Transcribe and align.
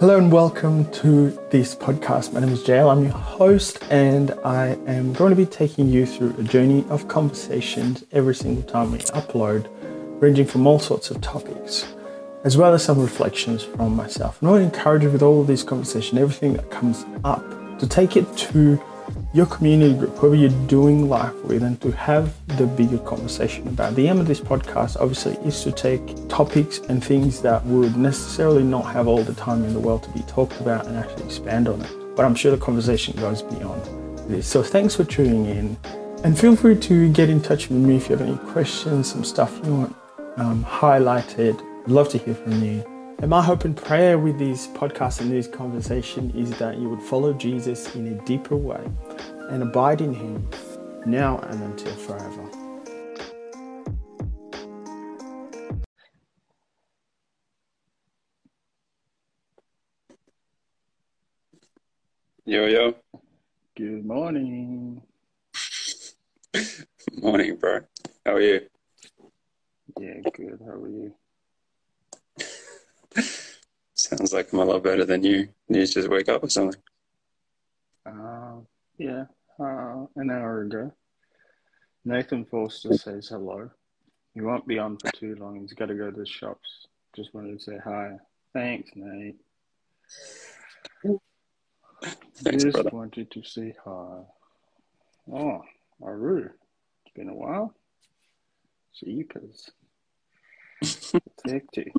Hello 0.00 0.18
and 0.18 0.32
welcome 0.32 0.90
to 0.90 1.30
this 1.50 1.76
podcast. 1.76 2.32
My 2.32 2.40
name 2.40 2.48
is 2.48 2.66
Jael. 2.66 2.90
I'm 2.90 3.04
your 3.04 3.12
host, 3.12 3.78
and 3.90 4.32
I 4.44 4.76
am 4.88 5.12
going 5.12 5.30
to 5.30 5.36
be 5.36 5.46
taking 5.46 5.88
you 5.88 6.04
through 6.04 6.34
a 6.36 6.42
journey 6.42 6.84
of 6.90 7.06
conversations 7.06 8.04
every 8.10 8.34
single 8.34 8.64
time 8.64 8.90
we 8.90 8.98
upload, 8.98 9.68
ranging 10.20 10.46
from 10.46 10.66
all 10.66 10.80
sorts 10.80 11.12
of 11.12 11.20
topics, 11.20 11.94
as 12.42 12.56
well 12.56 12.74
as 12.74 12.82
some 12.82 13.00
reflections 13.00 13.62
from 13.62 13.94
myself. 13.94 14.40
And 14.40 14.48
I 14.48 14.52
want 14.52 14.62
to 14.62 14.78
encourage 14.78 15.04
you 15.04 15.10
with 15.10 15.22
all 15.22 15.40
of 15.40 15.46
these 15.46 15.62
conversations, 15.62 16.20
everything 16.20 16.54
that 16.54 16.72
comes 16.72 17.04
up, 17.22 17.78
to 17.78 17.86
take 17.86 18.16
it 18.16 18.36
to 18.36 18.82
your 19.34 19.46
community 19.46 19.94
group, 19.94 20.16
whoever 20.16 20.36
you're 20.36 20.66
doing 20.68 21.08
life 21.08 21.34
with, 21.42 21.64
and 21.64 21.80
to 21.82 21.90
have 21.90 22.32
the 22.56 22.66
bigger 22.66 22.98
conversation 22.98 23.66
about. 23.66 23.96
The 23.96 24.06
aim 24.06 24.20
of 24.20 24.28
this 24.28 24.40
podcast, 24.40 24.96
obviously, 25.00 25.34
is 25.46 25.62
to 25.64 25.72
take 25.72 26.00
topics 26.28 26.78
and 26.88 27.04
things 27.04 27.42
that 27.42 27.66
would 27.66 27.96
necessarily 27.96 28.62
not 28.62 28.84
have 28.92 29.08
all 29.08 29.22
the 29.22 29.34
time 29.34 29.64
in 29.64 29.74
the 29.74 29.80
world 29.80 30.04
to 30.04 30.10
be 30.10 30.20
talked 30.20 30.60
about 30.60 30.86
and 30.86 30.96
actually 30.96 31.24
expand 31.24 31.66
on 31.66 31.82
it. 31.82 31.90
But 32.14 32.24
I'm 32.24 32.36
sure 32.36 32.52
the 32.52 32.64
conversation 32.64 33.16
goes 33.20 33.42
beyond 33.42 33.82
this. 34.30 34.46
So 34.46 34.62
thanks 34.62 34.94
for 34.94 35.02
tuning 35.04 35.46
in. 35.46 35.76
And 36.22 36.38
feel 36.38 36.54
free 36.54 36.78
to 36.78 37.12
get 37.12 37.28
in 37.28 37.42
touch 37.42 37.68
with 37.68 37.78
me 37.78 37.96
if 37.96 38.08
you 38.08 38.16
have 38.16 38.26
any 38.26 38.38
questions, 38.52 39.10
some 39.10 39.24
stuff 39.24 39.60
you 39.64 39.74
want 39.74 39.96
um, 40.36 40.64
highlighted. 40.64 41.60
I'd 41.84 41.90
love 41.90 42.08
to 42.10 42.18
hear 42.18 42.34
from 42.34 42.62
you. 42.62 42.93
And 43.18 43.30
my 43.30 43.42
hope 43.42 43.64
and 43.64 43.76
prayer 43.76 44.18
with 44.18 44.38
these 44.38 44.66
podcasts 44.68 45.20
and 45.20 45.30
this 45.30 45.46
conversation 45.46 46.30
is 46.36 46.50
that 46.58 46.78
you 46.78 46.88
would 46.90 47.02
follow 47.02 47.32
Jesus 47.32 47.94
in 47.94 48.06
a 48.06 48.24
deeper 48.24 48.56
way 48.56 48.84
and 49.50 49.62
abide 49.62 50.00
in 50.00 50.12
Him 50.12 50.48
now 51.06 51.38
and 51.38 51.62
until 51.62 51.94
forever. 51.94 52.50
Yo, 62.44 62.66
yo. 62.66 62.94
Good 63.76 64.04
morning. 64.04 65.00
Morning, 67.12 67.56
bro. 67.56 67.80
How 68.26 68.34
are 68.34 68.40
you? 68.40 68.60
Yeah, 69.98 70.20
good. 70.34 70.60
How 70.64 70.72
are 70.72 70.88
you? 70.88 71.14
Sounds 74.04 74.34
like 74.34 74.52
I'm 74.52 74.58
a 74.58 74.64
lot 74.66 74.82
better 74.82 75.06
than 75.06 75.22
you. 75.22 75.48
You 75.68 75.86
just 75.86 76.10
wake 76.10 76.28
up 76.28 76.44
or 76.44 76.50
something. 76.50 76.80
Uh, 78.04 78.56
yeah, 78.98 79.24
uh, 79.58 80.04
an 80.16 80.30
hour 80.30 80.60
ago. 80.62 80.92
Nathan 82.04 82.44
Forster 82.44 82.92
says 82.98 83.28
hello. 83.28 83.70
He 84.34 84.42
won't 84.42 84.66
be 84.66 84.78
on 84.78 84.98
for 84.98 85.10
too 85.12 85.36
long. 85.36 85.58
He's 85.58 85.72
got 85.72 85.86
to 85.86 85.94
go 85.94 86.10
to 86.10 86.16
the 86.16 86.26
shops. 86.26 86.86
Just 87.16 87.32
wanted 87.32 87.58
to 87.58 87.64
say 87.64 87.78
hi. 87.82 88.18
Thanks, 88.52 88.90
Nate. 88.94 89.36
Thanks, 92.42 92.62
Just 92.64 92.74
brother. 92.74 92.90
wanted 92.92 93.30
to 93.30 93.42
say 93.42 93.74
hi. 93.82 94.18
Oh, 95.32 95.62
Aru. 96.02 96.50
It's 97.06 97.14
been 97.14 97.30
a 97.30 97.34
while. 97.34 97.72
Jeepers. 99.02 99.70
It's 100.82 101.10
hectic. 101.46 101.92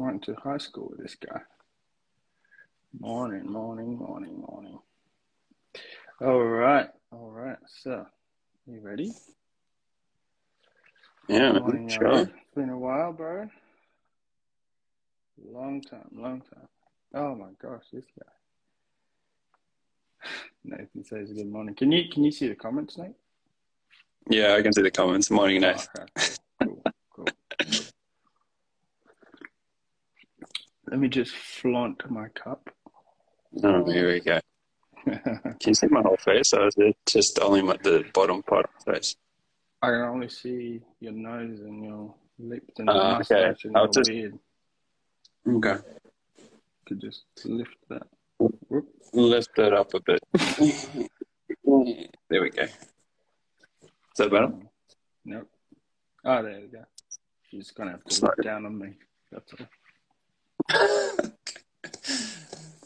Went 0.00 0.22
to 0.22 0.34
high 0.42 0.56
school 0.56 0.88
with 0.88 1.00
this 1.00 1.14
guy. 1.14 1.42
Morning, 2.98 3.44
morning, 3.44 3.98
morning, 3.98 4.42
morning. 4.48 4.78
All 6.22 6.42
right, 6.42 6.88
all 7.12 7.28
right. 7.30 7.58
So, 7.82 8.06
you 8.66 8.80
ready? 8.80 9.12
Yeah. 11.28 11.52
Morning, 11.52 11.90
Sure. 11.90 12.06
Aru. 12.08 12.20
It's 12.22 12.54
been 12.56 12.70
a 12.70 12.78
while, 12.78 13.12
bro. 13.12 13.46
Long 15.44 15.82
time, 15.82 16.08
long 16.14 16.40
time. 16.40 16.66
Oh 17.14 17.34
my 17.34 17.50
gosh, 17.60 17.84
this 17.92 18.06
guy. 18.18 18.32
Nathan 20.64 21.04
says 21.04 21.30
good 21.30 21.46
morning. 21.46 21.74
Can 21.74 21.92
you 21.92 22.08
can 22.10 22.24
you 22.24 22.32
see 22.32 22.48
the 22.48 22.54
comments, 22.54 22.96
Nate? 22.96 23.16
Yeah, 24.30 24.54
I 24.54 24.62
can 24.62 24.72
see 24.72 24.80
the 24.80 24.90
comments. 24.90 25.30
Morning, 25.30 25.60
Nate. 25.60 25.86
Oh, 25.98 26.02
okay. 26.02 26.36
Cool, 26.64 26.82
cool. 27.10 27.26
Let 30.90 30.98
me 30.98 31.08
just 31.08 31.32
flaunt 31.36 32.02
my 32.10 32.28
cup. 32.28 32.68
Oh, 33.62 33.84
here 33.90 34.08
we 34.12 34.20
go. 34.20 34.40
Can 35.06 35.56
you 35.66 35.74
see 35.74 35.86
my 35.86 36.02
whole 36.02 36.16
face, 36.16 36.52
or 36.52 36.66
is 36.66 36.74
it 36.76 36.96
just 37.06 37.38
only 37.38 37.62
my, 37.62 37.76
the 37.82 38.04
bottom 38.12 38.42
part 38.42 38.64
of 38.66 38.84
the 38.84 38.92
face? 38.92 39.16
I 39.82 39.86
can 39.86 40.00
only 40.02 40.28
see 40.28 40.82
your 41.00 41.12
nose 41.12 41.60
and 41.60 41.82
your 41.82 42.14
lips 42.38 42.78
and 42.78 42.90
Ah, 42.90 42.92
your 42.92 43.02
okay. 43.04 43.16
mustache 43.18 43.64
and 43.64 43.76
I'll 43.76 43.84
your 43.84 43.92
just- 43.92 44.10
beard. 44.10 44.38
Okay. 45.48 45.76
Could 46.86 47.00
just 47.00 47.22
lift 47.46 47.76
that. 47.88 48.02
Lift 49.14 49.50
that 49.56 49.72
up 49.72 49.94
a 49.94 50.00
bit. 50.00 50.20
there 52.28 52.42
we 52.42 52.50
go. 52.50 52.62
Is 52.64 52.70
that 54.18 54.30
better? 54.30 54.52
Nope. 55.24 55.48
Oh, 56.26 56.42
there 56.42 56.60
we 56.60 56.66
go. 56.66 56.84
You're 57.50 57.62
just 57.62 57.74
gonna 57.74 57.92
have 57.92 58.04
to 58.04 58.14
Sorry. 58.14 58.34
look 58.36 58.44
down 58.44 58.66
on 58.66 58.78
me. 58.78 58.94
That's 59.32 59.50
all. 59.58 59.66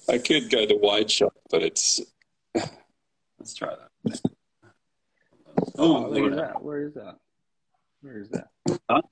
I 0.08 0.18
could 0.18 0.50
go 0.50 0.66
the 0.66 0.76
wide 0.80 1.10
shot, 1.10 1.32
but 1.50 1.62
it's. 1.62 2.00
Let's 2.54 3.54
try 3.54 3.74
that. 3.74 4.20
Oh, 5.78 6.08
look 6.08 6.30
at 6.32 6.36
that. 6.36 6.62
Where 6.62 6.86
is 6.86 6.94
that? 6.94 7.16
Where 8.02 8.18
is 8.18 8.28
that? 8.30 8.48
Huh? 8.90 9.02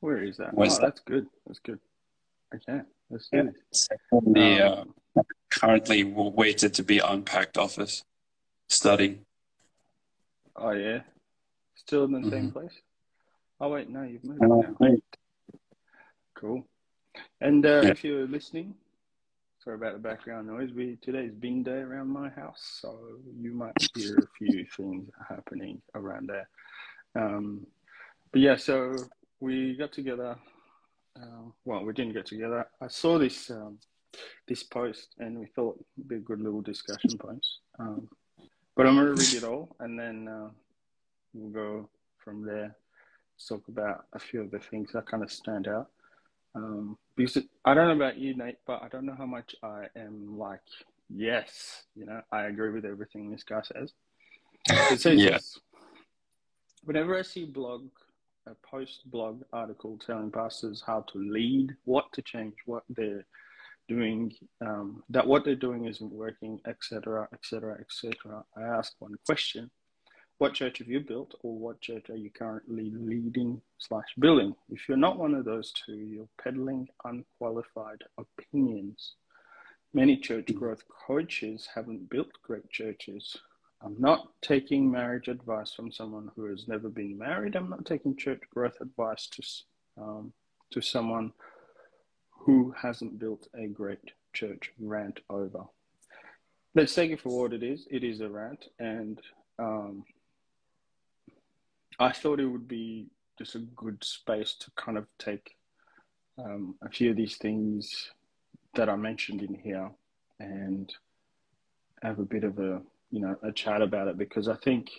Where 0.00 0.22
is 0.22 0.36
that? 0.36 0.54
Where's 0.54 0.74
oh, 0.74 0.80
that? 0.80 0.86
that's 0.86 1.00
good. 1.00 1.26
That's 1.46 1.58
good. 1.60 1.78
Okay, 2.54 2.80
let's 3.10 3.28
do 3.30 3.36
Yeah. 3.38 3.42
this. 3.70 3.88
The 4.10 4.60
Um, 4.62 4.94
uh, 5.16 5.22
currently 5.50 6.04
waited 6.04 6.74
to 6.74 6.82
be 6.82 6.98
unpacked 6.98 7.58
office 7.58 8.04
study. 8.68 9.20
Oh 10.56 10.70
yeah, 10.70 11.00
still 11.76 12.04
in 12.04 12.12
the 12.12 12.18
Mm-hmm. 12.18 12.30
same 12.30 12.50
place. 12.52 12.72
Oh 13.60 13.68
wait, 13.70 13.88
no, 13.90 14.02
you've 14.02 14.24
moved 14.24 14.40
now. 14.42 14.74
Uh, 14.80 14.96
Cool. 16.34 16.64
And 17.40 17.64
uh, 17.64 17.82
Yeah. 17.82 17.90
if 17.90 18.04
you're 18.04 18.26
listening, 18.26 18.74
sorry 19.62 19.76
about 19.76 19.92
the 19.94 19.98
background 20.00 20.48
noise. 20.48 20.72
We 20.72 20.96
today's 21.02 21.32
bin 21.32 21.62
day 21.62 21.80
around 21.80 22.08
my 22.08 22.28
house, 22.30 22.78
so 22.80 22.98
you 23.40 23.52
might 23.52 23.74
hear 23.94 24.18
a 24.18 24.26
few 24.38 24.66
things 24.76 25.08
happening 25.28 25.80
around 25.94 26.28
there. 26.28 26.48
Um, 27.14 27.66
but 28.32 28.40
yeah, 28.40 28.56
so 28.56 28.96
we 29.40 29.76
got 29.76 29.92
together. 29.92 30.36
Uh, 31.16 31.50
well, 31.64 31.84
we 31.84 31.92
didn't 31.92 32.12
get 32.14 32.26
together. 32.26 32.66
I 32.80 32.88
saw 32.88 33.18
this 33.18 33.50
um, 33.50 33.78
this 34.48 34.62
post, 34.62 35.14
and 35.18 35.38
we 35.38 35.46
thought 35.46 35.78
it'd 35.96 36.08
be 36.08 36.16
a 36.16 36.20
good 36.20 36.40
little 36.40 36.60
discussion 36.62 37.16
post. 37.18 37.60
Um, 37.78 38.08
but 38.76 38.86
I'm 38.86 38.96
gonna 38.96 39.10
read 39.10 39.34
it 39.34 39.44
all, 39.44 39.74
and 39.80 39.98
then 39.98 40.28
uh, 40.28 40.50
we'll 41.34 41.50
go 41.50 41.88
from 42.16 42.44
there. 42.44 42.76
Talk 43.48 43.68
about 43.68 44.06
a 44.12 44.18
few 44.18 44.40
of 44.40 44.50
the 44.50 44.58
things 44.58 44.90
that 44.92 45.06
kind 45.06 45.22
of 45.22 45.30
stand 45.32 45.68
out. 45.68 45.88
Um, 46.56 46.98
because 47.18 47.44
I 47.64 47.74
don't 47.74 47.88
know 47.88 48.04
about 48.04 48.16
you, 48.16 48.34
Nate, 48.36 48.58
but 48.64 48.80
I 48.80 48.88
don't 48.88 49.04
know 49.04 49.16
how 49.18 49.26
much 49.26 49.54
I 49.62 49.86
am 49.96 50.38
like, 50.38 50.62
yes, 51.10 51.82
you 51.96 52.06
know, 52.06 52.20
I 52.30 52.42
agree 52.44 52.70
with 52.70 52.84
everything 52.84 53.30
this 53.30 53.42
guy 53.42 53.60
says. 53.62 53.92
It 54.92 55.00
says 55.00 55.20
Yeah. 55.20 55.32
this. 55.32 55.58
Whenever 56.84 57.18
I 57.18 57.22
see 57.22 57.44
blog, 57.44 57.88
a 58.46 58.54
post 58.64 59.02
blog 59.10 59.42
article 59.52 59.98
telling 59.98 60.30
pastors 60.30 60.82
how 60.86 61.00
to 61.12 61.18
lead, 61.18 61.76
what 61.84 62.12
to 62.12 62.22
change, 62.22 62.54
what 62.66 62.84
they're 62.88 63.26
doing, 63.88 64.32
um, 64.60 65.02
that 65.10 65.26
what 65.26 65.44
they're 65.44 65.56
doing 65.56 65.86
isn't 65.86 66.12
working, 66.12 66.60
etc., 66.68 67.28
etc., 67.32 67.78
etc., 67.80 68.44
I 68.56 68.62
ask 68.62 68.92
one 69.00 69.16
question: 69.26 69.70
What 70.38 70.54
church 70.54 70.78
have 70.78 70.86
you 70.86 71.00
built, 71.00 71.34
or 71.42 71.58
what 71.58 71.80
church 71.80 72.10
are 72.10 72.16
you 72.16 72.30
currently 72.30 72.92
leading 72.94 73.60
slash 73.78 74.06
building? 74.20 74.54
If 74.70 74.88
you're 74.88 74.96
not 74.96 75.18
one 75.18 75.34
of 75.34 75.44
those 75.44 75.72
two, 75.72 75.96
you're 75.96 76.28
peddling 76.40 76.86
unqualified 77.04 78.02
opinions. 78.16 79.14
Many 79.92 80.16
church 80.16 80.54
growth 80.54 80.84
coaches 81.06 81.68
haven't 81.74 82.08
built 82.08 82.30
great 82.44 82.70
churches. 82.70 83.36
I'm 83.82 83.96
not 83.98 84.28
taking 84.40 84.88
marriage 84.88 85.26
advice 85.26 85.72
from 85.72 85.90
someone 85.90 86.30
who 86.36 86.44
has 86.44 86.68
never 86.68 86.88
been 86.88 87.18
married. 87.18 87.56
I'm 87.56 87.70
not 87.70 87.84
taking 87.84 88.14
church 88.16 88.42
growth 88.54 88.80
advice 88.80 89.26
to 89.32 89.42
um, 90.00 90.32
to 90.70 90.80
someone 90.80 91.32
who 92.30 92.72
hasn't 92.80 93.18
built 93.18 93.48
a 93.54 93.66
great 93.66 94.12
church. 94.32 94.70
Rant 94.78 95.18
over. 95.30 95.64
Let's 96.76 96.94
take 96.94 97.10
it 97.10 97.20
for 97.20 97.42
what 97.42 97.52
it 97.52 97.64
is. 97.64 97.88
It 97.90 98.04
is 98.04 98.20
a 98.20 98.28
rant, 98.28 98.66
and 98.78 99.20
um, 99.58 100.04
I 101.98 102.12
thought 102.12 102.40
it 102.40 102.46
would 102.46 102.68
be 102.68 103.06
just 103.38 103.54
a 103.54 103.60
good 103.60 104.02
space 104.04 104.54
to 104.60 104.70
kind 104.76 104.98
of 104.98 105.06
take 105.18 105.56
um, 106.38 106.76
a 106.82 106.88
few 106.88 107.10
of 107.10 107.16
these 107.16 107.36
things 107.36 108.10
that 108.74 108.88
I 108.88 108.96
mentioned 108.96 109.42
in 109.42 109.54
here 109.54 109.90
and 110.38 110.92
have 112.02 112.18
a 112.18 112.24
bit 112.24 112.44
of 112.44 112.58
a 112.58 112.80
you 113.10 113.20
know 113.20 113.36
a 113.42 113.50
chat 113.50 113.82
about 113.82 114.08
it 114.08 114.18
because 114.18 114.48
I 114.48 114.56
think 114.56 114.90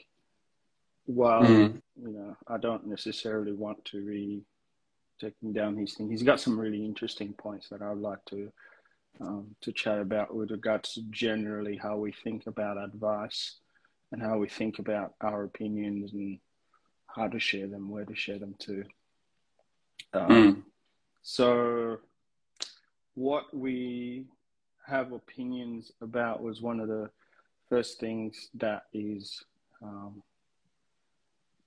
while 1.06 1.42
Mm. 1.44 1.82
you 2.02 2.12
know 2.12 2.36
I 2.48 2.58
don't 2.58 2.88
necessarily 2.88 3.54
want 3.54 3.86
to 3.86 4.06
be 4.06 4.44
taking 5.20 5.54
down 5.54 5.78
his 5.78 5.96
thing, 5.96 6.10
he's 6.10 6.24
got 6.24 6.40
some 6.40 6.60
really 6.60 6.84
interesting 6.84 7.34
points 7.34 7.70
that 7.70 7.82
I'd 7.82 7.98
like 7.98 8.24
to 8.26 8.52
um, 9.22 9.56
to 9.62 9.72
chat 9.72 10.00
about 10.00 10.34
with 10.34 10.52
regards 10.52 10.94
to 10.94 11.02
generally 11.10 11.78
how 11.78 11.98
we 11.98 12.12
think 12.12 12.48
about 12.48 12.78
advice 12.78 13.58
and 14.12 14.22
how 14.22 14.38
we 14.38 14.48
think 14.50 14.80
about 14.80 15.14
our 15.22 15.44
opinions 15.44 16.14
and 16.14 16.40
how 17.16 17.28
to 17.28 17.40
share 17.40 17.68
them, 17.68 17.90
where 17.90 18.06
to 18.06 18.16
share 18.16 18.40
them 18.40 18.56
to. 18.60 18.84
Um, 20.14 20.28
mm. 20.30 20.64
So, 21.22 21.98
what 23.16 23.56
we 23.56 24.26
have 24.88 25.12
opinions 25.12 25.92
about 26.02 26.42
was 26.42 26.62
one 26.62 26.80
of 26.80 26.88
the 26.88 27.10
first 27.70 28.00
things 28.00 28.50
that 28.56 28.84
is 28.94 29.44
um, 29.82 30.24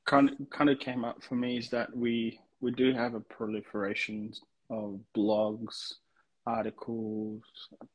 kind 0.04 0.30
of, 0.30 0.50
kind 0.50 0.70
of 0.70 0.80
came 0.80 1.04
up 1.04 1.22
for 1.22 1.36
me 1.36 1.56
is 1.56 1.70
that 1.70 1.94
we 1.96 2.40
we 2.60 2.70
do 2.70 2.92
have 2.92 3.14
a 3.14 3.20
proliferation 3.20 4.32
of 4.70 5.00
blogs, 5.16 5.94
articles, 6.46 7.42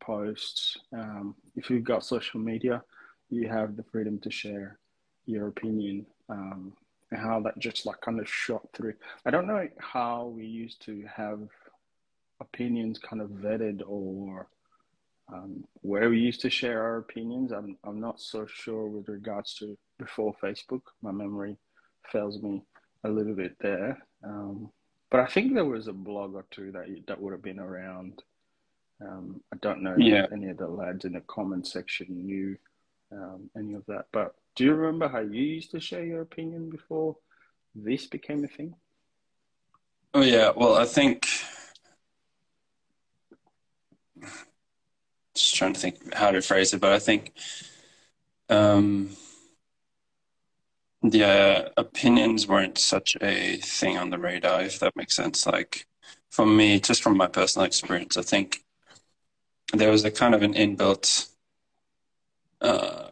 posts. 0.02 0.78
Um, 0.94 1.36
if 1.56 1.70
you've 1.70 1.84
got 1.84 2.04
social 2.04 2.40
media, 2.40 2.84
you 3.30 3.48
have 3.48 3.78
the 3.78 3.84
freedom 3.84 4.20
to 4.20 4.30
share 4.30 4.78
your 5.26 5.48
opinion 5.48 6.06
um, 6.30 6.74
and 7.12 7.20
how 7.20 7.40
that 7.42 7.58
just 7.60 7.86
like 7.86 8.02
kind 8.02 8.20
of 8.20 8.30
shot 8.30 8.68
through. 8.74 8.94
I 9.26 9.32
don't 9.32 9.48
know 9.48 9.68
how 9.80 10.26
we 10.36 10.46
used 10.46 10.82
to 10.86 11.04
have 11.14 11.40
opinions 12.40 13.00
kind 13.00 13.22
of 13.22 13.30
vetted 13.30 13.82
or 13.88 14.48
um, 15.34 15.66
where 15.82 16.10
we 16.10 16.20
used 16.20 16.42
to 16.42 16.50
share 16.50 16.82
our 16.82 16.98
opinions. 16.98 17.52
I'm 17.52 17.78
I'm 17.84 18.00
not 18.00 18.20
so 18.20 18.46
sure 18.48 18.88
with 18.88 19.10
regards 19.10 19.56
to 19.56 19.78
before 19.98 20.36
Facebook. 20.42 20.82
My 21.02 21.12
memory 21.12 21.58
fails 22.12 22.42
me 22.42 22.64
a 23.04 23.10
little 23.10 23.34
bit 23.36 23.56
there. 23.60 23.98
Um, 24.24 24.72
but 25.10 25.20
I 25.22 25.28
think 25.28 25.54
there 25.54 25.66
was 25.66 25.88
a 25.88 25.94
blog 25.94 26.34
or 26.36 26.46
two 26.52 26.72
that 26.72 26.86
that 27.08 27.22
would 27.22 27.32
have 27.34 27.42
been 27.42 27.60
around. 27.60 28.24
Um, 29.02 29.42
I 29.54 29.58
don't 29.62 29.84
know 29.84 29.96
yeah. 29.98 30.24
if 30.24 30.32
any 30.32 30.50
of 30.50 30.58
the 30.58 30.68
lads 30.68 31.06
in 31.06 31.14
the 31.14 31.22
comment 31.22 31.68
section 31.68 32.26
knew 32.26 32.58
um, 33.12 33.50
any 33.58 33.74
of 33.74 33.86
that. 33.88 34.06
But 34.12 34.36
do 34.58 34.64
you 34.64 34.74
remember 34.74 35.08
how 35.08 35.20
you 35.20 35.44
used 35.44 35.70
to 35.72 35.80
share 35.80 36.04
your 36.04 36.22
opinion 36.22 36.70
before 36.70 37.16
this 37.76 38.08
became 38.08 38.44
a 38.44 38.48
thing? 38.48 38.74
Oh 40.16 40.24
yeah, 40.24 40.52
well 40.56 40.76
I 40.76 40.86
think 40.86 41.28
just 45.36 45.54
trying 45.56 45.74
to 45.74 45.80
think 45.80 46.14
how 46.16 46.32
to 46.32 46.42
phrase 46.42 46.74
it, 46.74 46.82
but 46.82 46.92
I 46.92 46.98
think 46.98 47.34
um, 48.50 49.12
yeah, 51.04 51.68
opinions 51.78 52.48
weren't 52.48 52.80
such 52.80 53.16
a 53.22 53.58
thing 53.58 54.00
on 54.00 54.10
the 54.10 54.18
radar, 54.18 54.64
if 54.64 54.80
that 54.80 54.96
makes 54.96 55.16
sense. 55.16 55.46
Like 55.46 55.86
for 56.32 56.48
me, 56.48 56.80
just 56.80 57.04
from 57.04 57.16
my 57.16 57.28
personal 57.28 57.68
experience, 57.68 58.18
I 58.18 58.24
think 58.24 58.64
there 59.72 59.92
was 59.92 60.04
a 60.04 60.10
kind 60.10 60.34
of 60.34 60.42
an 60.42 60.56
inbuilt 60.56 61.30
uh, 62.62 63.07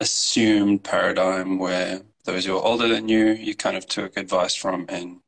assumed 0.00 0.82
paradigm 0.82 1.58
where 1.58 2.02
those 2.24 2.44
who 2.44 2.56
are 2.56 2.64
older 2.64 2.88
than 2.88 3.08
you, 3.08 3.28
you 3.32 3.54
kind 3.54 3.76
of 3.76 3.86
took 3.86 4.16
advice 4.16 4.54
from, 4.54 4.86
and 4.88 5.20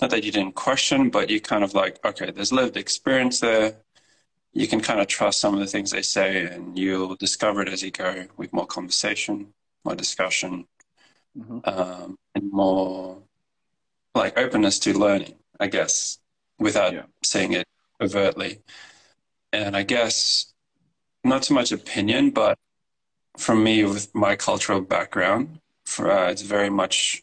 not 0.00 0.10
that 0.10 0.24
you 0.24 0.32
didn't 0.32 0.54
question, 0.54 1.10
but 1.10 1.30
you 1.30 1.40
kind 1.40 1.64
of 1.64 1.74
like, 1.74 2.04
okay, 2.04 2.30
there's 2.30 2.52
lived 2.52 2.76
experience 2.76 3.40
there. 3.40 3.76
You 4.52 4.68
can 4.68 4.80
kind 4.80 5.00
of 5.00 5.06
trust 5.06 5.40
some 5.40 5.54
of 5.54 5.60
the 5.60 5.66
things 5.66 5.90
they 5.90 6.02
say, 6.02 6.46
and 6.46 6.78
you'll 6.78 7.16
discover 7.16 7.62
it 7.62 7.68
as 7.68 7.82
you 7.82 7.90
go 7.90 8.26
with 8.36 8.52
more 8.52 8.66
conversation, 8.66 9.54
more 9.84 9.94
discussion, 9.94 10.66
mm-hmm. 11.38 11.58
um, 11.64 12.18
and 12.34 12.50
more 12.52 13.22
like 14.14 14.38
openness 14.38 14.78
to 14.80 14.98
learning, 14.98 15.34
I 15.58 15.68
guess, 15.68 16.18
without 16.58 16.92
yeah. 16.92 17.04
saying 17.22 17.52
it 17.52 17.66
overtly. 18.00 18.60
And 19.52 19.76
I 19.76 19.84
guess 19.84 20.52
not 21.24 21.44
so 21.44 21.54
much 21.54 21.72
opinion, 21.72 22.30
but 22.30 22.58
for 23.36 23.54
me, 23.54 23.84
with 23.84 24.14
my 24.14 24.36
cultural 24.36 24.80
background, 24.80 25.60
for, 25.86 26.10
uh, 26.10 26.30
it's 26.30 26.42
very 26.42 26.70
much 26.70 27.22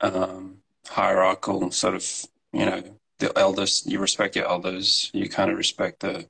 um, 0.00 0.58
hierarchical, 0.88 1.70
sort 1.70 1.94
of, 1.94 2.04
you 2.52 2.66
know, 2.66 2.82
the 3.18 3.36
elders, 3.38 3.84
you 3.86 3.98
respect 4.00 4.36
your 4.36 4.48
elders, 4.48 5.10
you 5.12 5.28
kind 5.28 5.50
of 5.50 5.56
respect 5.56 6.00
the 6.00 6.28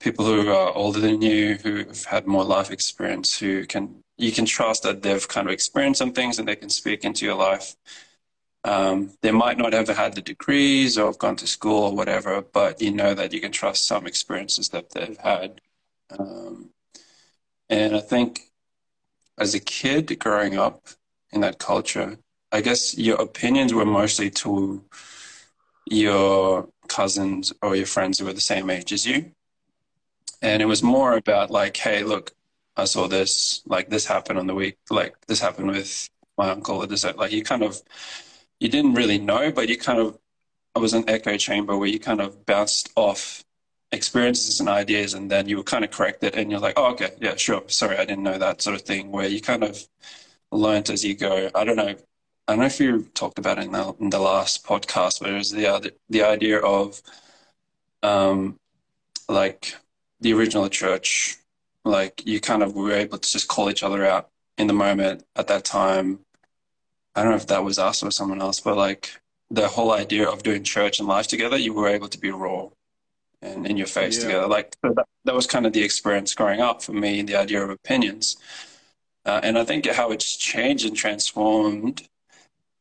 people 0.00 0.24
who 0.24 0.50
are 0.50 0.72
older 0.74 0.98
than 1.00 1.22
you, 1.22 1.54
who've 1.62 2.04
had 2.04 2.26
more 2.26 2.44
life 2.44 2.70
experience, 2.70 3.38
who 3.38 3.64
can 3.66 4.02
you 4.18 4.32
can 4.32 4.44
trust 4.44 4.82
that 4.82 5.02
they've 5.02 5.28
kind 5.28 5.46
of 5.46 5.52
experienced 5.52 5.98
some 5.98 6.12
things 6.12 6.38
and 6.38 6.46
they 6.46 6.56
can 6.56 6.68
speak 6.68 7.04
into 7.04 7.24
your 7.24 7.36
life. 7.36 7.74
Um, 8.64 9.12
they 9.22 9.30
might 9.30 9.56
not 9.56 9.72
have 9.72 9.88
had 9.88 10.14
the 10.14 10.20
degrees 10.20 10.98
or 10.98 11.06
have 11.06 11.18
gone 11.18 11.36
to 11.36 11.46
school 11.46 11.84
or 11.84 11.96
whatever, 11.96 12.42
but 12.42 12.82
you 12.82 12.90
know 12.90 13.14
that 13.14 13.32
you 13.32 13.40
can 13.40 13.52
trust 13.52 13.86
some 13.86 14.06
experiences 14.06 14.68
that 14.70 14.90
they've 14.90 15.16
had. 15.16 15.62
Um, 16.18 16.70
and 17.70 17.96
I 17.96 18.00
think 18.00 18.50
as 19.38 19.54
a 19.54 19.60
kid 19.60 20.18
growing 20.18 20.58
up 20.58 20.88
in 21.32 21.40
that 21.40 21.58
culture, 21.58 22.18
I 22.52 22.60
guess 22.60 22.98
your 22.98 23.16
opinions 23.20 23.72
were 23.72 23.86
mostly 23.86 24.28
to 24.30 24.84
your 25.86 26.68
cousins 26.88 27.52
or 27.62 27.76
your 27.76 27.86
friends 27.86 28.18
who 28.18 28.26
were 28.26 28.32
the 28.32 28.40
same 28.40 28.68
age 28.68 28.92
as 28.92 29.06
you. 29.06 29.30
And 30.42 30.60
it 30.60 30.66
was 30.66 30.82
more 30.82 31.16
about 31.16 31.50
like, 31.50 31.76
hey, 31.76 32.02
look, 32.02 32.32
I 32.76 32.84
saw 32.84 33.06
this, 33.06 33.62
like 33.66 33.88
this 33.88 34.06
happened 34.06 34.38
on 34.38 34.46
the 34.46 34.54
week, 34.54 34.78
like 34.90 35.14
this 35.26 35.40
happened 35.40 35.68
with 35.68 36.08
my 36.36 36.50
uncle 36.50 36.78
or 36.78 36.86
this, 36.86 37.04
like 37.04 37.32
you 37.32 37.44
kind 37.44 37.62
of, 37.62 37.80
you 38.58 38.68
didn't 38.68 38.94
really 38.94 39.18
know, 39.18 39.52
but 39.52 39.68
you 39.68 39.78
kind 39.78 40.00
of, 40.00 40.18
it 40.74 40.78
was 40.78 40.94
an 40.94 41.08
echo 41.08 41.36
chamber 41.36 41.76
where 41.76 41.88
you 41.88 42.00
kind 42.00 42.20
of 42.20 42.46
bounced 42.46 42.90
off 42.96 43.44
experiences 43.92 44.60
and 44.60 44.68
ideas 44.68 45.14
and 45.14 45.30
then 45.30 45.48
you 45.48 45.56
were 45.56 45.62
kind 45.64 45.84
of 45.84 45.90
corrected 45.90 46.34
and 46.36 46.50
you're 46.50 46.60
like, 46.60 46.74
oh, 46.76 46.92
okay, 46.92 47.10
yeah, 47.20 47.36
sure. 47.36 47.62
Sorry, 47.66 47.96
I 47.96 48.04
didn't 48.04 48.22
know 48.22 48.38
that 48.38 48.62
sort 48.62 48.76
of 48.76 48.82
thing 48.82 49.10
where 49.10 49.28
you 49.28 49.40
kind 49.40 49.64
of 49.64 49.86
learned 50.52 50.90
as 50.90 51.04
you 51.04 51.14
go. 51.14 51.50
I 51.54 51.64
don't 51.64 51.76
know. 51.76 51.94
I 52.48 52.52
don't 52.52 52.60
know 52.60 52.66
if 52.66 52.80
you 52.80 53.08
talked 53.14 53.38
about 53.38 53.58
it 53.58 53.64
in 53.64 53.72
the, 53.72 53.94
in 54.00 54.10
the 54.10 54.18
last 54.18 54.64
podcast, 54.64 55.20
but 55.20 55.30
it 55.30 55.34
was 55.34 55.50
the, 55.50 55.92
the 56.08 56.22
idea 56.22 56.58
of, 56.58 57.00
um, 58.02 58.58
like 59.28 59.76
the 60.20 60.32
original 60.32 60.68
church 60.68 61.36
like 61.84 62.22
you 62.26 62.40
kind 62.40 62.62
of 62.62 62.74
were 62.74 62.92
able 62.92 63.18
to 63.18 63.30
just 63.30 63.48
call 63.48 63.70
each 63.70 63.82
other 63.82 64.04
out 64.04 64.28
in 64.58 64.66
the 64.66 64.72
moment 64.72 65.24
at 65.36 65.46
that 65.48 65.64
time. 65.64 66.20
I 67.14 67.22
don't 67.22 67.32
know 67.32 67.36
if 67.36 67.46
that 67.48 67.64
was 67.64 67.78
us 67.78 68.02
or 68.02 68.10
someone 68.10 68.40
else, 68.40 68.60
but 68.60 68.76
like 68.76 69.20
the 69.50 69.68
whole 69.68 69.92
idea 69.92 70.28
of 70.28 70.42
doing 70.42 70.62
church 70.62 70.98
and 70.98 71.08
life 71.08 71.26
together, 71.26 71.56
you 71.56 71.72
were 71.72 71.88
able 71.88 72.08
to 72.08 72.18
be 72.18 72.30
raw 72.30 72.68
and 73.42 73.66
in 73.66 73.76
your 73.76 73.86
face 73.86 74.18
yeah. 74.18 74.24
together. 74.24 74.46
Like 74.46 74.76
that, 74.82 75.06
that, 75.24 75.34
was 75.34 75.46
kind 75.46 75.66
of 75.66 75.72
the 75.72 75.82
experience 75.82 76.34
growing 76.34 76.60
up 76.60 76.82
for 76.82 76.92
me, 76.92 77.22
the 77.22 77.36
idea 77.36 77.62
of 77.62 77.70
opinions. 77.70 78.36
Uh, 79.24 79.40
and 79.42 79.58
I 79.58 79.64
think 79.64 79.86
how 79.86 80.10
it's 80.10 80.36
changed 80.36 80.86
and 80.86 80.96
transformed, 80.96 82.08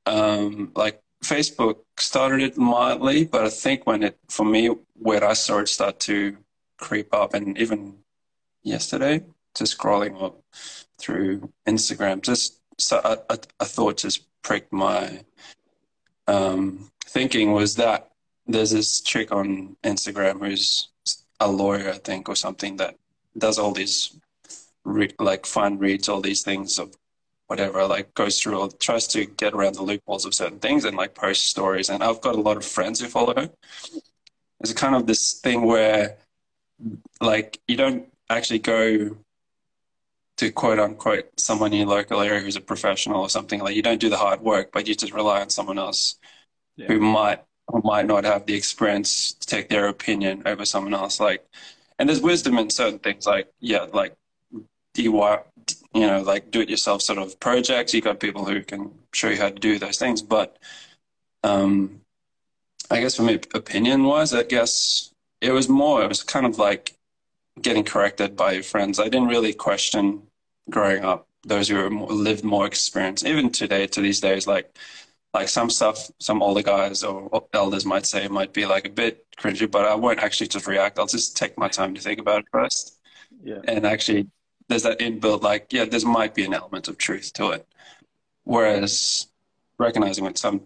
um, 0.06 0.72
like 0.75 1.01
Facebook 1.24 1.78
started 1.98 2.42
it 2.42 2.58
mildly, 2.58 3.25
but 3.25 3.44
I 3.44 3.50
think 3.50 3.86
when 3.86 4.04
it, 4.04 4.18
for 4.30 4.46
me, 4.46 4.70
where 4.94 5.24
I 5.24 5.34
saw 5.34 5.60
it 5.60 5.68
start 5.68 6.00
to 6.01 6.38
creep 6.78 7.13
up 7.13 7.34
and 7.34 7.58
even 7.58 7.96
yesterday, 8.63 9.24
just 9.56 9.78
scrolling 9.78 10.22
up 10.22 10.42
through 10.98 11.51
Instagram. 11.68 12.22
Just 12.22 12.60
so 12.78 13.01
a, 13.04 13.34
a, 13.34 13.39
a 13.60 13.66
thought 13.66 13.98
just 13.98 14.25
pricked 14.42 14.72
my 14.72 15.22
um, 16.28 16.89
thinking 17.06 17.51
was 17.51 17.75
that 17.75 18.09
there's 18.50 18.72
this 18.72 19.01
chick 19.01 19.32
on 19.32 19.77
Instagram 19.84 20.39
who's 20.39 20.89
a 21.39 21.50
lawyer, 21.50 21.91
I 21.91 22.00
think, 22.00 22.27
or 22.27 22.36
something 22.36 22.77
that 22.77 22.96
does 23.38 23.60
all 23.60 23.72
these 23.72 24.18
re- 24.84 25.13
like 25.20 25.46
fun 25.46 25.77
reads 25.77 26.10
all 26.10 26.20
these 26.20 26.41
things 26.41 26.79
of 26.79 26.96
whatever, 27.48 27.86
like 27.86 28.13
goes 28.15 28.41
through 28.41 28.60
all, 28.60 28.70
tries 28.70 29.08
to 29.08 29.25
get 29.25 29.53
around 29.53 29.75
the 29.75 29.84
loopholes 29.84 30.25
of 30.25 30.34
certain 30.34 30.60
things 30.60 30.84
and 30.84 30.98
like 30.98 31.13
post 31.13 31.46
stories. 31.46 31.89
And 31.89 32.03
I've 32.03 32.22
got 32.22 32.36
a 32.36 32.41
lot 32.41 32.58
of 32.58 32.65
friends 32.65 33.00
who 33.00 33.08
follow 33.08 33.36
her. 33.36 33.50
It's 34.62 34.74
kind 34.74 34.96
of 34.96 35.06
this 35.06 35.39
thing 35.39 35.62
where 35.62 36.18
like 37.22 37.60
you 37.68 37.77
don't 37.77 38.08
actually 38.29 38.60
go 38.60 39.15
to 40.38 40.51
quote 40.51 40.79
unquote 40.79 41.27
someone 41.38 41.72
in 41.72 41.79
your 41.79 41.88
local 41.88 42.22
area 42.22 42.39
who's 42.39 42.56
a 42.56 42.62
professional 42.62 43.22
or 43.22 43.29
something 43.29 43.60
like 43.60 43.75
you 43.75 43.82
don't 43.82 44.00
do 44.00 44.10
the 44.10 44.18
hard 44.18 44.39
work 44.39 44.72
but 44.72 44.88
you 44.88 44.96
just 44.96 45.13
rely 45.13 45.41
on 45.41 45.50
someone 45.50 45.77
else 45.77 46.18
yeah. 46.77 46.88
who 46.88 47.00
might 47.00 47.44
or 47.70 47.82
might 47.84 48.06
not 48.06 48.24
have 48.24 48.46
the 48.46 48.54
experience 48.56 49.34
to 49.34 49.48
take 49.48 49.70
their 49.70 49.88
opinion 49.88 50.44
over 50.46 50.66
someone 50.66 50.94
else 50.94 51.20
like 51.20 51.46
and 51.98 52.08
there's 52.10 52.22
wisdom 52.22 52.58
in 52.58 52.70
certain 52.70 53.00
things 53.00 53.26
like 53.26 53.52
yeah 53.60 53.86
like 53.94 54.16
DIY 54.96 55.44
you 55.94 56.08
know 56.08 56.22
like 56.22 56.52
do 56.52 56.62
it 56.62 56.70
yourself 56.70 57.02
sort 57.02 57.20
of 57.20 57.40
projects 57.40 57.94
you 57.94 58.02
got 58.02 58.20
people 58.20 58.46
who 58.46 58.62
can 58.62 58.92
show 59.14 59.30
you 59.30 59.38
how 59.38 59.50
to 59.50 59.56
do 59.56 59.80
those 59.80 59.98
things 59.98 60.22
but 60.22 60.58
um 61.44 62.02
I 62.92 63.02
guess 63.02 63.16
for 63.16 63.24
me 63.24 63.40
opinion 63.54 64.04
wise 64.04 64.34
I 64.34 64.44
guess 64.44 65.12
it 65.42 65.52
was 65.52 65.70
more 65.70 66.04
it 66.04 66.08
was 66.08 66.24
kind 66.24 66.46
of 66.46 66.58
like 66.58 66.96
getting 67.62 67.84
corrected 67.84 68.36
by 68.36 68.54
your 68.54 68.64
friends. 68.64 69.00
I 69.00 69.06
didn't 69.06 69.28
really 69.28 69.54
question 69.54 70.24
growing 70.70 71.04
up 71.04 71.28
those 71.44 71.70
who 71.70 71.90
more, 71.90 72.12
lived 72.12 72.44
more 72.44 72.66
experience. 72.66 73.24
Even 73.24 73.50
today, 73.50 73.88
to 73.88 74.02
these 74.02 74.20
days, 74.20 74.48
like 74.48 74.78
like 75.33 75.48
some 75.48 75.69
stuff 75.69 76.09
some 76.19 76.41
older 76.41 76.63
guys 76.63 77.03
or 77.03 77.43
elders 77.53 77.86
might 77.86 78.05
say 78.05 78.27
might 78.27 78.53
be 78.53 78.65
like 78.65 78.88
a 78.88 78.89
bit 78.89 79.25
cringy, 79.38 79.69
but 79.69 79.86
I 79.86 79.95
won't 79.95 80.19
actually 80.19 80.48
just 80.48 80.67
react. 80.67 80.98
I'll 81.00 81.05
just 81.05 81.38
take 81.38 81.57
my 81.57 81.67
time 81.67 81.93
to 81.93 82.01
think 82.01 82.19
about 82.19 82.39
it 82.39 82.45
first. 82.51 83.00
Yeah. 83.43 83.59
And 83.65 83.86
actually, 83.86 84.27
there's 84.67 84.83
that 84.83 85.00
inbuilt 85.00 85.41
like, 85.41 85.71
yeah, 85.71 85.86
there 85.86 86.00
might 86.01 86.33
be 86.36 86.45
an 86.45 86.53
element 86.53 86.88
of 86.88 86.98
truth 86.98 87.31
to 87.33 87.51
it. 87.51 87.67
Whereas 88.43 89.27
recognizing 89.77 90.24
with 90.24 90.38
some 90.38 90.62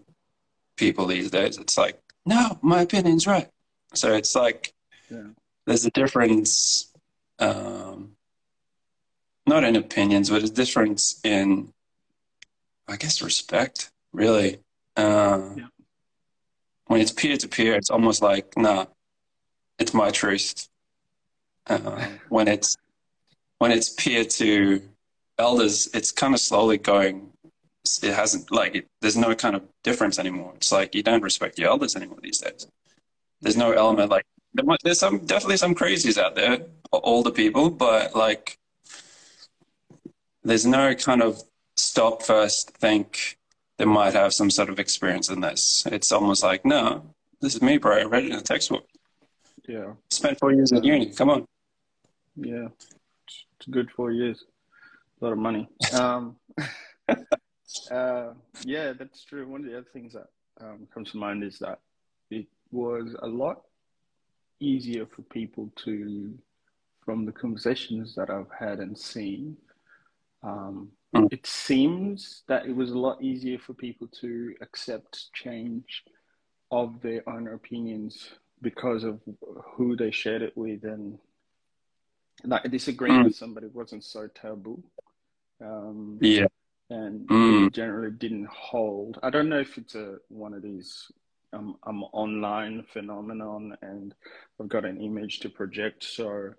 people 0.76 1.06
these 1.06 1.30
days, 1.30 1.58
it's 1.58 1.76
like, 1.78 2.00
no, 2.26 2.58
my 2.62 2.82
opinion's 2.82 3.26
right. 3.26 3.48
So 3.92 4.14
it's 4.14 4.34
like 4.34 4.72
Yeah. 5.10 5.28
there's 5.66 5.84
a 5.84 5.90
difference, 5.90 6.90
um, 7.38 8.16
not 9.46 9.62
in 9.64 9.76
opinions, 9.76 10.30
but 10.30 10.42
a 10.42 10.48
difference 10.50 11.20
in, 11.22 11.72
I 12.88 12.96
guess, 12.96 13.20
respect, 13.22 13.90
really. 14.14 14.58
Uh, 14.96 15.50
Yeah. 15.56 15.66
When 16.86 17.00
it's 17.00 17.12
peer 17.12 17.36
to 17.36 17.48
peer, 17.48 17.74
it's 17.74 17.90
almost 17.90 18.22
like, 18.22 18.56
nah, 18.56 18.86
it's 19.78 19.94
my 19.94 20.10
truth. 20.10 20.68
Uh, 21.66 22.08
when 22.28 22.46
it's 22.46 22.76
when 23.58 23.72
it's 23.72 23.88
peer 23.88 24.24
to 24.24 24.82
elders, 25.38 25.88
it's 25.94 26.12
kind 26.12 26.34
of 26.34 26.40
slowly 26.40 26.76
going. 26.76 27.30
It 28.02 28.14
hasn't 28.14 28.52
like 28.52 28.74
it, 28.74 28.86
there's 29.00 29.16
no 29.16 29.34
kind 29.34 29.56
of 29.56 29.62
difference 29.82 30.18
anymore. 30.18 30.52
It's 30.56 30.72
like 30.72 30.94
you 30.94 31.02
don't 31.02 31.22
respect 31.22 31.58
your 31.58 31.70
elders 31.70 31.96
anymore 31.96 32.18
these 32.22 32.38
days. 32.38 32.66
There's 33.40 33.56
no 33.56 33.72
element 33.72 34.10
like 34.10 34.26
there's 34.84 35.00
some 35.00 35.18
definitely 35.24 35.56
some 35.56 35.74
crazies 35.74 36.18
out 36.18 36.34
there, 36.34 36.66
older 36.92 37.30
people, 37.30 37.70
but 37.70 38.14
like 38.14 38.58
there's 40.44 40.66
no 40.66 40.94
kind 40.94 41.22
of 41.22 41.42
stop 41.76 42.22
first 42.22 42.70
think 42.76 43.38
they 43.78 43.84
might 43.84 44.14
have 44.14 44.32
some 44.32 44.50
sort 44.50 44.68
of 44.68 44.78
experience 44.78 45.30
in 45.30 45.40
this. 45.40 45.86
It's 45.90 46.12
almost 46.12 46.42
like 46.42 46.64
no, 46.64 47.14
this 47.40 47.54
is 47.54 47.62
me, 47.62 47.78
bro. 47.78 47.98
I 47.98 48.04
read 48.04 48.24
it 48.24 48.30
in 48.30 48.36
the 48.36 48.42
textbook. 48.42 48.86
Yeah. 49.68 49.92
Spent 50.10 50.38
four 50.38 50.52
years 50.52 50.72
at 50.72 50.84
uni. 50.84 51.12
Come 51.12 51.30
on. 51.30 51.46
Yeah. 52.36 52.68
It's 53.26 53.66
a 53.66 53.70
good 53.70 53.90
four 53.90 54.12
years. 54.12 54.44
A 55.20 55.24
lot 55.24 55.32
of 55.32 55.38
money. 55.38 55.68
Um, 55.94 56.36
uh, 57.90 58.32
yeah, 58.64 58.92
that's 58.92 59.24
true. 59.24 59.48
One 59.48 59.64
of 59.64 59.66
the 59.70 59.78
other 59.78 59.86
things 59.92 60.12
that 60.12 60.26
um, 60.60 60.86
comes 60.92 61.12
to 61.12 61.16
mind 61.16 61.42
is 61.42 61.58
that 61.60 61.80
it 62.30 62.46
was 62.70 63.16
a 63.22 63.26
lot 63.26 63.62
easier 64.60 65.06
for 65.06 65.22
people 65.22 65.70
to, 65.84 66.36
from 67.04 67.24
the 67.24 67.32
conversations 67.32 68.14
that 68.16 68.30
I've 68.30 68.50
had 68.58 68.80
and 68.80 68.96
seen, 68.96 69.56
um, 70.42 70.90
Mm. 71.14 71.32
it 71.32 71.46
seems 71.46 72.42
that 72.48 72.66
it 72.66 72.74
was 72.74 72.90
a 72.90 72.98
lot 72.98 73.22
easier 73.22 73.58
for 73.58 73.72
people 73.74 74.08
to 74.20 74.54
accept 74.60 75.32
change 75.32 76.02
of 76.70 77.00
their 77.02 77.28
own 77.28 77.48
opinions 77.48 78.30
because 78.62 79.04
of 79.04 79.20
who 79.76 79.96
they 79.96 80.10
shared 80.10 80.42
it 80.42 80.56
with 80.56 80.84
and 80.84 81.18
like 82.44 82.68
disagreeing 82.70 83.20
Mm. 83.20 83.24
with 83.24 83.36
somebody 83.36 83.68
wasn't 83.68 84.04
so 84.04 84.26
taboo 84.28 84.82
um, 85.60 86.18
Yeah. 86.20 86.46
and 86.90 87.28
Mm. 87.28 87.72
generally 87.72 88.10
didn't 88.10 88.46
hold 88.48 89.18
i 89.22 89.30
don't 89.30 89.48
know 89.48 89.60
if 89.60 89.78
it's 89.78 89.94
a 89.94 90.18
one 90.28 90.52
of 90.52 90.62
these 90.62 91.10
um, 91.52 91.78
um 91.84 92.02
online 92.12 92.82
phenomenon 92.92 93.76
and 93.82 94.14
i've 94.60 94.68
got 94.68 94.84
an 94.84 95.00
image 95.00 95.38
to 95.40 95.48
project 95.48 96.02
so 96.02 96.52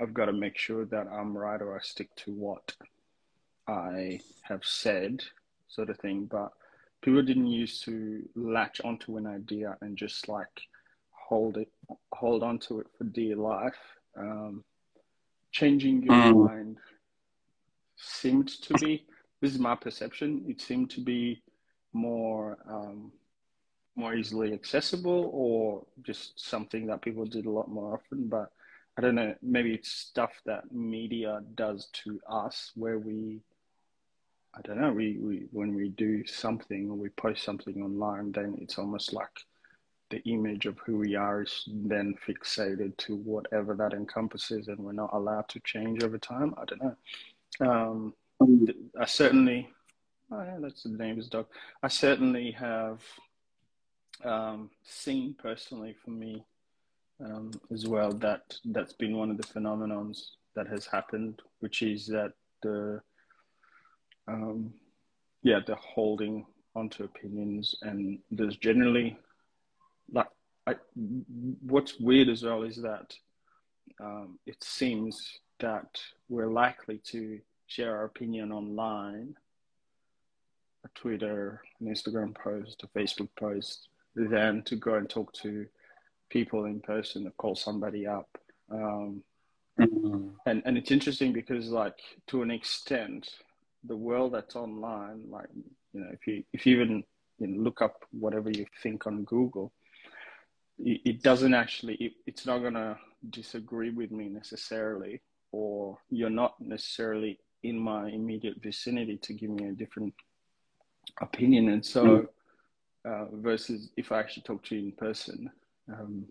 i've 0.00 0.14
got 0.14 0.26
to 0.26 0.32
make 0.32 0.56
sure 0.56 0.84
that 0.86 1.06
i'm 1.08 1.36
right 1.36 1.60
or 1.62 1.76
i 1.76 1.82
stick 1.82 2.08
to 2.16 2.32
what 2.32 2.74
i 3.68 4.20
have 4.42 4.64
said 4.64 5.22
sort 5.68 5.90
of 5.90 5.98
thing 5.98 6.24
but 6.30 6.52
people 7.02 7.22
didn't 7.22 7.46
used 7.46 7.84
to 7.84 8.22
latch 8.34 8.80
onto 8.82 9.16
an 9.16 9.26
idea 9.26 9.76
and 9.80 9.96
just 9.96 10.28
like 10.28 10.60
hold 11.10 11.56
it 11.56 11.68
hold 12.12 12.42
on 12.42 12.58
to 12.58 12.80
it 12.80 12.86
for 12.96 13.04
dear 13.04 13.36
life 13.36 13.76
um, 14.18 14.62
changing 15.52 16.02
your 16.02 16.14
Mm. 16.14 16.46
mind 16.46 16.76
seemed 17.96 18.48
to 18.48 18.74
be 18.74 19.06
this 19.40 19.52
is 19.52 19.58
my 19.58 19.74
perception 19.74 20.44
it 20.48 20.60
seemed 20.60 20.90
to 20.90 21.00
be 21.00 21.42
more 21.92 22.58
um, 22.68 23.12
more 23.96 24.14
easily 24.14 24.52
accessible 24.52 25.30
or 25.32 25.84
just 26.02 26.38
something 26.40 26.86
that 26.86 27.02
people 27.02 27.24
did 27.26 27.46
a 27.46 27.50
lot 27.50 27.68
more 27.70 27.94
often 27.94 28.28
but 28.28 28.50
i 28.96 29.00
don't 29.00 29.14
know 29.14 29.34
maybe 29.42 29.72
it's 29.74 29.90
stuff 29.90 30.32
that 30.46 30.72
media 30.72 31.40
does 31.54 31.88
to 31.92 32.18
us 32.28 32.72
where 32.74 32.98
we 32.98 33.40
i 34.54 34.60
don't 34.62 34.80
know 34.80 34.92
we, 34.92 35.18
we 35.18 35.46
when 35.52 35.74
we 35.74 35.88
do 35.90 36.26
something 36.26 36.90
or 36.90 36.96
we 36.96 37.08
post 37.10 37.42
something 37.44 37.82
online 37.82 38.32
then 38.32 38.56
it's 38.60 38.78
almost 38.78 39.12
like 39.12 39.44
the 40.10 40.22
image 40.24 40.66
of 40.66 40.78
who 40.80 40.98
we 40.98 41.14
are 41.14 41.42
is 41.42 41.64
then 41.66 42.14
fixated 42.26 42.94
to 42.98 43.16
whatever 43.16 43.74
that 43.74 43.94
encompasses 43.94 44.68
and 44.68 44.78
we're 44.78 44.92
not 44.92 45.10
allowed 45.14 45.48
to 45.48 45.58
change 45.60 46.02
over 46.02 46.18
time 46.18 46.54
i 46.58 46.64
don't 46.64 46.82
know 46.82 46.96
um, 47.60 48.14
I 48.98 49.04
certainly, 49.06 49.68
oh 50.30 50.42
yeah, 50.42 50.56
that's 50.60 50.82
the 50.82 50.90
name 50.90 51.18
of 51.18 51.30
dog. 51.30 51.46
I 51.82 51.88
certainly 51.88 52.50
have 52.52 53.00
um, 54.24 54.70
seen 54.82 55.34
personally 55.38 55.94
for 56.04 56.10
me 56.10 56.44
um, 57.24 57.52
as 57.72 57.86
well 57.86 58.12
that 58.12 58.56
that's 58.64 58.94
been 58.94 59.16
one 59.16 59.30
of 59.30 59.36
the 59.36 59.46
phenomenons 59.46 60.30
that 60.54 60.66
has 60.66 60.86
happened, 60.86 61.40
which 61.60 61.82
is 61.82 62.06
that 62.08 62.32
the, 62.62 63.00
um, 64.28 64.72
yeah, 65.42 65.60
they're 65.66 65.76
holding 65.76 66.46
onto 66.74 67.04
opinions 67.04 67.74
and 67.82 68.18
there's 68.30 68.56
generally 68.56 69.16
like 70.10 70.28
I, 70.66 70.76
what's 71.66 71.98
weird 71.98 72.28
as 72.28 72.42
well 72.42 72.62
is 72.62 72.76
that 72.76 73.14
um, 74.00 74.38
it 74.46 74.62
seems 74.62 75.38
that 75.60 76.00
we're 76.28 76.50
likely 76.50 76.98
to 77.06 77.40
share 77.66 77.96
our 77.96 78.04
opinion 78.04 78.52
online, 78.52 79.34
a 80.84 80.88
Twitter, 80.94 81.60
an 81.80 81.88
Instagram 81.88 82.34
post, 82.34 82.82
a 82.84 82.98
Facebook 82.98 83.28
post, 83.38 83.88
than 84.14 84.62
to 84.62 84.76
go 84.76 84.94
and 84.94 85.08
talk 85.08 85.32
to 85.34 85.66
people 86.30 86.64
in 86.64 86.80
person 86.80 87.26
or 87.26 87.30
call 87.32 87.54
somebody 87.54 88.06
up. 88.06 88.38
Um, 88.70 89.22
Mm. 89.78 90.32
and 90.44 90.62
and 90.66 90.76
it's 90.76 90.90
interesting 90.90 91.32
because 91.32 91.70
like 91.70 91.98
to 92.26 92.42
an 92.42 92.50
extent, 92.50 93.26
the 93.84 93.96
world 93.96 94.34
that's 94.34 94.56
online, 94.56 95.24
like 95.28 95.48
you 95.92 96.00
know, 96.00 96.08
if 96.12 96.26
you 96.26 96.44
if 96.52 96.66
you 96.66 96.76
even 96.80 97.04
you 97.38 97.46
know, 97.46 97.62
look 97.62 97.82
up 97.82 98.04
whatever 98.10 98.50
you 98.50 98.66
think 98.82 99.06
on 99.06 99.24
Google, 99.24 99.72
it, 100.78 101.00
it 101.04 101.22
doesn't 101.22 101.54
actually 101.54 101.94
it, 101.94 102.12
it's 102.26 102.46
not 102.46 102.58
gonna 102.58 102.96
disagree 103.30 103.90
with 103.90 104.10
me 104.10 104.28
necessarily, 104.28 105.20
or 105.50 105.98
you're 106.10 106.30
not 106.30 106.60
necessarily 106.60 107.38
in 107.62 107.78
my 107.78 108.08
immediate 108.08 108.60
vicinity 108.62 109.16
to 109.18 109.32
give 109.32 109.50
me 109.50 109.68
a 109.68 109.72
different 109.72 110.14
opinion. 111.20 111.68
And 111.68 111.84
so, 111.84 112.28
uh, 113.04 113.26
versus 113.32 113.90
if 113.96 114.12
I 114.12 114.20
actually 114.20 114.42
talk 114.42 114.64
to 114.64 114.76
you 114.76 114.86
in 114.86 114.92
person, 114.92 115.50
um, 115.92 116.26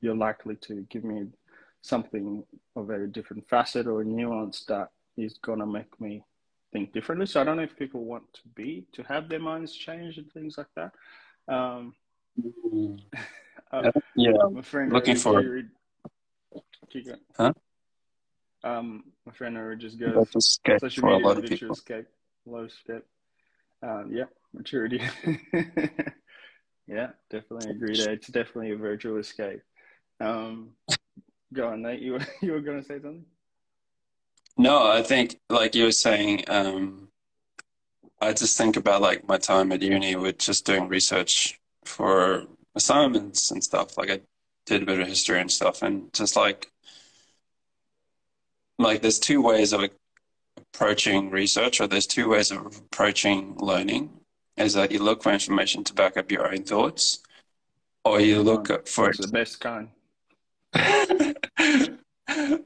you're 0.00 0.16
likely 0.16 0.56
to 0.56 0.86
give 0.90 1.04
me 1.04 1.26
something 1.82 2.44
of 2.74 2.90
a 2.90 3.06
different 3.06 3.48
facet 3.48 3.86
or 3.86 4.04
nuance 4.04 4.64
that 4.64 4.90
is 5.16 5.38
going 5.38 5.60
to 5.60 5.66
make 5.66 6.00
me 6.00 6.22
think 6.76 6.92
differently. 6.92 7.26
So 7.26 7.40
I 7.40 7.44
don't 7.44 7.56
know 7.56 7.62
if 7.62 7.76
people 7.76 8.04
want 8.04 8.24
to 8.34 8.40
be, 8.54 8.86
to 8.92 9.02
have 9.04 9.28
their 9.28 9.40
minds 9.40 9.74
changed 9.74 10.18
and 10.18 10.30
things 10.32 10.58
like 10.58 10.72
that. 10.76 10.92
Um, 11.48 11.94
Mm. 12.38 13.00
uh, 13.72 13.90
Yeah. 14.14 14.32
my 14.52 14.60
friend 14.60 14.92
Looking 14.92 15.16
for- 15.16 15.42
keep. 16.90 17.06
Huh? 17.38 17.52
Um, 18.62 19.04
my 19.24 19.32
friend 19.32 19.56
Ori 19.56 19.78
just 19.78 19.98
goes, 19.98 20.14
That's 20.16 20.34
a 20.34 20.38
escape 20.38 20.80
social 20.80 21.00
for 21.00 21.06
a 21.08 21.12
media 21.14 21.26
lot 21.26 21.36
of 21.38 21.42
people. 21.44 21.54
virtual 21.56 21.72
escape, 21.72 22.06
low 22.44 22.64
escape. 22.64 23.04
Um, 23.82 24.10
yeah, 24.12 24.24
maturity. 24.52 25.00
yeah, 26.86 27.08
definitely 27.30 27.70
agree 27.70 27.96
there. 27.96 28.12
It's 28.12 28.28
definitely 28.28 28.72
a 28.72 28.76
virtual 28.76 29.16
escape. 29.16 29.62
Um, 30.20 30.72
go 31.54 31.68
on, 31.68 31.80
Nate. 31.80 32.00
You 32.02 32.12
were, 32.14 32.26
you 32.42 32.52
were 32.52 32.60
going 32.60 32.80
to 32.82 32.86
say 32.86 32.96
something? 32.96 33.24
No, 34.58 34.86
I 34.90 35.02
think 35.02 35.38
like 35.50 35.74
you 35.74 35.84
were 35.84 35.92
saying, 35.92 36.44
um, 36.48 37.08
I 38.20 38.32
just 38.32 38.56
think 38.56 38.76
about 38.76 39.02
like 39.02 39.28
my 39.28 39.36
time 39.36 39.70
at 39.72 39.82
uni 39.82 40.16
with 40.16 40.38
just 40.38 40.64
doing 40.64 40.88
research 40.88 41.60
for 41.84 42.44
assignments 42.74 43.50
and 43.50 43.62
stuff. 43.62 43.98
Like 43.98 44.10
I 44.10 44.20
did 44.64 44.82
a 44.82 44.86
bit 44.86 45.00
of 45.00 45.08
history 45.08 45.40
and 45.40 45.50
stuff, 45.50 45.82
and 45.82 46.12
just 46.14 46.36
like 46.36 46.70
like 48.78 49.02
there's 49.02 49.18
two 49.18 49.42
ways 49.42 49.72
of 49.74 49.88
approaching 50.56 51.30
research, 51.30 51.80
or 51.80 51.86
there's 51.86 52.06
two 52.06 52.30
ways 52.30 52.50
of 52.50 52.64
approaching 52.66 53.56
learning. 53.58 54.10
Is 54.56 54.72
that 54.72 54.90
you 54.90 55.00
look 55.00 55.22
for 55.22 55.32
information 55.32 55.84
to 55.84 55.92
back 55.92 56.16
up 56.16 56.32
your 56.32 56.50
own 56.50 56.62
thoughts, 56.62 57.22
or 58.06 58.20
you 58.20 58.42
look 58.42 58.88
for 58.88 59.10
It's 59.10 59.18
the 59.18 59.28
best 59.28 59.60
kind. 59.60 59.90
Sorry. 62.28 62.60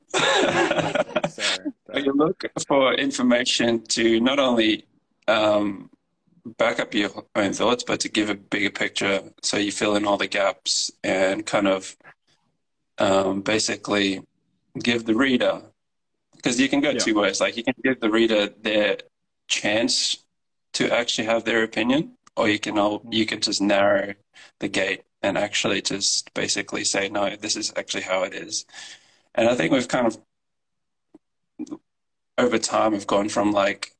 You 1.94 2.12
look 2.14 2.44
for 2.66 2.94
information 2.94 3.82
to 3.88 4.20
not 4.20 4.38
only 4.38 4.86
um, 5.28 5.90
back 6.56 6.80
up 6.80 6.94
your 6.94 7.10
own 7.36 7.52
thoughts, 7.52 7.84
but 7.84 8.00
to 8.00 8.08
give 8.08 8.30
a 8.30 8.34
bigger 8.34 8.70
picture, 8.70 9.22
so 9.42 9.56
you 9.56 9.72
fill 9.72 9.96
in 9.96 10.06
all 10.06 10.16
the 10.16 10.26
gaps 10.26 10.90
and 11.04 11.44
kind 11.44 11.68
of 11.68 11.96
um, 12.98 13.42
basically 13.42 14.22
give 14.82 15.04
the 15.04 15.14
reader, 15.14 15.62
because 16.36 16.60
you 16.60 16.68
can 16.68 16.80
go 16.80 16.90
Yeah. 16.90 16.98
two 16.98 17.14
ways. 17.14 17.40
Like 17.40 17.56
you 17.56 17.64
can 17.64 17.74
give 17.82 18.00
the 18.00 18.10
reader 18.10 18.48
their 18.48 18.98
chance 19.48 20.18
to 20.74 20.90
actually 20.90 21.26
have 21.26 21.44
their 21.44 21.62
opinion, 21.62 22.16
or 22.36 22.48
you 22.48 22.58
can 22.58 22.78
all, 22.78 23.02
you 23.10 23.26
can 23.26 23.40
just 23.40 23.60
narrow 23.60 24.14
the 24.60 24.68
gate 24.68 25.02
and 25.22 25.36
actually 25.36 25.82
just 25.82 26.32
basically 26.32 26.84
say, 26.84 27.08
no, 27.08 27.36
this 27.36 27.56
is 27.56 27.72
actually 27.76 28.04
how 28.04 28.22
it 28.22 28.32
is. 28.32 28.64
And 29.34 29.48
I 29.48 29.54
think 29.54 29.72
we've 29.72 29.88
kind 29.88 30.06
of 30.06 30.18
over 32.38 32.58
time 32.58 32.92
we've 32.92 33.06
gone 33.06 33.28
from 33.28 33.52
like 33.52 33.94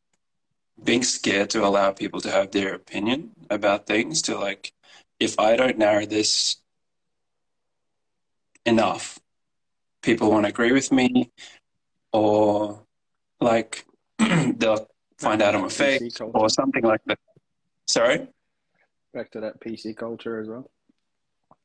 being 0.83 1.03
scared 1.03 1.51
to 1.51 1.65
allow 1.65 1.93
people 1.93 2.21
to 2.23 2.31
have 2.31 2.51
their 2.51 2.75
opinion 2.75 3.31
about 3.51 3.87
things 3.87 4.23
to 4.23 4.39
like 4.39 4.73
if 5.19 5.39
I 5.39 5.57
don't 5.57 5.77
narrow 5.77 6.07
this 6.07 6.57
enough, 8.65 9.19
people 10.03 10.31
won't 10.31 10.47
agree 10.47 10.73
with 10.73 10.91
me 10.91 11.31
or 12.13 12.83
like 13.41 13.85
they'll 14.19 14.89
find 15.19 15.43
out 15.43 15.55
I'm 15.55 15.65
a 15.65 15.71
fake 15.71 16.13
or 16.21 16.49
something 16.49 16.83
like 16.83 17.03
that. 17.07 17.19
Sorry? 17.87 18.29
Back 19.13 19.31
to 19.33 19.41
that 19.41 19.61
PC 19.61 19.97
culture 19.97 20.41
as 20.41 20.49
well. 20.49 20.71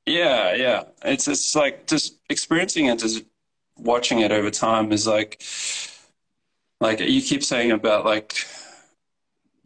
Yeah, 0.06 0.56
yeah. 0.56 0.84
It's 1.04 1.28
it's 1.28 1.56
like 1.56 1.88
just 1.88 2.20
experiencing 2.30 2.88
it, 2.88 3.00
just 3.00 3.24
watching 3.78 4.20
it 4.20 4.32
over 4.32 4.50
time 4.50 4.92
is 4.92 5.08
like, 5.08 5.42
like 6.80 7.00
you 7.00 7.22
keep 7.22 7.44
saying 7.44 7.72
about 7.72 8.06
like, 8.06 8.36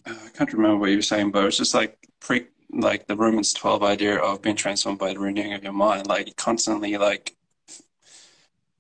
I 0.06 0.30
can't 0.34 0.52
remember 0.54 0.78
what 0.78 0.90
you 0.90 0.98
were 0.98 1.02
saying, 1.02 1.32
but 1.32 1.46
it's 1.46 1.58
just 1.58 1.74
like 1.74 1.98
pre, 2.20 2.48
like 2.72 3.08
the 3.08 3.16
Romans 3.16 3.54
twelve 3.54 3.84
idea 3.84 4.18
of 4.18 4.42
being 4.42 4.56
transformed 4.56 5.00
by 5.00 5.14
the 5.14 5.20
renewing 5.20 5.54
of 5.54 5.64
your 5.64 5.74
mind, 5.74 6.08
like 6.08 6.36
constantly 6.36 6.98
like 6.98 7.36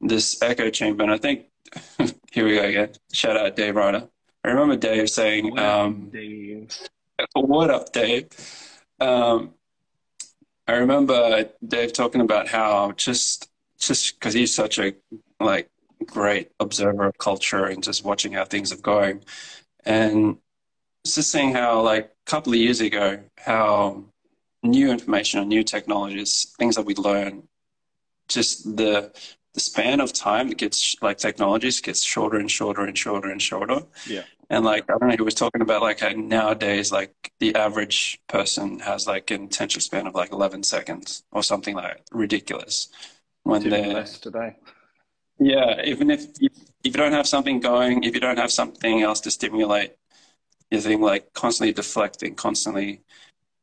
this 0.01 0.41
echo 0.41 0.69
chamber. 0.69 1.03
And 1.03 1.11
I 1.11 1.17
think 1.17 1.45
here 2.31 2.45
we 2.45 2.55
go 2.55 2.63
again. 2.63 2.93
Shout 3.11 3.37
out 3.37 3.55
Dave 3.55 3.75
Ryder. 3.75 4.07
I 4.43 4.47
remember 4.47 4.77
Dave 4.77 5.09
saying, 5.09 5.59
um, 5.59 6.09
Dave. 6.11 6.71
what 7.33 7.69
up, 7.69 7.91
Dave? 7.91 8.29
Um, 8.99 9.53
I 10.67 10.73
remember 10.73 11.49
Dave 11.67 11.93
talking 11.93 12.21
about 12.21 12.47
how 12.47 12.91
just 12.93 13.48
just 13.79 14.19
because 14.19 14.33
he's 14.33 14.53
such 14.53 14.79
a 14.79 14.93
like 15.39 15.69
great 16.05 16.51
observer 16.59 17.05
of 17.05 17.17
culture 17.17 17.65
and 17.65 17.83
just 17.83 18.05
watching 18.05 18.33
how 18.33 18.45
things 18.45 18.71
are 18.71 18.77
going, 18.77 19.23
and 19.85 20.37
just 21.05 21.31
seeing 21.31 21.53
how 21.53 21.81
like 21.81 22.05
a 22.05 22.29
couple 22.29 22.53
of 22.53 22.59
years 22.59 22.81
ago 22.81 23.19
how 23.37 24.03
new 24.63 24.91
information 24.91 25.39
or 25.39 25.45
new 25.45 25.63
technologies, 25.63 26.53
things 26.59 26.75
that 26.75 26.85
we 26.85 26.95
learn, 26.95 27.43
just 28.27 28.75
the 28.75 29.11
the 29.53 29.59
span 29.59 29.99
of 29.99 30.13
time 30.13 30.49
gets 30.51 30.95
like 31.01 31.17
technologies 31.17 31.81
gets 31.81 32.03
shorter 32.03 32.37
and 32.37 32.51
shorter 32.51 32.83
and 32.83 32.97
shorter 32.97 33.31
and 33.31 33.41
shorter. 33.41 33.81
Yeah. 34.07 34.23
And 34.49 34.63
like 34.65 34.83
I 34.89 34.97
don't 34.97 35.09
know, 35.09 35.15
he 35.15 35.21
was 35.21 35.33
talking 35.33 35.61
about 35.61 35.81
like 35.81 36.01
nowadays 36.17 36.91
like 36.91 37.13
the 37.39 37.55
average 37.55 38.19
person 38.27 38.79
has 38.79 39.07
like 39.07 39.31
an 39.31 39.45
attention 39.45 39.81
span 39.81 40.07
of 40.07 40.15
like 40.15 40.31
eleven 40.31 40.63
seconds 40.63 41.23
or 41.31 41.43
something 41.43 41.75
like 41.75 42.01
ridiculous. 42.11 42.89
When 43.43 43.61
Even 43.61 43.71
they're 43.71 43.93
less 43.93 44.19
today. 44.19 44.55
yeah, 45.39 45.81
even 45.83 46.11
if, 46.11 46.25
if 46.39 46.51
if 46.83 46.93
you 46.93 46.97
don't 46.97 47.11
have 47.13 47.27
something 47.27 47.59
going, 47.59 48.03
if 48.03 48.13
you 48.13 48.21
don't 48.21 48.37
have 48.37 48.51
something 48.51 49.01
else 49.01 49.19
to 49.21 49.31
stimulate 49.31 49.95
your 50.71 50.81
thing, 50.81 51.01
like 51.01 51.33
constantly 51.33 51.73
deflecting, 51.73 52.35
constantly, 52.35 53.01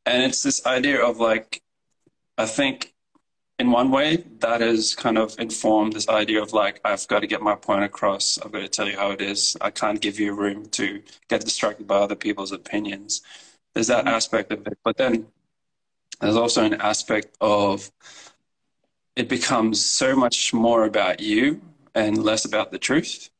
and 0.05 0.23
it's 0.23 0.43
this 0.43 0.65
idea 0.65 1.03
of 1.03 1.17
like, 1.17 1.63
I 2.37 2.45
think, 2.45 2.93
in 3.59 3.71
one 3.71 3.89
way 3.89 4.17
that 4.39 4.61
has 4.61 4.93
kind 4.93 5.17
of 5.17 5.37
informed 5.39 5.93
this 5.93 6.07
idea 6.09 6.41
of 6.41 6.53
like 6.53 6.79
I've 6.85 7.07
got 7.07 7.21
to 7.21 7.27
get 7.27 7.41
my 7.41 7.55
point 7.55 7.83
across. 7.83 8.37
I've 8.37 8.51
got 8.51 8.59
to 8.59 8.67
tell 8.67 8.87
you 8.87 8.95
how 8.95 9.11
it 9.11 9.21
is. 9.21 9.57
I 9.61 9.71
can't 9.71 9.99
give 9.99 10.19
you 10.19 10.33
room 10.35 10.67
to 10.71 11.01
get 11.27 11.41
distracted 11.41 11.87
by 11.87 11.97
other 11.97 12.15
people's 12.15 12.51
opinions. 12.51 13.21
There's 13.73 13.87
that 13.87 14.05
mm-hmm. 14.05 14.15
aspect 14.15 14.51
of 14.51 14.67
it, 14.67 14.77
but 14.83 14.97
then 14.97 15.27
there's 16.21 16.35
also 16.35 16.65
an 16.65 16.75
aspect 16.75 17.35
of 17.41 17.91
it 19.17 19.27
becomes 19.27 19.83
so 19.83 20.15
much 20.15 20.53
more 20.53 20.85
about 20.85 21.19
you 21.19 21.59
and 21.95 22.23
less 22.23 22.45
about 22.45 22.71
the 22.71 22.77
truth. 22.77 23.31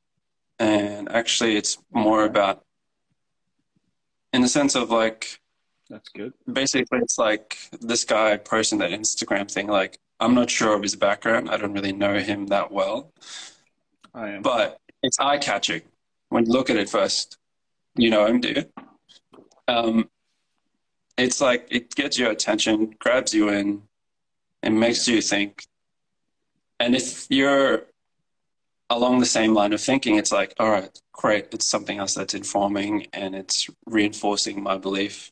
And 0.58 1.08
actually, 1.10 1.56
it's 1.56 1.78
more 1.94 2.26
about, 2.26 2.64
in 4.34 4.42
the 4.42 4.48
sense 4.48 4.76
of 4.76 4.90
like, 4.90 5.40
That's 5.88 6.10
good. 6.10 6.34
basically, 6.52 6.98
it's 7.00 7.20
like 7.20 7.60
this 7.80 8.04
guy 8.06 8.38
posting 8.38 8.80
that 8.80 8.90
Instagram 8.90 9.50
thing. 9.52 9.68
Like, 9.68 10.00
I'm 10.20 10.34
not 10.34 10.50
sure 10.50 10.76
of 10.76 10.82
his 10.82 10.96
background. 10.96 11.48
I 11.52 11.58
don't 11.58 11.74
really 11.74 11.94
know 11.94 12.18
him 12.18 12.48
that 12.48 12.72
well, 12.72 13.14
I 14.16 14.30
am. 14.30 14.42
but 14.42 14.80
it's 15.04 15.20
eye 15.20 15.38
catching 15.38 15.84
when 16.30 16.48
you 16.48 16.52
look 16.52 16.72
at 16.72 16.76
it 16.76 16.90
first. 16.90 17.38
You 17.96 18.10
know 18.10 18.26
him, 18.26 18.42
do 18.42 18.50
you? 18.50 18.66
Um, 19.68 20.10
it's 21.20 21.40
like 21.40 21.68
it 21.70 21.94
gets 21.94 22.18
your 22.18 22.32
attention, 22.32 22.96
grabs 23.00 23.32
you 23.34 23.50
in, 23.50 23.84
and 24.64 24.80
makes 24.80 25.08
you 25.08 25.22
think. 25.22 25.64
And 26.80 26.96
if 26.96 27.28
you're 27.30 27.84
along 28.90 29.20
the 29.20 29.26
same 29.26 29.54
line 29.54 29.74
of 29.74 29.82
thinking, 29.82 30.16
it's 30.16 30.32
like, 30.32 30.54
all 30.60 30.70
right, 30.70 30.90
great. 31.12 31.48
It's 31.54 31.66
something 31.66 32.00
else 32.00 32.14
that's 32.14 32.34
informing 32.34 33.08
and 33.14 33.36
it's 33.36 33.70
reinforcing 33.86 34.62
my 34.62 34.78
belief, 34.78 35.32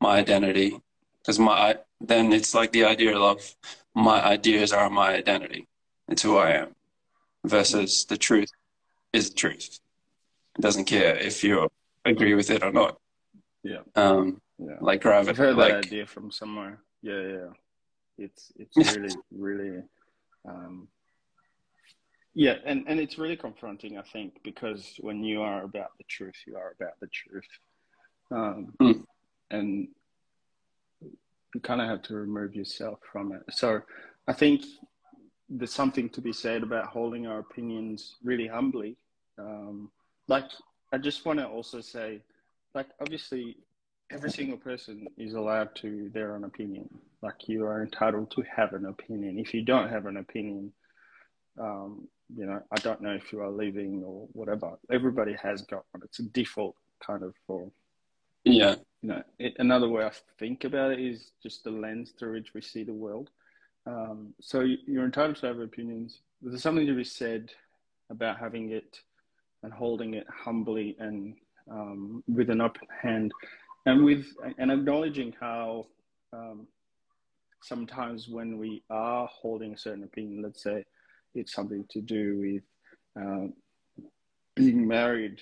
my 0.00 0.18
identity. 0.18 0.80
Because 1.22 1.38
my 1.38 1.78
then 2.00 2.32
it's 2.32 2.54
like 2.54 2.72
the 2.72 2.84
idea 2.84 3.16
of 3.18 3.56
my 3.94 4.22
ideas 4.24 4.72
are 4.72 4.90
my 4.90 5.14
identity. 5.14 5.66
It's 6.08 6.22
who 6.22 6.36
I 6.36 6.50
am. 6.52 6.68
Versus 7.44 8.04
the 8.04 8.16
truth 8.16 8.50
is 9.12 9.30
the 9.30 9.36
truth. 9.36 9.80
It 10.56 10.62
doesn't 10.62 10.84
care 10.84 11.16
if 11.16 11.42
you 11.42 11.68
agree 12.04 12.34
with 12.34 12.50
it 12.50 12.62
or 12.62 12.72
not. 12.72 12.98
Yeah. 13.62 13.82
Um, 13.94 14.40
Yeah. 14.58 14.78
like 14.80 15.02
gravity. 15.02 15.30
I've 15.30 15.36
heard 15.36 15.56
like, 15.56 15.72
that 15.72 15.86
idea 15.86 16.06
from 16.06 16.30
somewhere. 16.30 16.80
Yeah, 17.02 17.20
yeah. 17.20 17.50
It's 18.18 18.52
it's 18.56 18.76
really 18.76 19.16
really 19.30 19.82
um 20.48 20.88
yeah, 22.38 22.56
and, 22.66 22.84
and 22.86 23.00
it's 23.00 23.16
really 23.16 23.38
confronting, 23.38 23.96
I 23.96 24.02
think, 24.02 24.34
because 24.44 24.96
when 25.00 25.24
you 25.24 25.40
are 25.40 25.62
about 25.62 25.96
the 25.96 26.04
truth, 26.04 26.34
you 26.46 26.54
are 26.56 26.74
about 26.78 27.00
the 27.00 27.06
truth. 27.06 27.48
Um, 28.30 28.74
Mm. 28.78 29.04
And 29.50 29.88
you 31.54 31.60
kind 31.62 31.80
of 31.80 31.88
have 31.88 32.02
to 32.02 32.14
remove 32.14 32.54
yourself 32.54 32.98
from 33.10 33.32
it. 33.32 33.42
So 33.52 33.80
I 34.28 34.34
think 34.34 34.64
there's 35.48 35.72
something 35.72 36.10
to 36.10 36.20
be 36.20 36.32
said 36.32 36.62
about 36.62 36.88
holding 36.88 37.26
our 37.26 37.38
opinions 37.38 38.16
really 38.22 38.48
humbly. 38.48 38.96
Um, 39.38 39.90
like, 40.28 40.50
I 40.92 40.98
just 40.98 41.24
want 41.24 41.38
to 41.38 41.46
also 41.46 41.80
say, 41.80 42.20
like, 42.74 42.88
obviously, 43.00 43.56
every 44.10 44.30
single 44.30 44.56
person 44.56 45.06
is 45.16 45.34
allowed 45.34 45.74
to 45.76 46.10
their 46.12 46.34
own 46.34 46.44
opinion. 46.44 46.88
Like, 47.22 47.48
you 47.48 47.64
are 47.64 47.82
entitled 47.82 48.30
to 48.32 48.42
have 48.42 48.72
an 48.72 48.86
opinion. 48.86 49.38
If 49.38 49.52
you 49.52 49.62
don't 49.62 49.88
have 49.88 50.06
an 50.06 50.18
opinion, 50.18 50.72
um, 51.58 52.06
you 52.34 52.46
know, 52.46 52.60
I 52.70 52.76
don't 52.76 53.00
know 53.00 53.12
if 53.12 53.32
you 53.32 53.40
are 53.40 53.50
leaving 53.50 54.02
or 54.04 54.28
whatever. 54.32 54.78
Everybody 54.90 55.34
has 55.42 55.62
got 55.62 55.84
one. 55.92 56.02
It's 56.04 56.18
a 56.18 56.24
default 56.24 56.76
kind 57.04 57.22
of 57.22 57.34
for, 57.46 57.70
yeah. 58.44 58.76
you 59.02 59.08
know, 59.08 59.22
it, 59.38 59.54
another 59.58 59.88
way 59.88 60.04
I 60.04 60.12
think 60.38 60.64
about 60.64 60.92
it 60.92 61.00
is 61.00 61.32
just 61.42 61.64
the 61.64 61.70
lens 61.70 62.12
through 62.18 62.32
which 62.34 62.54
we 62.54 62.60
see 62.60 62.84
the 62.84 62.92
world. 62.92 63.30
Um, 63.86 64.34
so 64.40 64.60
you- 64.60 64.78
you're 64.86 65.04
entitled 65.04 65.36
to 65.36 65.46
have 65.46 65.60
opinions. 65.60 66.20
There's 66.42 66.62
something 66.62 66.86
to 66.86 66.94
be 66.94 67.04
said 67.04 67.52
about 68.10 68.38
having 68.38 68.70
it 68.70 69.00
and 69.62 69.72
holding 69.72 70.14
it 70.14 70.26
humbly 70.28 70.96
and 70.98 71.36
um, 71.68 72.22
with 72.28 72.50
an 72.50 72.60
open 72.60 72.86
hand, 73.02 73.32
and 73.86 74.04
with 74.04 74.26
and 74.58 74.70
acknowledging 74.70 75.34
how 75.40 75.86
um, 76.32 76.66
sometimes 77.62 78.28
when 78.28 78.58
we 78.58 78.82
are 78.90 79.28
holding 79.32 79.72
a 79.72 79.78
certain 79.78 80.04
opinion, 80.04 80.42
let's 80.42 80.62
say 80.62 80.84
it's 81.34 81.52
something 81.52 81.84
to 81.90 82.00
do 82.00 82.38
with 82.38 82.62
um, 83.24 83.54
being 84.54 84.86
married 84.86 85.40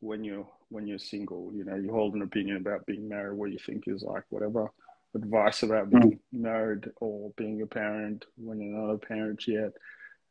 when 0.00 0.24
you're 0.24 0.48
when 0.68 0.86
you're 0.86 0.98
single. 0.98 1.50
You 1.52 1.64
know, 1.64 1.76
you 1.76 1.90
hold 1.90 2.14
an 2.14 2.22
opinion 2.22 2.56
about 2.56 2.86
being 2.86 3.08
married, 3.08 3.36
what 3.36 3.52
you 3.52 3.58
think 3.58 3.84
is 3.88 4.02
like 4.02 4.24
whatever 4.30 4.70
advice 5.14 5.62
about 5.62 5.90
being 5.90 6.18
married 6.32 6.90
or 7.00 7.32
being 7.36 7.60
a 7.60 7.66
parent 7.66 8.24
when 8.36 8.60
you're 8.60 8.78
not 8.78 8.94
a 8.94 8.98
parent 8.98 9.46
yet. 9.46 9.72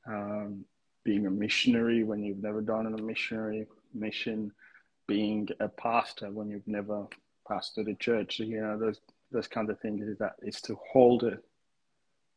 Um, 0.08 0.66
being 1.04 1.26
a 1.26 1.32
missionary 1.32 2.04
when 2.04 2.24
you've 2.24 2.42
never 2.42 2.62
done 2.62 2.86
a 2.86 3.02
missionary 3.02 3.68
mission, 3.94 4.52
being 5.08 5.48
a 5.60 5.68
pastor 5.68 6.32
when 6.32 6.50
you've 6.50 6.68
never 6.68 7.08
pastored 7.52 7.86
the 7.86 7.96
church. 7.96 8.40
You 8.40 8.62
know, 8.62 8.78
those 8.78 9.00
those 9.32 9.48
kinds 9.48 9.70
of 9.70 9.80
things 9.80 10.08
is 10.08 10.18
that 10.18 10.36
is 10.42 10.62
to 10.62 10.78
hold 10.92 11.24
it 11.24 11.44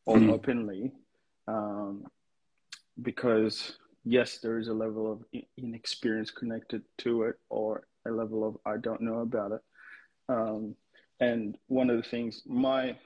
all 0.06 0.18
Mhm. 0.18 0.30
openly, 0.30 0.92
um, 1.46 2.06
because 3.02 3.78
yes, 4.04 4.38
there 4.38 4.58
is 4.58 4.68
a 4.68 4.74
level 4.74 5.10
of 5.10 5.24
inexperience 5.56 6.30
connected 6.30 6.84
to 6.98 7.22
it, 7.24 7.38
or 7.48 7.86
a 8.06 8.10
level 8.10 8.44
of 8.44 8.58
I 8.64 8.76
don't 8.76 9.00
know 9.00 9.20
about 9.20 9.52
it. 9.52 9.62
Um, 10.28 10.76
and 11.20 11.58
one 11.68 11.90
of 11.90 11.96
the 11.96 12.08
things, 12.08 12.42
my 12.46 12.98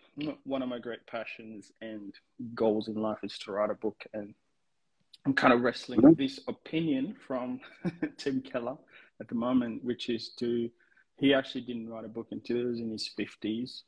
one 0.44 0.62
of 0.62 0.68
my 0.68 0.80
great 0.80 1.06
passions 1.06 1.72
and 1.80 2.12
goals 2.54 2.88
in 2.88 2.94
life 2.94 3.22
is 3.22 3.38
to 3.38 3.52
write 3.52 3.70
a 3.70 3.74
book. 3.74 4.04
And 4.12 4.34
I'm 5.24 5.34
kind 5.34 5.52
of 5.52 5.62
wrestling 5.62 6.02
with 6.02 6.18
this 6.18 6.40
opinion 6.48 7.14
from 7.14 7.60
Tim 8.16 8.40
Keller 8.42 8.76
at 9.20 9.28
the 9.28 9.36
moment, 9.36 9.84
which 9.84 10.08
is 10.08 10.30
to 10.40 10.70
he 11.18 11.34
actually 11.34 11.62
didn't 11.62 11.88
write 11.88 12.04
a 12.04 12.08
book 12.08 12.28
until 12.30 12.56
he 12.56 12.64
was 12.64 12.80
in 12.80 12.90
his 12.90 13.10
50s. 13.18 13.82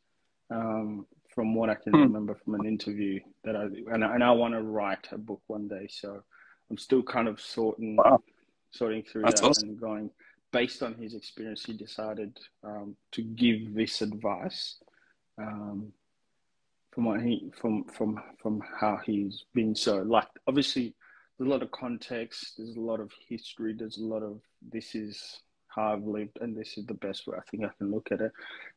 Um, 0.50 1.06
from 1.34 1.54
what 1.54 1.70
I 1.70 1.76
can 1.76 1.92
hmm. 1.92 2.00
remember 2.00 2.34
from 2.34 2.54
an 2.54 2.66
interview 2.66 3.20
that 3.44 3.56
I 3.56 3.62
and, 3.62 4.02
and 4.02 4.22
I 4.22 4.32
want 4.32 4.54
to 4.54 4.62
write 4.62 5.08
a 5.12 5.18
book 5.18 5.40
one 5.46 5.68
day. 5.68 5.86
So 5.88 6.22
I'm 6.70 6.78
still 6.78 7.02
kind 7.02 7.28
of 7.28 7.40
sorting 7.40 7.96
wow. 7.96 8.20
sorting 8.72 9.02
through 9.02 9.22
That's 9.22 9.40
that 9.40 9.48
awesome. 9.48 9.70
and 9.70 9.80
going 9.80 10.10
based 10.52 10.82
on 10.82 10.94
his 10.94 11.14
experience. 11.14 11.64
He 11.64 11.72
decided 11.72 12.38
um, 12.64 12.96
to 13.12 13.22
give 13.22 13.74
this 13.74 14.02
advice 14.02 14.76
um, 15.38 15.92
from 16.92 17.04
what 17.04 17.20
he 17.20 17.50
from 17.58 17.84
from 17.84 18.20
from 18.42 18.60
how 18.80 18.98
he's 19.04 19.44
been. 19.54 19.74
So 19.74 19.98
like 19.98 20.28
obviously 20.46 20.94
there's 21.38 21.48
a 21.48 21.50
lot 21.50 21.62
of 21.62 21.70
context. 21.70 22.54
There's 22.58 22.76
a 22.76 22.80
lot 22.80 23.00
of 23.00 23.12
history. 23.28 23.74
There's 23.78 23.98
a 23.98 24.04
lot 24.04 24.22
of 24.22 24.40
this 24.60 24.94
is 24.94 25.40
how 25.74 25.92
I've 25.92 26.04
lived, 26.04 26.38
and 26.40 26.56
this 26.56 26.76
is 26.76 26.86
the 26.86 26.94
best 26.94 27.26
way 27.26 27.36
I 27.38 27.42
think 27.50 27.64
I 27.64 27.70
can 27.78 27.90
look 27.90 28.08
at 28.10 28.20
it. 28.20 28.32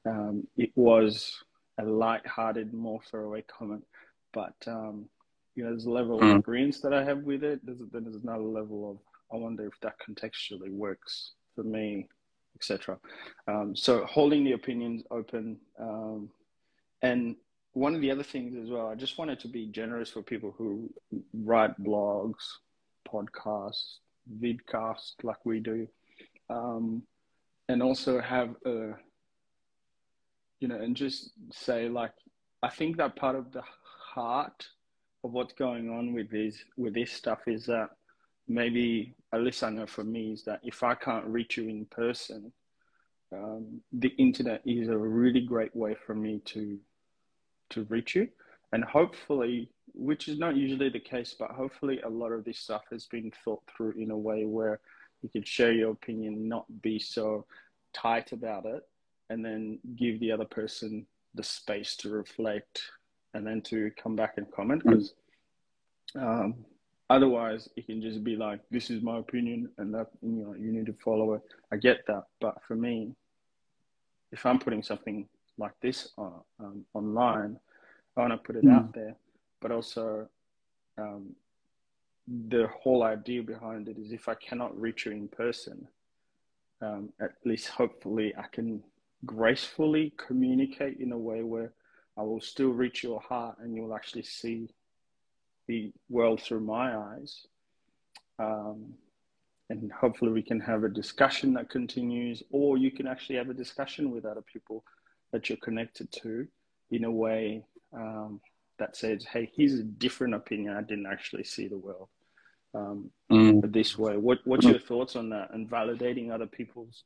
Um, 0.05 0.47
it 0.57 0.71
was 0.75 1.43
a 1.79 1.83
light-hearted, 1.83 2.73
more 2.73 2.99
throwaway 3.09 3.43
comment, 3.43 3.83
but 4.31 4.55
um, 4.67 5.05
you 5.55 5.63
know, 5.63 5.69
there's 5.69 5.85
a 5.85 5.91
level 5.91 6.19
mm. 6.19 6.31
of 6.31 6.37
agreement 6.37 6.81
that 6.83 6.93
I 6.93 7.03
have 7.03 7.19
with 7.19 7.43
it. 7.43 7.65
There's, 7.65 7.79
there's 7.91 8.15
another 8.15 8.43
level 8.43 8.91
of 8.91 8.97
I 9.33 9.37
wonder 9.37 9.65
if 9.65 9.79
that 9.81 9.95
contextually 9.99 10.71
works 10.71 11.31
for 11.55 11.63
me, 11.63 12.07
etc. 12.55 12.99
Um, 13.47 13.75
so 13.75 14.05
holding 14.05 14.43
the 14.43 14.51
opinions 14.51 15.03
open, 15.09 15.57
um, 15.79 16.29
and 17.01 17.35
one 17.73 17.95
of 17.95 18.01
the 18.01 18.11
other 18.11 18.23
things 18.23 18.55
as 18.55 18.69
well, 18.69 18.87
I 18.87 18.95
just 18.95 19.17
wanted 19.17 19.39
to 19.41 19.47
be 19.47 19.65
generous 19.65 20.11
for 20.11 20.21
people 20.21 20.53
who 20.57 20.89
write 21.33 21.81
blogs, 21.83 22.43
podcasts, 23.07 23.95
vidcasts 24.39 25.13
like 25.23 25.43
we 25.45 25.59
do, 25.59 25.87
um, 26.49 27.03
and 27.69 27.81
also 27.81 28.19
have 28.19 28.55
a 28.65 28.93
you 30.63 30.69
know, 30.69 30.77
and 30.77 30.95
just 30.95 31.31
say 31.51 31.89
like, 31.89 32.13
I 32.61 32.69
think 32.69 32.95
that 32.95 33.17
part 33.17 33.35
of 33.35 33.51
the 33.51 33.63
heart 34.13 34.65
of 35.25 35.33
what's 35.33 35.51
going 35.51 35.89
on 35.89 36.13
with 36.13 36.31
this 36.31 36.63
with 36.77 36.93
this 36.93 37.11
stuff 37.11 37.39
is 37.47 37.65
that 37.65 37.89
maybe 38.47 39.13
at 39.33 39.41
least 39.41 39.61
I 39.61 39.71
know 39.71 39.85
for 39.85 40.05
me 40.05 40.31
is 40.31 40.43
that 40.43 40.61
if 40.63 40.81
I 40.81 40.95
can't 40.95 41.25
reach 41.25 41.57
you 41.57 41.67
in 41.67 41.85
person, 41.87 42.53
um, 43.33 43.81
the 43.91 44.13
internet 44.17 44.61
is 44.65 44.87
a 44.87 44.97
really 44.97 45.41
great 45.41 45.75
way 45.75 45.97
for 46.05 46.15
me 46.15 46.41
to 46.45 46.79
to 47.71 47.83
reach 47.89 48.15
you, 48.15 48.29
and 48.71 48.85
hopefully, 48.85 49.69
which 49.93 50.29
is 50.29 50.39
not 50.39 50.55
usually 50.55 50.87
the 50.87 50.99
case, 51.01 51.35
but 51.37 51.51
hopefully 51.51 51.99
a 52.01 52.09
lot 52.09 52.31
of 52.31 52.45
this 52.45 52.59
stuff 52.59 52.83
has 52.89 53.05
been 53.05 53.33
thought 53.43 53.63
through 53.75 53.95
in 53.97 54.11
a 54.11 54.17
way 54.17 54.45
where 54.45 54.79
you 55.23 55.29
could 55.29 55.47
share 55.47 55.71
your 55.71 55.91
opinion, 55.91 56.47
not 56.47 56.65
be 56.81 56.99
so 56.99 57.45
tight 57.93 58.31
about 58.31 58.65
it, 58.65 58.83
and 59.29 59.43
then 59.43 59.79
give 59.95 60.19
the 60.19 60.31
other 60.31 60.45
person 60.45 61.05
the 61.33 61.43
space 61.43 61.95
to 61.97 62.09
reflect 62.09 62.83
and 63.33 63.45
then 63.45 63.61
to 63.61 63.91
come 64.01 64.15
back 64.15 64.35
and 64.37 64.51
comment 64.51 64.83
because 64.83 65.13
mm. 66.15 66.21
um, 66.21 66.55
otherwise 67.09 67.69
it 67.75 67.85
can 67.85 68.01
just 68.01 68.23
be 68.23 68.35
like 68.35 68.59
this 68.69 68.89
is 68.89 69.01
my 69.01 69.17
opinion 69.17 69.69
and 69.77 69.93
that 69.93 70.07
you 70.21 70.43
know 70.43 70.53
you 70.53 70.71
need 70.71 70.85
to 70.85 70.95
follow 71.03 71.33
it 71.33 71.41
i 71.71 71.75
get 71.75 72.05
that 72.07 72.23
but 72.39 72.55
for 72.67 72.75
me 72.75 73.11
if 74.31 74.45
i'm 74.45 74.59
putting 74.59 74.83
something 74.83 75.27
like 75.57 75.73
this 75.81 76.09
on, 76.17 76.33
um, 76.59 76.85
online 76.93 77.57
i 78.15 78.21
want 78.21 78.31
to 78.31 78.37
put 78.37 78.55
it 78.55 78.63
mm. 78.63 78.73
out 78.73 78.93
there 78.93 79.15
but 79.61 79.71
also 79.71 80.27
um, 80.97 81.35
the 82.27 82.67
whole 82.81 83.03
idea 83.03 83.43
behind 83.43 83.87
it 83.87 83.97
is 83.97 84.11
if 84.11 84.27
i 84.27 84.35
cannot 84.35 84.79
reach 84.79 85.05
you 85.05 85.11
in 85.11 85.27
person 85.27 85.87
um, 86.81 87.09
at 87.21 87.31
least 87.45 87.67
hopefully 87.67 88.33
i 88.37 88.45
can 88.51 88.81
gracefully 89.25 90.13
communicate 90.17 90.99
in 90.99 91.11
a 91.11 91.17
way 91.17 91.43
where 91.43 91.73
I 92.17 92.21
will 92.21 92.41
still 92.41 92.69
reach 92.69 93.03
your 93.03 93.19
heart 93.21 93.57
and 93.59 93.75
you'll 93.75 93.95
actually 93.95 94.23
see 94.23 94.69
the 95.67 95.91
world 96.09 96.41
through 96.41 96.59
my 96.59 96.95
eyes. 96.95 97.47
Um, 98.39 98.93
and 99.69 99.91
hopefully 99.91 100.31
we 100.31 100.43
can 100.43 100.59
have 100.59 100.83
a 100.83 100.89
discussion 100.89 101.53
that 101.53 101.69
continues, 101.69 102.43
or 102.51 102.77
you 102.77 102.91
can 102.91 103.07
actually 103.07 103.37
have 103.37 103.49
a 103.49 103.53
discussion 103.53 104.11
with 104.11 104.25
other 104.25 104.41
people 104.41 104.83
that 105.31 105.49
you're 105.49 105.57
connected 105.57 106.11
to 106.11 106.47
in 106.91 107.05
a 107.05 107.11
way 107.11 107.63
um, 107.93 108.41
that 108.79 108.95
says, 108.95 109.25
hey, 109.31 109.51
here's 109.55 109.73
a 109.79 109.83
different 109.83 110.33
opinion. 110.33 110.75
I 110.75 110.81
didn't 110.81 111.05
actually 111.05 111.43
see 111.43 111.67
the 111.67 111.77
world 111.77 112.09
um, 112.73 113.11
mm. 113.31 113.71
this 113.71 113.97
way. 113.97 114.17
What, 114.17 114.39
what's 114.45 114.65
your 114.65 114.79
thoughts 114.79 115.15
on 115.15 115.29
that 115.29 115.51
and 115.53 115.69
validating 115.69 116.31
other 116.31 116.47
people's 116.47 117.03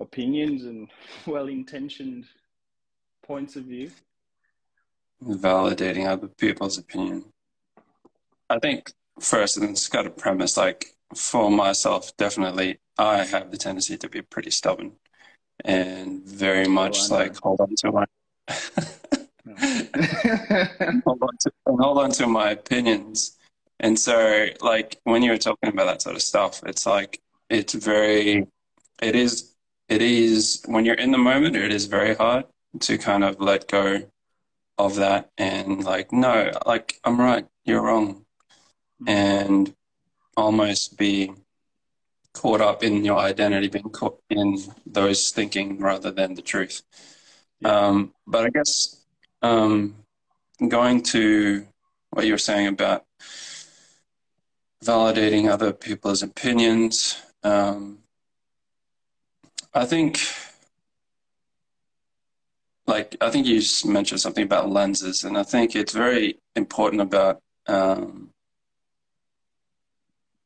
opinions 0.00 0.64
and 0.64 0.88
well-intentioned 1.26 2.26
points 3.26 3.56
of 3.56 3.64
view. 3.64 3.90
Validating 5.22 6.06
other 6.06 6.28
people's 6.28 6.78
opinion. 6.78 7.24
I 8.48 8.58
think 8.58 8.92
first, 9.18 9.60
it's 9.60 9.88
got 9.88 10.06
a 10.06 10.10
premise 10.10 10.56
like 10.56 10.86
for 11.14 11.50
myself, 11.50 12.16
definitely, 12.16 12.78
I 12.98 13.24
have 13.24 13.50
the 13.50 13.56
tendency 13.56 13.96
to 13.98 14.08
be 14.08 14.22
pretty 14.22 14.50
stubborn 14.50 14.92
and 15.64 16.22
very 16.24 16.68
much 16.68 16.98
oh, 17.10 17.14
like 17.14 17.36
hold 17.38 17.60
on 17.60 17.74
to 17.76 17.92
my 17.92 18.04
hold, 21.04 21.22
on 21.22 21.36
to, 21.40 21.52
hold 21.66 21.98
on 21.98 22.10
to 22.10 22.26
my 22.26 22.50
opinions. 22.50 23.36
And 23.80 23.98
so, 23.98 24.46
like 24.60 24.98
when 25.04 25.22
you 25.22 25.30
were 25.30 25.38
talking 25.38 25.70
about 25.70 25.86
that 25.86 26.02
sort 26.02 26.16
of 26.16 26.22
stuff, 26.22 26.62
it's 26.66 26.86
like 26.86 27.20
it's 27.48 27.74
very, 27.74 28.46
it 29.00 29.14
is 29.14 29.56
it 29.88 30.02
is 30.02 30.62
when 30.66 30.84
you're 30.84 30.94
in 30.96 31.12
the 31.12 31.18
moment 31.18 31.56
it 31.56 31.72
is 31.72 31.86
very 31.86 32.14
hard 32.14 32.44
to 32.80 32.98
kind 32.98 33.24
of 33.24 33.40
let 33.40 33.68
go 33.68 34.02
of 34.78 34.96
that 34.96 35.30
and 35.38 35.84
like 35.84 36.12
no 36.12 36.50
like 36.66 36.98
i'm 37.04 37.18
right 37.20 37.46
you're 37.64 37.82
wrong 37.82 38.24
and 39.06 39.74
almost 40.36 40.98
be 40.98 41.32
caught 42.34 42.60
up 42.60 42.82
in 42.82 43.04
your 43.04 43.18
identity 43.18 43.68
being 43.68 43.88
caught 43.90 44.20
in 44.28 44.58
those 44.84 45.30
thinking 45.30 45.78
rather 45.78 46.10
than 46.10 46.34
the 46.34 46.42
truth 46.42 46.82
yeah. 47.60 47.70
um, 47.70 48.12
but 48.26 48.44
i 48.44 48.50
guess 48.50 49.05
um, 49.46 49.96
going 50.68 51.02
to 51.02 51.66
what 52.10 52.26
you 52.26 52.32
were 52.32 52.38
saying 52.50 52.66
about 52.66 53.04
validating 54.84 55.50
other 55.50 55.72
people's 55.72 56.22
opinions 56.22 57.22
um, 57.46 57.98
I 59.72 59.84
think, 59.84 60.20
like, 62.86 63.14
I 63.20 63.30
think 63.30 63.46
you 63.46 63.60
mentioned 63.84 64.20
something 64.20 64.42
about 64.42 64.70
lenses, 64.70 65.22
and 65.22 65.36
I 65.36 65.42
think 65.42 65.76
it's 65.76 65.92
very 65.92 66.40
important 66.56 67.02
about 67.02 67.42
um, 67.66 68.30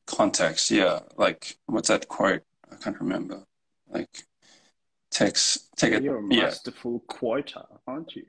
context. 0.05 0.69
Yeah, 0.69 0.99
like, 1.15 1.57
what's 1.65 1.87
that 1.87 2.07
quote? 2.07 2.43
I 2.71 2.75
can't 2.75 2.99
remember. 2.99 3.45
Like, 3.89 4.25
text, 5.09 5.75
take 5.77 5.93
it. 5.93 6.03
You're 6.03 6.17
a 6.17 6.21
masterful 6.21 7.01
yeah. 7.01 7.15
quoter, 7.15 7.65
aren't 7.87 8.15
you? 8.15 8.25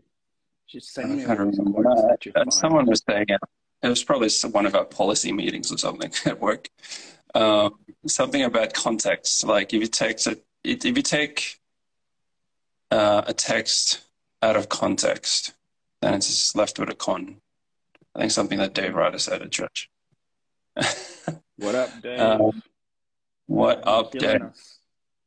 Just 0.72 0.94
send 0.94 1.18
me 1.18 1.24
that. 1.24 2.32
that 2.34 2.52
someone 2.54 2.86
was 2.86 3.02
saying 3.06 3.26
it. 3.28 3.40
It 3.82 3.88
was 3.88 4.02
probably 4.02 4.30
one 4.52 4.64
of 4.64 4.74
our 4.74 4.86
policy 4.86 5.30
meetings 5.30 5.70
or 5.70 5.76
something 5.76 6.10
at 6.24 6.40
work. 6.40 6.70
Um, 7.34 7.74
something 8.06 8.42
about 8.42 8.72
context. 8.72 9.44
Like 9.44 9.74
if 9.74 9.82
you 9.82 10.06
it 10.06 10.26
it, 10.64 10.84
if 10.84 10.96
you 10.96 11.02
take 11.02 11.60
uh, 12.90 13.20
a 13.26 13.34
text 13.34 14.00
out 14.40 14.56
of 14.56 14.70
context, 14.70 15.52
then 16.00 16.14
it's 16.14 16.28
just 16.28 16.56
left 16.56 16.78
with 16.78 16.88
a 16.88 16.94
con. 16.94 17.36
I 18.14 18.20
think 18.20 18.32
something 18.32 18.58
that 18.58 18.72
Dave 18.72 18.94
Ryder 18.94 19.18
said 19.18 19.42
at 19.42 19.50
church. 19.50 19.90
what 21.56 21.74
up, 21.74 21.90
Dave? 22.00 22.18
Uh, 22.18 22.50
what 23.44 23.86
up, 23.86 24.12
Dave? 24.12 24.40
Us. 24.40 24.78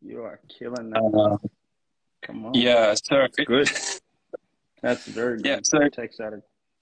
You 0.01 0.23
are 0.23 0.39
killing 0.49 0.91
us. 0.95 1.13
Uh, 1.13 1.37
Come 2.23 2.45
on. 2.45 2.53
Yeah, 2.55 2.95
so 2.95 3.27
good. 3.45 3.69
That's 4.85 5.07
very 5.07 5.37
good. 5.37 5.47
Yeah, 5.47 5.59
so 5.63 5.89
text 5.89 6.19
of. 6.19 6.33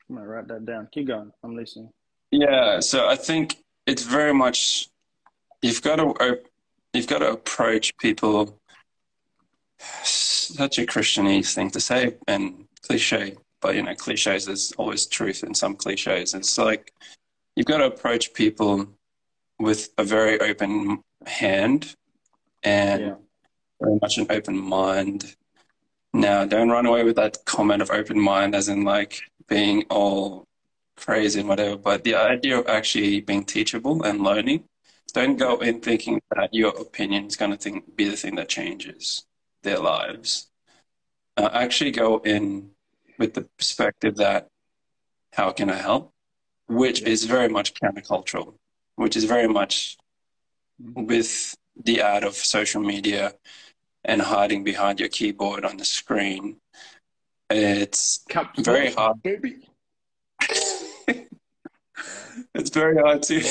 I'm 0.10 0.16
gonna 0.16 0.28
write 0.28 0.50
that 0.50 0.66
down. 0.66 0.90
Keep 0.92 1.08
going. 1.08 1.32
I'm 1.42 1.56
listening. 1.56 1.90
Yeah, 2.32 2.82
so 2.82 3.08
I 3.08 3.16
think 3.16 3.64
it's 3.88 4.04
very 4.04 4.34
much 4.34 4.90
you've 5.62 5.82
got 5.82 5.96
to 5.96 6.08
uh, 6.20 6.36
you've 6.94 7.08
got 7.08 7.20
to 7.20 7.32
approach 7.32 7.96
people. 7.98 8.60
Such 9.80 10.80
a 10.80 10.86
Christianese 10.86 11.54
thing 11.54 11.72
to 11.72 11.80
say 11.80 12.18
and 12.28 12.66
cliche, 12.86 13.38
but 13.62 13.76
you 13.76 13.84
know, 13.84 13.96
cliches. 13.96 14.48
There's 14.48 14.74
always 14.74 15.06
truth 15.06 15.46
in 15.46 15.54
some 15.54 15.74
cliches. 15.74 16.34
It's 16.34 16.58
like 16.58 16.92
you've 17.56 17.68
got 17.68 17.78
to 17.78 17.86
approach 17.86 18.34
people 18.34 18.86
with 19.60 19.94
a 19.98 20.04
very 20.04 20.42
open 20.42 21.02
hand 21.26 21.96
and 22.64 23.02
yeah. 23.02 23.16
very 23.80 23.98
much 24.02 24.18
an 24.18 24.28
open 24.30 24.58
mind, 24.58 25.38
Now, 26.14 26.46
don't 26.46 26.70
run 26.70 26.86
away 26.86 27.04
with 27.04 27.16
that 27.16 27.38
comment 27.46 27.82
of 27.82 27.90
open 27.90 28.20
mind, 28.20 28.54
as 28.54 28.70
in 28.70 28.84
like 28.84 29.20
being 29.48 29.84
all 29.90 30.46
crazy 30.96 31.40
and 31.40 31.50
whatever. 31.50 31.76
But 31.76 32.04
the 32.04 32.16
idea 32.16 32.60
of 32.60 32.68
actually 32.68 33.22
being 33.22 33.46
teachable 33.46 34.04
and 34.04 34.22
learning, 34.22 34.66
don't 35.14 35.38
go 35.38 35.58
in 35.58 35.82
thinking 35.82 36.22
that 36.36 36.54
your 36.54 36.70
opinion 36.80 37.26
is 37.26 37.36
going 37.36 37.58
to 37.58 37.82
be 37.96 38.10
the 38.10 38.16
thing 38.16 38.36
that 38.36 38.50
changes 38.50 39.26
their 39.64 39.80
lives. 39.80 40.50
Uh, 41.36 41.50
actually, 41.52 41.92
go 41.92 42.18
in 42.20 42.70
with 43.18 43.34
the 43.34 43.48
perspective 43.58 44.16
that 44.18 44.48
how 45.34 45.52
can 45.52 45.70
I 45.70 45.78
help, 45.78 46.12
which 46.68 47.02
is 47.02 47.26
very 47.26 47.50
much 47.50 47.74
countercultural, 47.74 48.54
which 48.96 49.16
is 49.16 49.24
very 49.24 49.48
much 49.48 49.98
with 50.80 51.56
the 51.76 52.02
ad 52.02 52.24
of 52.24 52.36
social 52.36 52.82
media 52.82 53.34
and 54.06 54.22
hiding 54.22 54.64
behind 54.64 55.00
your 55.00 55.10
keyboard 55.10 55.66
on 55.66 55.78
the 55.78 55.86
screen. 55.86 56.58
It's 57.50 58.26
very 58.58 58.92
hard. 58.92 59.22
Baby. 59.24 59.70
it's 62.56 62.70
very 62.70 62.98
hard 62.98 63.24
to 63.24 63.42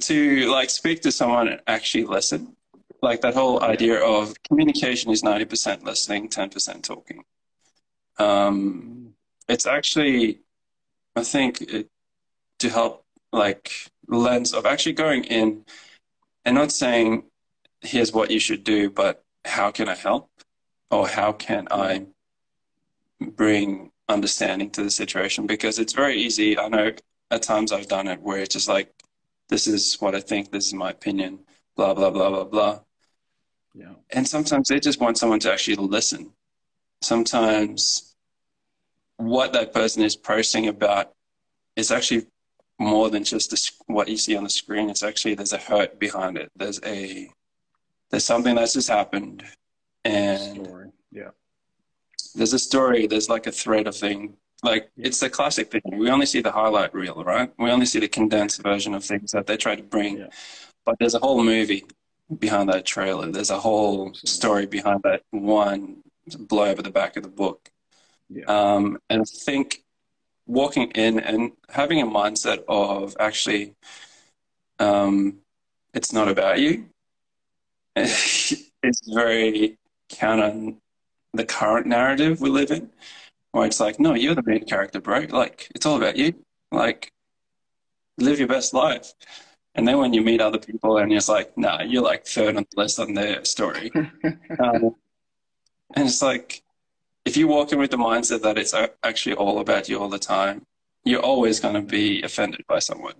to 0.00 0.50
like 0.50 0.70
speak 0.70 1.02
to 1.02 1.12
someone 1.12 1.48
and 1.48 1.60
actually 1.66 2.04
listen. 2.04 2.56
Like 3.02 3.20
that 3.22 3.34
whole 3.34 3.62
idea 3.62 4.00
of 4.00 4.34
communication 4.42 5.10
is 5.10 5.22
ninety 5.22 5.44
percent 5.44 5.84
listening, 5.84 6.28
ten 6.28 6.50
percent 6.50 6.84
talking. 6.84 7.24
Um, 8.18 9.14
it's 9.48 9.66
actually, 9.66 10.40
I 11.16 11.24
think, 11.24 11.62
it, 11.62 11.88
to 12.58 12.68
help 12.68 13.04
like 13.32 13.72
lens 14.06 14.52
of 14.52 14.66
actually 14.66 14.92
going 14.92 15.24
in 15.24 15.64
and 16.44 16.54
not 16.54 16.72
saying 16.72 17.24
here's 17.82 18.12
what 18.12 18.30
you 18.30 18.38
should 18.38 18.64
do, 18.64 18.90
but 18.90 19.24
how 19.44 19.70
can 19.70 19.88
I 19.88 19.94
help? 19.94 20.30
Or 20.90 21.06
how 21.06 21.32
can 21.32 21.68
I 21.70 22.06
bring 23.20 23.92
understanding 24.08 24.70
to 24.70 24.82
the 24.82 24.90
situation? 24.90 25.46
Because 25.46 25.78
it's 25.78 25.92
very 25.92 26.16
easy. 26.16 26.58
I 26.58 26.68
know 26.68 26.92
at 27.30 27.42
times 27.42 27.72
I've 27.72 27.88
done 27.88 28.08
it 28.08 28.20
where 28.20 28.38
it's 28.38 28.54
just 28.54 28.68
like, 28.68 28.92
this 29.48 29.66
is 29.66 29.96
what 30.00 30.14
I 30.14 30.20
think, 30.20 30.50
this 30.50 30.66
is 30.66 30.74
my 30.74 30.90
opinion, 30.90 31.40
blah, 31.76 31.94
blah, 31.94 32.10
blah, 32.10 32.30
blah, 32.30 32.44
blah. 32.44 32.80
Yeah. 33.74 33.94
And 34.10 34.26
sometimes 34.26 34.68
they 34.68 34.80
just 34.80 35.00
want 35.00 35.18
someone 35.18 35.38
to 35.40 35.52
actually 35.52 35.76
listen. 35.76 36.32
Sometimes 37.02 38.14
what 39.16 39.52
that 39.52 39.72
person 39.72 40.02
is 40.02 40.16
posting 40.16 40.68
about 40.68 41.12
is 41.76 41.90
actually 41.90 42.26
more 42.78 43.10
than 43.10 43.22
just 43.22 43.74
what 43.86 44.08
you 44.08 44.16
see 44.16 44.36
on 44.36 44.44
the 44.44 44.50
screen. 44.50 44.90
It's 44.90 45.02
actually 45.02 45.34
there's 45.34 45.52
a 45.52 45.58
hurt 45.58 46.00
behind 46.00 46.36
it. 46.36 46.50
There's 46.56 46.80
a 46.84 47.30
there's 48.10 48.24
something 48.24 48.54
that's 48.54 48.74
just 48.74 48.88
happened, 48.88 49.44
and 50.04 50.66
story. 50.66 50.90
yeah, 51.10 51.30
there's 52.34 52.52
a 52.52 52.58
story. 52.58 53.06
There's 53.06 53.28
like 53.28 53.46
a 53.46 53.52
thread 53.52 53.86
of 53.86 53.96
thing. 53.96 54.36
Like 54.62 54.90
it's 54.96 55.20
the 55.20 55.30
classic 55.30 55.70
thing. 55.70 55.82
We 55.92 56.10
only 56.10 56.26
see 56.26 56.42
the 56.42 56.52
highlight 56.52 56.94
reel, 56.94 57.22
right? 57.24 57.52
We 57.58 57.70
only 57.70 57.86
see 57.86 58.00
the 58.00 58.08
condensed 58.08 58.62
version 58.62 58.94
of 58.94 59.04
things 59.04 59.32
that 59.32 59.46
they 59.46 59.56
try 59.56 59.74
to 59.74 59.82
bring, 59.82 60.18
yeah. 60.18 60.26
but 60.84 60.96
there's 60.98 61.14
a 61.14 61.20
whole 61.20 61.42
movie 61.42 61.84
behind 62.38 62.68
that 62.68 62.84
trailer. 62.84 63.30
There's 63.30 63.50
a 63.50 63.58
whole 63.58 64.14
story 64.14 64.66
behind 64.66 65.02
that 65.04 65.22
one 65.30 66.02
blurb 66.28 66.78
at 66.78 66.84
the 66.84 66.90
back 66.90 67.16
of 67.16 67.22
the 67.22 67.28
book. 67.28 67.70
Yeah. 68.28 68.44
Um, 68.44 68.98
and 69.08 69.22
I 69.22 69.24
think 69.24 69.82
walking 70.46 70.90
in 70.92 71.20
and 71.20 71.52
having 71.68 72.00
a 72.00 72.06
mindset 72.06 72.64
of 72.68 73.16
actually, 73.18 73.74
um, 74.78 75.38
it's 75.94 76.12
not 76.12 76.28
about 76.28 76.60
you. 76.60 76.86
it's 78.82 79.08
very 79.12 79.78
counter 80.08 80.72
the 81.32 81.44
current 81.44 81.86
narrative 81.86 82.40
we 82.40 82.50
live 82.50 82.70
in, 82.70 82.90
where 83.52 83.66
it's 83.66 83.80
like, 83.80 84.00
no, 84.00 84.14
you're 84.14 84.34
the 84.34 84.42
main 84.44 84.64
character, 84.64 85.00
bro. 85.00 85.26
Like, 85.30 85.70
it's 85.74 85.86
all 85.86 85.96
about 85.96 86.16
you. 86.16 86.34
Like, 86.72 87.12
live 88.18 88.38
your 88.38 88.48
best 88.48 88.74
life. 88.74 89.12
And 89.74 89.86
then 89.86 89.98
when 89.98 90.12
you 90.12 90.22
meet 90.22 90.40
other 90.40 90.58
people 90.58 90.98
and 90.98 91.12
it's 91.12 91.28
like, 91.28 91.56
nah, 91.56 91.82
you're 91.82 92.02
like 92.02 92.26
third 92.26 92.56
on 92.56 92.66
the 92.70 92.80
list 92.80 92.98
on 92.98 93.14
their 93.14 93.44
story. 93.44 93.90
um, 93.94 94.96
and 95.94 96.08
it's 96.08 96.22
like, 96.22 96.62
if 97.24 97.36
you 97.36 97.46
walk 97.46 97.72
in 97.72 97.78
with 97.78 97.90
the 97.90 97.96
mindset 97.96 98.42
that 98.42 98.58
it's 98.58 98.74
actually 99.02 99.36
all 99.36 99.60
about 99.60 99.88
you 99.88 99.98
all 99.98 100.08
the 100.08 100.18
time, 100.18 100.62
you're 101.04 101.20
always 101.20 101.60
going 101.60 101.74
to 101.74 101.82
be 101.82 102.22
offended 102.22 102.64
by 102.68 102.78
someone 102.78 103.14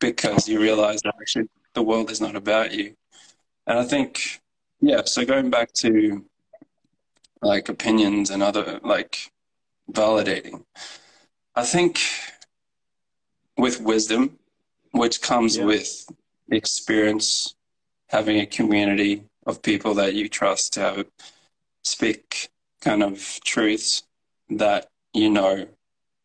because 0.00 0.48
you 0.48 0.60
realize 0.60 1.00
that 1.02 1.14
actually 1.20 1.48
the 1.74 1.82
world 1.82 2.10
is 2.10 2.20
not 2.20 2.36
about 2.36 2.72
you. 2.72 2.94
And 3.68 3.78
I 3.78 3.84
think, 3.84 4.40
yeah, 4.80 5.02
so 5.04 5.26
going 5.26 5.50
back 5.50 5.72
to 5.74 6.24
like 7.42 7.68
opinions 7.68 8.30
and 8.30 8.42
other 8.42 8.80
like 8.82 9.30
validating, 9.92 10.64
I 11.54 11.64
think 11.64 12.00
with 13.58 13.82
wisdom, 13.82 14.38
which 14.92 15.20
comes 15.20 15.58
yeah. 15.58 15.66
with 15.66 16.08
experience, 16.50 17.54
having 18.08 18.40
a 18.40 18.46
community 18.46 19.24
of 19.46 19.60
people 19.60 19.92
that 19.94 20.14
you 20.14 20.30
trust 20.30 20.72
to 20.72 20.80
have, 20.80 21.06
speak 21.84 22.48
kind 22.80 23.02
of 23.02 23.38
truths 23.44 24.02
that 24.48 24.88
you 25.12 25.28
know 25.28 25.66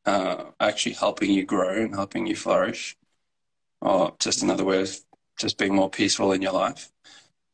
uh, 0.06 0.46
actually 0.62 0.94
helping 0.94 1.32
you 1.32 1.44
grow 1.44 1.74
and 1.74 1.94
helping 1.94 2.26
you 2.26 2.38
flourish, 2.38 2.96
or 3.82 4.14
just 4.20 4.44
another 4.44 4.64
way 4.64 4.82
of 4.82 4.98
just 5.38 5.58
being 5.58 5.76
more 5.76 5.90
peaceful 5.90 6.32
in 6.32 6.42
your 6.42 6.54
life. 6.54 6.93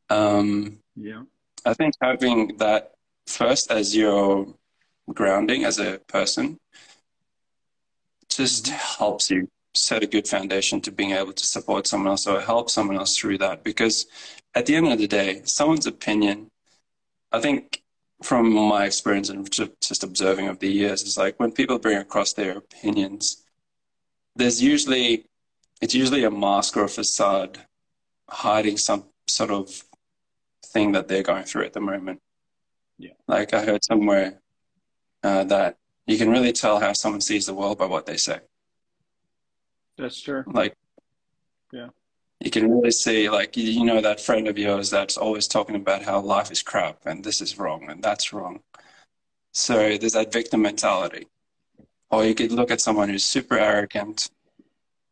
Um, 0.09 0.79
yeah, 0.95 1.23
I 1.65 1.73
think 1.73 1.93
having 2.01 2.57
that 2.57 2.93
first 3.27 3.71
as 3.71 3.95
your 3.95 4.53
grounding 5.13 5.63
as 5.65 5.79
a 5.79 5.99
person 6.07 6.59
just 8.29 8.67
helps 8.67 9.29
you 9.29 9.47
set 9.73 10.03
a 10.03 10.07
good 10.07 10.27
foundation 10.27 10.81
to 10.81 10.91
being 10.91 11.11
able 11.11 11.33
to 11.33 11.45
support 11.45 11.87
someone 11.87 12.09
else 12.09 12.27
or 12.27 12.41
help 12.41 12.69
someone 12.69 12.97
else 12.97 13.17
through 13.17 13.37
that. 13.37 13.63
Because 13.63 14.07
at 14.55 14.65
the 14.65 14.75
end 14.75 14.87
of 14.91 14.97
the 14.97 15.07
day, 15.07 15.41
someone's 15.45 15.87
opinion, 15.87 16.49
I 17.31 17.39
think 17.39 17.83
from 18.23 18.51
my 18.51 18.85
experience 18.85 19.29
and 19.29 19.49
just 19.51 20.03
observing 20.03 20.47
of 20.47 20.59
the 20.59 20.71
years 20.71 21.03
is 21.03 21.17
like 21.17 21.39
when 21.39 21.51
people 21.51 21.79
bring 21.79 21.97
across 21.97 22.33
their 22.33 22.57
opinions, 22.57 23.43
there's 24.35 24.61
usually 24.61 25.25
it's 25.81 25.95
usually 25.95 26.25
a 26.25 26.31
mask 26.31 26.75
or 26.75 26.83
a 26.83 26.89
facade 26.89 27.59
hiding 28.29 28.77
some 28.77 29.05
sort 29.27 29.51
of 29.51 29.83
thing 30.65 30.91
that 30.93 31.07
they're 31.07 31.23
going 31.23 31.43
through 31.43 31.65
at 31.65 31.73
the 31.73 31.81
moment. 31.81 32.21
Yeah. 32.97 33.13
Like 33.27 33.53
I 33.53 33.65
heard 33.65 33.83
somewhere 33.83 34.41
uh, 35.23 35.43
that 35.45 35.77
you 36.05 36.17
can 36.17 36.29
really 36.29 36.51
tell 36.51 36.79
how 36.79 36.93
someone 36.93 37.21
sees 37.21 37.45
the 37.45 37.53
world 37.53 37.77
by 37.77 37.85
what 37.85 38.05
they 38.05 38.17
say. 38.17 38.39
That's 39.97 40.21
true. 40.21 40.43
Like, 40.47 40.75
yeah 41.71 41.89
you 42.39 42.49
can 42.49 42.71
really 42.71 42.91
see 42.91 43.29
like 43.29 43.57
you 43.57 43.83
know 43.83 44.01
that 44.01 44.19
friend 44.19 44.47
of 44.47 44.57
yours 44.57 44.89
that's 44.89 45.17
always 45.17 45.47
talking 45.47 45.75
about 45.75 46.03
how 46.03 46.19
life 46.19 46.51
is 46.51 46.61
crap 46.61 47.05
and 47.05 47.23
this 47.23 47.41
is 47.41 47.59
wrong 47.59 47.89
and 47.89 48.01
that's 48.01 48.31
wrong 48.31 48.61
so 49.51 49.97
there's 49.97 50.13
that 50.13 50.31
victim 50.31 50.61
mentality 50.61 51.27
or 52.09 52.25
you 52.25 52.33
could 52.33 52.51
look 52.51 52.71
at 52.71 52.81
someone 52.81 53.09
who's 53.09 53.25
super 53.25 53.57
arrogant 53.57 54.29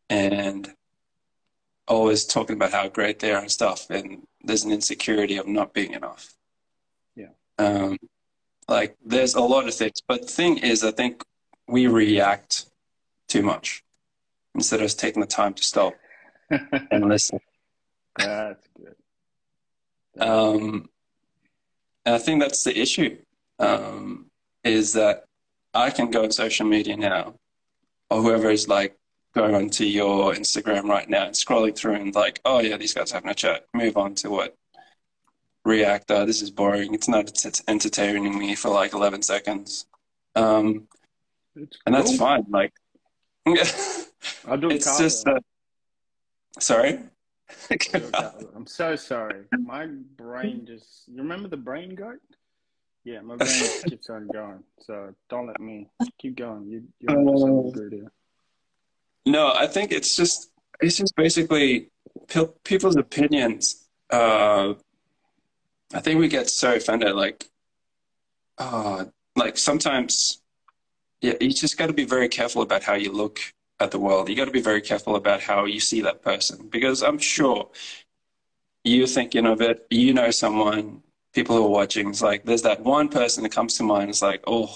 and 0.08 0.72
always 1.86 2.24
talking 2.24 2.56
about 2.56 2.72
how 2.72 2.88
great 2.88 3.18
they 3.18 3.32
are 3.32 3.40
and 3.40 3.50
stuff 3.50 3.90
and 3.90 4.26
there's 4.44 4.64
an 4.64 4.72
insecurity 4.72 5.36
of 5.36 5.46
not 5.46 5.72
being 5.72 5.92
enough 5.92 6.34
yeah 7.16 7.28
um, 7.58 7.96
like 8.68 8.96
there's 9.04 9.34
a 9.34 9.40
lot 9.40 9.66
of 9.66 9.74
things 9.74 10.00
but 10.06 10.22
the 10.22 10.28
thing 10.28 10.58
is 10.58 10.84
i 10.84 10.90
think 10.90 11.22
we 11.66 11.86
react 11.86 12.66
too 13.28 13.42
much 13.42 13.84
instead 14.54 14.80
of 14.80 14.96
taking 14.96 15.20
the 15.20 15.26
time 15.26 15.54
to 15.54 15.62
stop 15.62 15.94
and 16.90 17.08
listen. 17.08 17.40
That's 18.16 18.66
good. 18.76 18.96
um, 20.20 20.88
and 22.04 22.14
I 22.14 22.18
think 22.18 22.40
that's 22.40 22.64
the 22.64 22.76
issue. 22.76 23.18
Um, 23.58 24.26
is 24.64 24.92
that 24.94 25.24
I 25.74 25.90
can 25.90 26.10
go 26.10 26.24
on 26.24 26.30
social 26.30 26.66
media 26.66 26.96
now, 26.96 27.34
or 28.10 28.22
whoever 28.22 28.50
is 28.50 28.68
like 28.68 28.96
going 29.34 29.54
onto 29.54 29.84
your 29.84 30.32
Instagram 30.32 30.84
right 30.84 31.08
now 31.08 31.26
and 31.26 31.34
scrolling 31.34 31.76
through 31.76 31.94
and 31.94 32.14
like, 32.14 32.40
oh 32.44 32.60
yeah, 32.60 32.76
these 32.76 32.94
guys 32.94 33.10
having 33.10 33.30
a 33.30 33.34
chat. 33.34 33.66
Move 33.74 33.96
on 33.96 34.14
to 34.16 34.30
what 34.30 34.56
react. 35.64 36.10
Uh, 36.10 36.24
this 36.24 36.42
is 36.42 36.50
boring. 36.50 36.94
It's 36.94 37.08
not 37.08 37.28
it's 37.28 37.62
entertaining 37.68 38.38
me 38.38 38.54
for 38.54 38.70
like 38.70 38.92
eleven 38.92 39.22
seconds, 39.22 39.86
um, 40.34 40.88
and 41.54 41.94
that's 41.94 42.16
fine. 42.16 42.44
Like, 42.48 42.72
I 43.46 44.56
do. 44.56 44.70
it's 44.70 44.98
just 44.98 45.24
that 45.24 45.42
Sorry? 46.60 46.98
I'm 48.54 48.66
so 48.66 48.96
sorry. 48.96 49.44
My 49.58 49.86
brain 50.16 50.64
just. 50.66 51.04
You 51.08 51.18
remember 51.18 51.48
the 51.48 51.56
brain 51.56 51.94
goat? 51.94 52.20
Yeah, 53.04 53.20
my 53.20 53.36
brain 53.36 53.70
keeps 53.88 54.10
on 54.10 54.28
going. 54.28 54.62
So 54.80 55.14
don't 55.30 55.46
let 55.46 55.60
me 55.60 55.88
keep 56.18 56.36
going. 56.36 56.66
You, 56.68 56.82
you're 57.00 57.18
uh, 57.18 57.70
good 57.70 57.92
here. 57.92 58.12
No, 59.28 59.52
I 59.54 59.66
think 59.66 59.92
it's 59.92 60.16
just 60.16 60.50
it's 60.80 60.96
just 60.96 61.14
basically 61.14 61.90
people's 62.64 62.96
opinions. 62.96 63.86
Uh, 64.10 64.74
I 65.92 66.00
think 66.00 66.18
we 66.18 66.28
get 66.28 66.48
so 66.48 66.74
offended. 66.74 67.14
Like, 67.14 67.44
uh, 68.58 69.06
like 69.36 69.58
sometimes, 69.58 70.40
yeah, 71.22 71.34
you 71.40 71.50
just 71.50 71.78
got 71.78 71.88
to 71.88 71.92
be 71.92 72.04
very 72.04 72.28
careful 72.28 72.62
about 72.62 72.82
how 72.82 72.94
you 72.94 73.12
look 73.12 73.40
at 73.80 73.90
the 73.90 73.98
world. 73.98 74.28
You 74.28 74.36
got 74.36 74.46
to 74.46 74.50
be 74.52 74.62
very 74.62 74.80
careful 74.82 75.16
about 75.16 75.42
how 75.42 75.66
you 75.66 75.80
see 75.80 76.00
that 76.02 76.22
person 76.22 76.68
because 76.68 77.02
I'm 77.02 77.18
sure 77.18 77.70
you're 78.84 79.06
thinking 79.06 79.46
of 79.46 79.60
it. 79.60 79.86
You 79.90 80.14
know 80.14 80.30
someone. 80.30 81.02
People 81.34 81.56
who 81.56 81.66
are 81.66 81.70
watching. 81.70 82.08
It's 82.08 82.22
like 82.22 82.44
there's 82.44 82.62
that 82.62 82.80
one 82.80 83.08
person 83.08 83.42
that 83.42 83.52
comes 83.52 83.76
to 83.76 83.82
mind. 83.84 84.10
It's 84.10 84.22
like, 84.22 84.42
oh, 84.46 84.74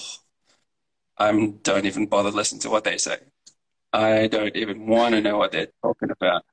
I'm 1.17 1.53
don't 1.59 1.87
even 1.87 2.07
bother 2.07 2.31
listening 2.31 2.61
to 2.63 2.71
what 2.71 2.85
they 2.85 2.99
say. 2.99 3.19
I 3.93 4.27
don't 4.27 4.57
even 4.57 4.87
want 4.87 5.15
to 5.15 5.21
know 5.21 5.39
what 5.39 5.53
they're 5.53 5.69
talking 5.83 6.11
about. 6.11 6.45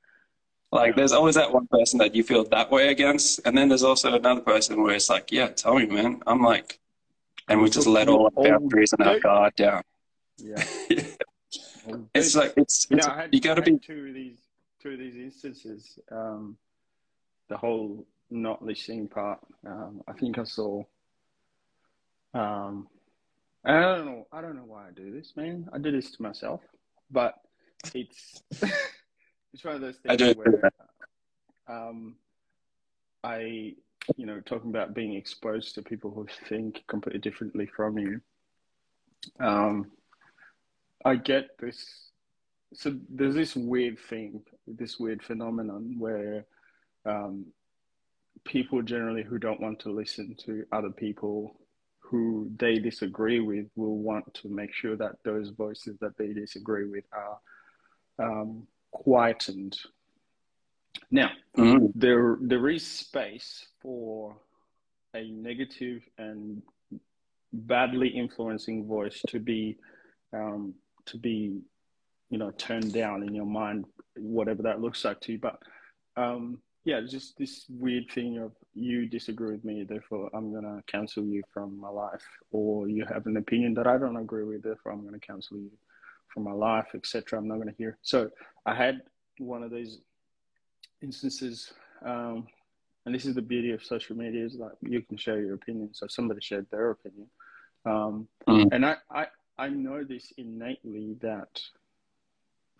Like, 0.72 0.94
there's 0.94 1.12
always 1.12 1.34
that 1.34 1.52
one 1.52 1.66
person 1.66 1.98
that 1.98 2.14
you 2.14 2.22
feel 2.22 2.44
that 2.44 2.70
way 2.70 2.88
against, 2.88 3.40
and 3.44 3.56
then 3.58 3.68
there's 3.68 3.82
also 3.82 4.14
another 4.14 4.40
person 4.40 4.80
where 4.82 4.94
it's 4.94 5.10
like, 5.10 5.32
yeah, 5.32 5.48
tell 5.48 5.74
me, 5.74 5.86
man. 5.86 6.22
I'm 6.26 6.42
like, 6.42 6.78
and 7.48 7.60
we 7.60 7.70
just 7.70 7.88
let 7.88 8.08
all 8.08 8.30
our 8.36 8.44
boundaries 8.44 8.92
and 8.92 9.06
our 9.06 9.18
guard 9.18 9.54
down. 9.56 9.82
Yeah. 10.36 10.62
it's 12.14 12.36
like 12.36 12.54
it's, 12.56 12.86
You 12.88 12.98
know, 12.98 13.08
had, 13.08 13.34
you 13.34 13.40
got 13.40 13.54
to 13.54 13.62
be 13.62 13.78
two 13.78 14.06
of 14.08 14.14
these 14.14 14.38
two 14.80 14.92
of 14.92 14.98
these 14.98 15.16
instances. 15.16 15.98
Um, 16.10 16.56
the 17.48 17.56
whole 17.56 18.06
not 18.30 18.64
listening 18.64 19.08
part. 19.08 19.40
Um, 19.66 20.02
I 20.06 20.12
think 20.12 20.38
I 20.38 20.44
saw. 20.44 20.84
Um, 22.32 22.86
I 23.64 23.80
don't 23.80 24.06
know. 24.06 24.26
I 24.32 24.40
don't 24.40 24.56
know 24.56 24.64
why 24.64 24.88
I 24.88 24.90
do 24.92 25.10
this, 25.10 25.32
man. 25.36 25.68
I 25.72 25.78
do 25.78 25.90
this 25.90 26.12
to 26.12 26.22
myself, 26.22 26.60
but 27.10 27.34
it's 27.94 28.42
it's 29.52 29.64
one 29.64 29.74
of 29.74 29.80
those 29.80 29.96
I 30.08 30.16
things 30.16 30.34
do 30.34 30.38
where 30.38 30.72
um, 31.68 32.16
I, 33.22 33.74
you 34.16 34.26
know, 34.26 34.40
talking 34.40 34.70
about 34.70 34.94
being 34.94 35.14
exposed 35.14 35.74
to 35.74 35.82
people 35.82 36.10
who 36.10 36.26
think 36.48 36.82
completely 36.88 37.20
differently 37.20 37.66
from 37.66 37.98
you. 37.98 38.20
Um, 39.38 39.90
I 41.04 41.16
get 41.16 41.58
this. 41.58 42.10
So 42.72 42.96
there's 43.08 43.34
this 43.34 43.56
weird 43.56 43.98
thing, 43.98 44.42
this 44.66 44.98
weird 44.98 45.22
phenomenon 45.22 45.96
where 45.98 46.46
um, 47.04 47.46
people 48.44 48.82
generally 48.82 49.22
who 49.22 49.38
don't 49.38 49.60
want 49.60 49.80
to 49.80 49.90
listen 49.90 50.36
to 50.46 50.64
other 50.72 50.90
people 50.90 51.56
who 52.10 52.50
they 52.58 52.78
disagree 52.80 53.38
with 53.38 53.66
will 53.76 53.98
want 53.98 54.34
to 54.34 54.48
make 54.48 54.74
sure 54.74 54.96
that 54.96 55.12
those 55.24 55.50
voices 55.50 55.96
that 56.00 56.16
they 56.18 56.32
disagree 56.32 56.86
with 56.86 57.04
are 57.12 57.38
um, 58.18 58.66
quietened. 58.90 59.78
Now, 61.10 61.30
Mhm. 61.56 61.92
there 61.94 62.36
there 62.40 62.68
is 62.68 62.84
space 62.86 63.66
for 63.80 64.36
a 65.14 65.30
negative 65.30 66.02
and 66.18 66.62
badly 67.52 68.08
influencing 68.08 68.86
voice 68.86 69.22
to 69.28 69.38
be 69.38 69.78
um, 70.32 70.74
to 71.06 71.16
be 71.16 71.60
you 72.28 72.38
know 72.38 72.50
turned 72.52 72.92
down 72.92 73.22
in 73.22 73.34
your 73.34 73.46
mind, 73.46 73.84
whatever 74.16 74.62
that 74.62 74.80
looks 74.80 75.04
like 75.04 75.20
to 75.20 75.32
you. 75.32 75.38
But 75.38 75.62
um, 76.16 76.60
yeah, 76.84 77.00
just 77.00 77.36
this 77.38 77.66
weird 77.68 78.10
thing 78.10 78.38
of 78.38 78.52
you 78.74 79.06
disagree 79.06 79.52
with 79.52 79.64
me, 79.64 79.84
therefore 79.84 80.30
I'm 80.34 80.52
gonna 80.52 80.82
cancel 80.86 81.24
you 81.24 81.42
from 81.52 81.78
my 81.78 81.88
life, 81.90 82.24
or 82.50 82.88
you 82.88 83.04
have 83.04 83.26
an 83.26 83.36
opinion 83.36 83.74
that 83.74 83.86
I 83.86 83.98
don't 83.98 84.16
agree 84.16 84.44
with, 84.44 84.62
therefore 84.62 84.92
I'm 84.92 85.04
gonna 85.04 85.18
cancel 85.18 85.58
you 85.58 85.70
from 86.28 86.44
my 86.44 86.52
life, 86.52 86.86
etc. 86.94 87.38
I'm 87.38 87.48
not 87.48 87.58
gonna 87.58 87.74
hear. 87.76 87.98
So 88.02 88.30
I 88.64 88.74
had 88.74 89.02
one 89.38 89.62
of 89.62 89.70
these 89.70 89.98
instances, 91.02 91.72
um, 92.04 92.46
and 93.04 93.14
this 93.14 93.24
is 93.26 93.34
the 93.34 93.42
beauty 93.42 93.72
of 93.72 93.84
social 93.84 94.16
media 94.16 94.44
is 94.44 94.54
like 94.54 94.72
you 94.82 95.02
can 95.02 95.16
share 95.16 95.40
your 95.40 95.54
opinion. 95.54 95.90
So 95.92 96.06
somebody 96.08 96.40
shared 96.40 96.66
their 96.70 96.90
opinion, 96.90 97.28
um, 97.84 98.28
Mm. 98.48 98.68
and 98.72 98.86
I, 98.86 98.96
I 99.10 99.26
I 99.58 99.68
know 99.68 100.04
this 100.04 100.32
innately 100.38 101.16
that 101.20 101.60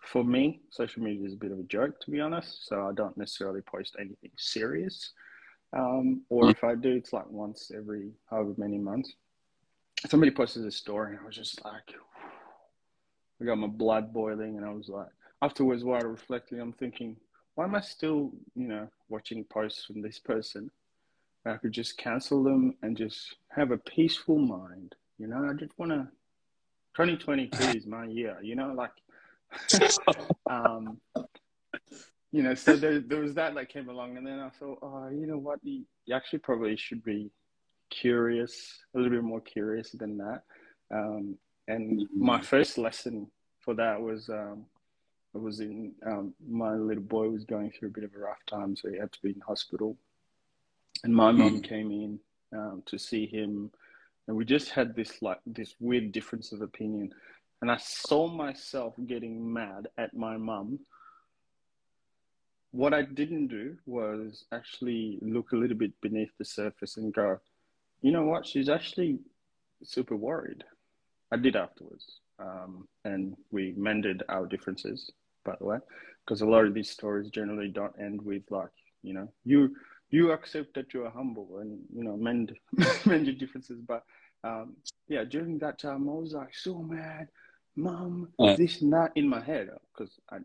for 0.01 0.23
me, 0.23 0.59
social 0.69 1.03
media 1.03 1.25
is 1.25 1.33
a 1.33 1.37
bit 1.37 1.51
of 1.51 1.59
a 1.59 1.63
joke, 1.63 1.99
to 2.01 2.11
be 2.11 2.19
honest. 2.19 2.67
So 2.67 2.87
I 2.87 2.93
don't 2.93 3.17
necessarily 3.17 3.61
post 3.61 3.95
anything 3.99 4.31
serious. 4.37 5.11
Um, 5.73 6.23
or 6.29 6.49
if 6.49 6.63
I 6.63 6.75
do, 6.75 6.91
it's 6.91 7.13
like 7.13 7.29
once 7.29 7.71
every 7.75 8.11
however 8.29 8.53
many 8.57 8.77
months. 8.77 9.13
Somebody 10.07 10.31
posted 10.31 10.65
a 10.65 10.71
story, 10.71 11.11
and 11.11 11.19
I 11.21 11.25
was 11.25 11.35
just 11.35 11.63
like, 11.63 11.93
I 13.39 13.45
got 13.45 13.57
my 13.57 13.67
blood 13.67 14.11
boiling, 14.11 14.57
and 14.57 14.65
I 14.65 14.71
was 14.71 14.89
like, 14.89 15.07
afterwards, 15.41 15.83
while 15.83 16.01
reflecting, 16.01 16.59
I'm 16.59 16.73
thinking, 16.73 17.15
why 17.55 17.65
am 17.65 17.75
I 17.75 17.81
still, 17.81 18.31
you 18.55 18.67
know, 18.67 18.87
watching 19.09 19.43
posts 19.45 19.85
from 19.85 20.01
this 20.01 20.19
person? 20.19 20.71
I 21.45 21.57
could 21.57 21.71
just 21.71 21.97
cancel 21.97 22.43
them 22.43 22.75
and 22.81 22.97
just 22.97 23.35
have 23.49 23.71
a 23.71 23.77
peaceful 23.77 24.37
mind. 24.37 24.95
You 25.17 25.27
know, 25.27 25.47
I 25.49 25.53
just 25.53 25.77
want 25.77 25.91
to. 25.91 26.07
2022 26.95 27.63
is 27.77 27.85
my 27.85 28.05
year. 28.05 28.37
You 28.41 28.55
know, 28.55 28.73
like 28.73 28.91
um, 30.49 30.99
you 32.31 32.43
know, 32.43 32.55
so 32.55 32.75
there, 32.75 32.99
there 32.99 33.19
was 33.19 33.33
that 33.35 33.53
that 33.55 33.69
came 33.69 33.89
along, 33.89 34.17
and 34.17 34.25
then 34.25 34.39
I 34.39 34.49
thought, 34.49 34.79
oh, 34.81 35.09
you 35.09 35.27
know 35.27 35.37
what, 35.37 35.59
you, 35.63 35.83
you 36.05 36.15
actually 36.15 36.39
probably 36.39 36.77
should 36.77 37.03
be 37.03 37.29
curious, 37.89 38.79
a 38.95 38.97
little 38.97 39.11
bit 39.11 39.23
more 39.23 39.41
curious 39.41 39.91
than 39.91 40.17
that. 40.17 40.43
Um, 40.93 41.35
and 41.67 42.07
my 42.15 42.41
first 42.41 42.77
lesson 42.77 43.27
for 43.59 43.73
that 43.75 44.01
was, 44.01 44.29
um, 44.29 44.65
it 45.33 45.41
was 45.41 45.59
in 45.59 45.93
um, 46.05 46.33
my 46.49 46.73
little 46.73 47.03
boy 47.03 47.29
was 47.29 47.45
going 47.45 47.71
through 47.71 47.89
a 47.89 47.91
bit 47.91 48.03
of 48.03 48.15
a 48.15 48.19
rough 48.19 48.45
time, 48.47 48.75
so 48.75 48.89
he 48.89 48.97
had 48.97 49.11
to 49.11 49.21
be 49.21 49.29
in 49.29 49.41
hospital, 49.41 49.97
and 51.03 51.13
my 51.13 51.31
mom 51.31 51.61
came 51.61 51.91
in 51.91 52.19
um, 52.53 52.83
to 52.85 52.97
see 52.97 53.25
him, 53.25 53.71
and 54.27 54.35
we 54.35 54.45
just 54.45 54.69
had 54.69 54.95
this 54.95 55.21
like 55.21 55.39
this 55.45 55.75
weird 55.79 56.11
difference 56.11 56.51
of 56.51 56.61
opinion 56.61 57.13
and 57.61 57.71
I 57.71 57.77
saw 57.77 58.27
myself 58.27 58.95
getting 59.05 59.53
mad 59.53 59.87
at 59.97 60.15
my 60.15 60.37
mum. 60.37 60.79
What 62.71 62.93
I 62.93 63.03
didn't 63.03 63.47
do 63.47 63.77
was 63.85 64.45
actually 64.51 65.19
look 65.21 65.51
a 65.51 65.55
little 65.55 65.77
bit 65.77 65.91
beneath 66.01 66.31
the 66.37 66.45
surface 66.45 66.97
and 66.97 67.13
go, 67.13 67.39
you 68.01 68.11
know 68.11 68.23
what? 68.23 68.47
She's 68.47 68.69
actually 68.69 69.19
super 69.83 70.15
worried. 70.15 70.63
I 71.31 71.37
did 71.37 71.55
afterwards. 71.55 72.19
Um, 72.39 72.87
and 73.05 73.35
we 73.51 73.73
mended 73.77 74.23
our 74.27 74.47
differences, 74.47 75.11
by 75.45 75.55
the 75.59 75.65
way, 75.65 75.77
because 76.25 76.41
a 76.41 76.47
lot 76.47 76.65
of 76.65 76.73
these 76.73 76.89
stories 76.89 77.29
generally 77.29 77.67
don't 77.67 77.93
end 77.99 78.21
with 78.21 78.43
like, 78.49 78.71
you 79.03 79.13
know, 79.13 79.31
you 79.45 79.75
you 80.09 80.31
accept 80.31 80.73
that 80.73 80.93
you 80.93 81.05
are 81.05 81.09
humble 81.11 81.59
and 81.59 81.79
you 81.95 82.03
know 82.03 82.17
mend 82.17 82.53
mend 83.05 83.27
your 83.27 83.35
differences. 83.35 83.79
But 83.87 84.03
um, 84.43 84.75
yeah, 85.07 85.23
during 85.23 85.59
that 85.59 85.77
time, 85.77 86.09
I 86.09 86.13
was 86.13 86.33
like 86.33 86.55
so 86.55 86.79
mad 86.79 87.27
mom, 87.75 88.29
Yeah. 88.39 88.55
this 88.55 88.77
is 88.77 88.81
not 88.83 89.11
in 89.15 89.27
my 89.27 89.41
head 89.41 89.69
because 89.93 90.19
I 90.29 90.37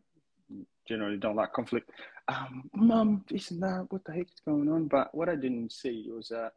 generally 0.87 1.17
don't 1.17 1.37
like 1.37 1.53
conflict. 1.53 1.91
Um, 2.29 2.71
mom, 2.75 3.25
this 3.29 3.51
is 3.51 3.59
not 3.59 3.93
what 3.93 4.05
the 4.05 4.13
heck 4.13 4.27
is 4.29 4.41
going 4.45 4.69
on? 4.69 4.89
But 4.89 5.15
what 5.15 5.29
I 5.29 5.37
didn't 5.37 5.73
see 5.73 6.09
was 6.11 6.29
that 6.29 6.53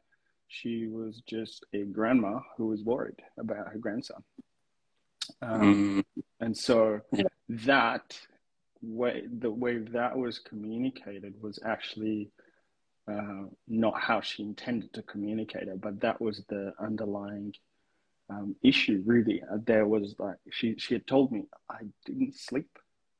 she 0.48 0.88
was 0.88 1.22
just 1.28 1.66
a 1.74 1.84
grandma 1.84 2.40
who 2.58 2.68
was 2.68 2.84
worried 2.84 3.22
about 3.38 3.68
her 3.68 3.78
grandson. 3.78 4.24
Um, 5.42 5.62
Mm. 5.62 6.04
and 6.40 6.58
so 6.58 7.02
Yeah. 7.12 7.24
that 7.50 8.20
way, 8.82 9.28
the 9.28 9.52
way 9.52 9.78
that 9.78 10.18
was 10.18 10.40
communicated 10.40 11.40
was 11.42 11.60
actually 11.64 12.32
uh, 13.08 13.46
not 13.68 14.00
how 14.00 14.22
she 14.22 14.44
intended 14.44 14.94
to 14.94 15.02
communicate 15.04 15.68
it, 15.68 15.82
but 15.82 16.00
that 16.00 16.22
was 16.22 16.44
the 16.48 16.74
underlying 16.80 17.54
um, 18.30 18.56
issue. 18.64 19.02
Really, 19.06 19.42
uh, 19.52 19.58
there 19.66 19.86
was 19.88 20.16
like 20.20 20.38
she 20.52 20.76
she 20.78 20.94
had 20.96 21.08
told 21.08 21.32
me 21.32 21.46
I 21.70 21.80
didn't 22.06 22.36
sleep 22.36 22.78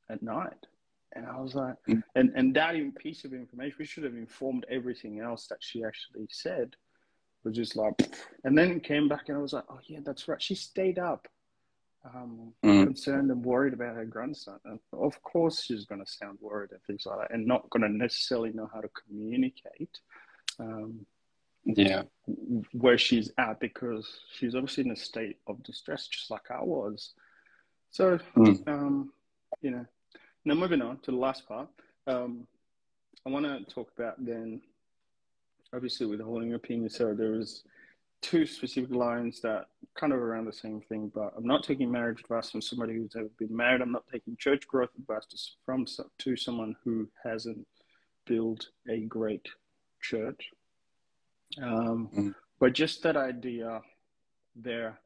at 0.10 0.22
night, 0.24 0.66
and 1.14 1.26
I 1.26 1.40
was 1.40 1.56
like, 1.56 1.76
Mm. 1.88 2.04
and 2.16 2.32
and 2.36 2.56
that 2.56 2.76
piece 2.96 3.26
of 3.26 3.34
information, 3.34 3.76
we 3.80 3.86
should 3.86 4.04
have 4.04 4.16
informed 4.16 4.66
everything 4.70 5.20
else 5.20 5.48
that 5.48 5.60
she 5.62 5.84
actually 5.84 6.28
said. 6.32 6.76
Was 7.46 7.56
just 7.56 7.78
like, 7.78 7.94
and 8.44 8.58
then 8.58 8.82
came 8.82 9.08
back, 9.08 9.30
and 9.30 9.38
I 9.38 9.42
was 9.42 9.54
like, 9.54 9.64
oh 9.70 9.80
yeah, 9.88 10.00
that's 10.04 10.28
right. 10.28 10.42
She 10.42 10.56
stayed 10.56 11.00
up 11.00 11.28
um, 12.04 12.54
Mm. 12.64 12.84
concerned 12.86 13.32
and 13.32 13.44
worried 13.44 13.74
about 13.74 13.96
her 13.96 14.06
grandson. 14.06 14.60
And 14.66 14.80
of 14.92 15.22
course, 15.24 15.64
she's 15.64 15.86
going 15.86 16.04
to 16.04 16.12
sound 16.12 16.38
worried 16.42 16.72
and 16.72 16.82
things 16.84 17.06
like 17.06 17.20
that, 17.20 17.34
and 17.34 17.46
not 17.48 17.70
going 17.70 17.84
to 17.84 17.90
necessarily 17.90 18.52
know 18.52 18.70
how 18.74 18.82
to 18.82 18.90
communicate 19.08 20.00
um, 20.60 21.06
Yeah. 21.66 22.04
where 22.74 22.98
she's 22.98 23.32
at 23.38 23.60
because 23.60 24.08
she's 24.32 24.56
obviously 24.56 24.86
in 24.86 24.92
a 24.92 24.96
state 24.96 25.38
of 25.48 25.62
distress, 25.64 26.08
just 26.08 26.30
like 26.32 26.50
I 26.52 26.64
was. 26.64 27.14
So, 27.92 28.18
Mm. 28.36 28.68
um, 28.68 29.14
you 29.62 29.72
know, 29.72 29.86
now 30.46 30.54
moving 30.54 30.82
on 30.82 31.00
to 31.00 31.12
the 31.12 31.18
last 31.18 31.48
part, 31.48 31.70
um, 32.08 32.48
I 33.26 33.30
want 33.30 33.46
to 33.46 33.64
talk 33.74 33.92
about 33.98 34.24
then, 34.24 34.62
obviously, 35.74 36.06
withholding 36.06 36.54
opinion. 36.54 36.90
So 36.90 37.14
there 37.14 37.32
was 37.32 37.64
two 38.22 38.46
specific 38.46 38.92
lines 38.92 39.42
that 39.42 39.70
kind 39.96 40.14
of 40.14 40.20
around 40.20 40.46
the 40.46 40.54
same 40.54 40.82
thing, 40.82 41.10
but 41.10 41.34
I'm 41.36 41.48
not 41.48 41.64
taking 41.64 41.92
marriage 41.92 42.22
advice 42.22 42.52
from 42.52 42.62
somebody 42.62 42.94
who's 42.96 43.16
ever 43.16 43.30
been 43.38 43.56
married. 43.56 43.82
I'm 43.82 43.92
not 43.92 44.08
taking 44.08 44.36
church 44.38 44.68
growth 44.68 44.94
advice 44.98 45.26
to, 45.28 45.38
from 45.66 45.86
to 46.20 46.36
someone 46.36 46.76
who 46.84 47.10
hasn't 47.24 47.66
built 48.26 48.70
a 48.88 49.02
great 49.02 49.48
church. 50.02 50.52
Um, 51.58 52.10
Mm. 52.14 52.36
But 52.60 52.74
just 52.74 53.04
that 53.04 53.16
idea 53.16 53.82
there 54.56 55.00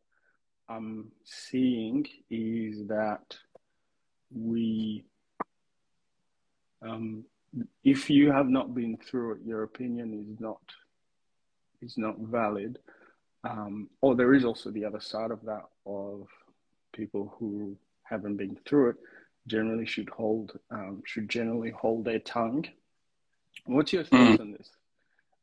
I'm 0.68 1.12
seeing 1.24 2.08
is 2.30 2.88
that 2.88 3.38
we, 4.32 5.06
um, 6.82 7.26
if 7.84 8.10
you 8.10 8.32
have 8.32 8.48
not 8.48 8.74
been 8.74 8.98
through 8.98 9.34
it, 9.34 9.42
your 9.46 9.64
opinion 9.64 10.14
is 10.14 10.40
not 10.40 10.62
is 11.82 11.98
not 11.98 12.18
valid. 12.18 12.80
Um, 13.44 13.90
or 14.02 14.16
there 14.16 14.34
is 14.34 14.46
also 14.46 14.72
the 14.72 14.86
other 14.86 15.02
side 15.02 15.32
of 15.32 15.44
that 15.44 15.66
of 15.86 16.28
people 16.94 17.36
who 17.38 17.78
haven't 18.04 18.38
been 18.38 18.58
through 18.66 18.92
it 18.92 18.96
generally 19.48 19.86
should 19.86 20.10
hold 20.10 20.58
um, 20.72 21.04
should 21.06 21.30
generally 21.30 21.72
hold 21.72 22.06
their 22.06 22.20
tongue. 22.20 22.66
What's 23.66 23.94
your 23.94 24.04
thoughts 24.06 24.38
mm. 24.38 24.40
on 24.40 24.52
this? 24.54 24.70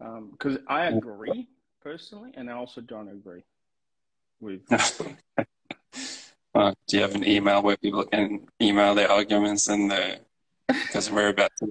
Because 0.00 0.56
um, 0.56 0.64
I 0.68 0.86
agree 0.86 1.46
personally, 1.82 2.32
and 2.34 2.50
I 2.50 2.54
also 2.54 2.80
don't 2.80 3.08
agree 3.08 3.44
with. 4.40 4.60
uh, 6.54 6.74
do 6.88 6.96
you 6.96 7.02
have 7.02 7.14
an 7.14 7.26
email 7.26 7.62
where 7.62 7.76
people 7.76 8.04
can 8.04 8.46
email 8.60 8.94
their 8.94 9.10
arguments 9.10 9.68
and 9.68 9.90
the 9.90 10.20
because 10.68 11.10
we're 11.10 11.28
about 11.28 11.50
to 11.58 11.70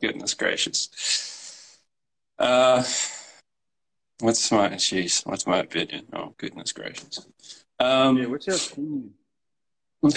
goodness 0.00 0.34
gracious. 0.34 1.78
Uh, 2.38 2.82
what's 4.20 4.50
my 4.50 4.70
jeez? 4.70 5.26
What's 5.26 5.46
my 5.46 5.58
opinion? 5.58 6.06
Oh 6.12 6.34
goodness 6.36 6.72
gracious. 6.72 7.26
Um, 7.78 8.18
yeah, 8.18 8.26
what's 8.26 8.46
your 8.46 8.56
opinion? 8.56 9.14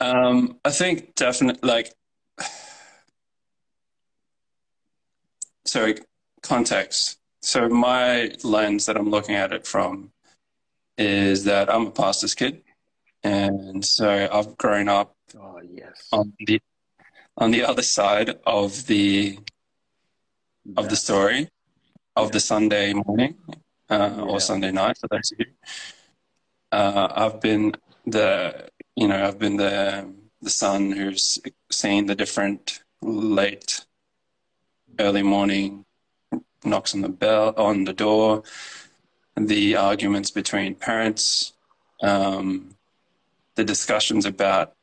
um, 0.00 0.58
I 0.64 0.70
think 0.70 1.14
definitely 1.14 1.68
like 1.68 1.94
so 5.70 5.94
context. 6.42 7.18
So 7.42 7.68
my 7.68 8.32
lens 8.42 8.86
that 8.86 8.96
I'm 8.96 9.08
looking 9.08 9.36
at 9.36 9.52
it 9.52 9.66
from 9.66 10.10
is 10.98 11.44
that 11.44 11.72
I'm 11.72 11.86
a 11.86 11.90
pastor's 11.90 12.34
kid, 12.34 12.62
and 13.22 13.84
so 13.84 14.28
I've 14.30 14.56
grown 14.58 14.88
up 14.88 15.14
oh, 15.38 15.60
yes. 15.62 16.08
on 16.12 16.32
the 16.38 16.60
on 17.36 17.50
the 17.52 17.64
other 17.64 17.82
side 17.82 18.30
of 18.46 18.86
the 18.86 19.38
of 20.76 20.88
the 20.90 20.96
story 20.96 21.48
of 22.16 22.26
yeah. 22.26 22.32
the 22.32 22.40
Sunday 22.40 22.92
morning 22.92 23.36
uh, 23.88 24.10
yeah. 24.16 24.22
or 24.22 24.40
Sunday 24.40 24.72
night 24.72 24.98
for 24.98 25.08
those 25.08 25.32
of 25.32 25.38
you. 25.38 25.46
Uh, 26.72 27.08
I've 27.22 27.40
been 27.40 27.74
the 28.06 28.68
you 28.96 29.08
know 29.08 29.24
I've 29.24 29.38
been 29.38 29.56
the 29.56 30.12
the 30.42 30.50
son 30.50 30.90
who's 30.90 31.38
seen 31.70 32.06
the 32.06 32.14
different 32.14 32.82
late 33.02 33.84
early 35.00 35.22
morning 35.22 35.84
knocks 36.64 36.94
on 36.94 37.00
the 37.00 37.08
bell 37.08 37.54
on 37.56 37.84
the 37.84 37.92
door, 37.92 38.42
the 39.36 39.76
arguments 39.76 40.30
between 40.30 40.74
parents, 40.74 41.52
um, 42.02 42.74
the 43.54 43.64
discussions 43.64 44.26
about 44.26 44.74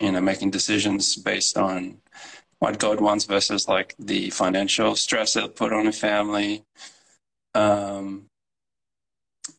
you 0.00 0.12
know 0.12 0.20
making 0.20 0.50
decisions 0.50 1.16
based 1.16 1.56
on 1.56 1.98
what 2.58 2.78
God 2.78 3.00
wants 3.00 3.24
versus 3.24 3.68
like 3.68 3.94
the 3.98 4.30
financial 4.30 4.96
stress 4.96 5.36
it 5.36 5.56
put 5.56 5.72
on 5.72 5.86
a 5.86 5.92
family, 5.92 6.64
um, 7.54 8.26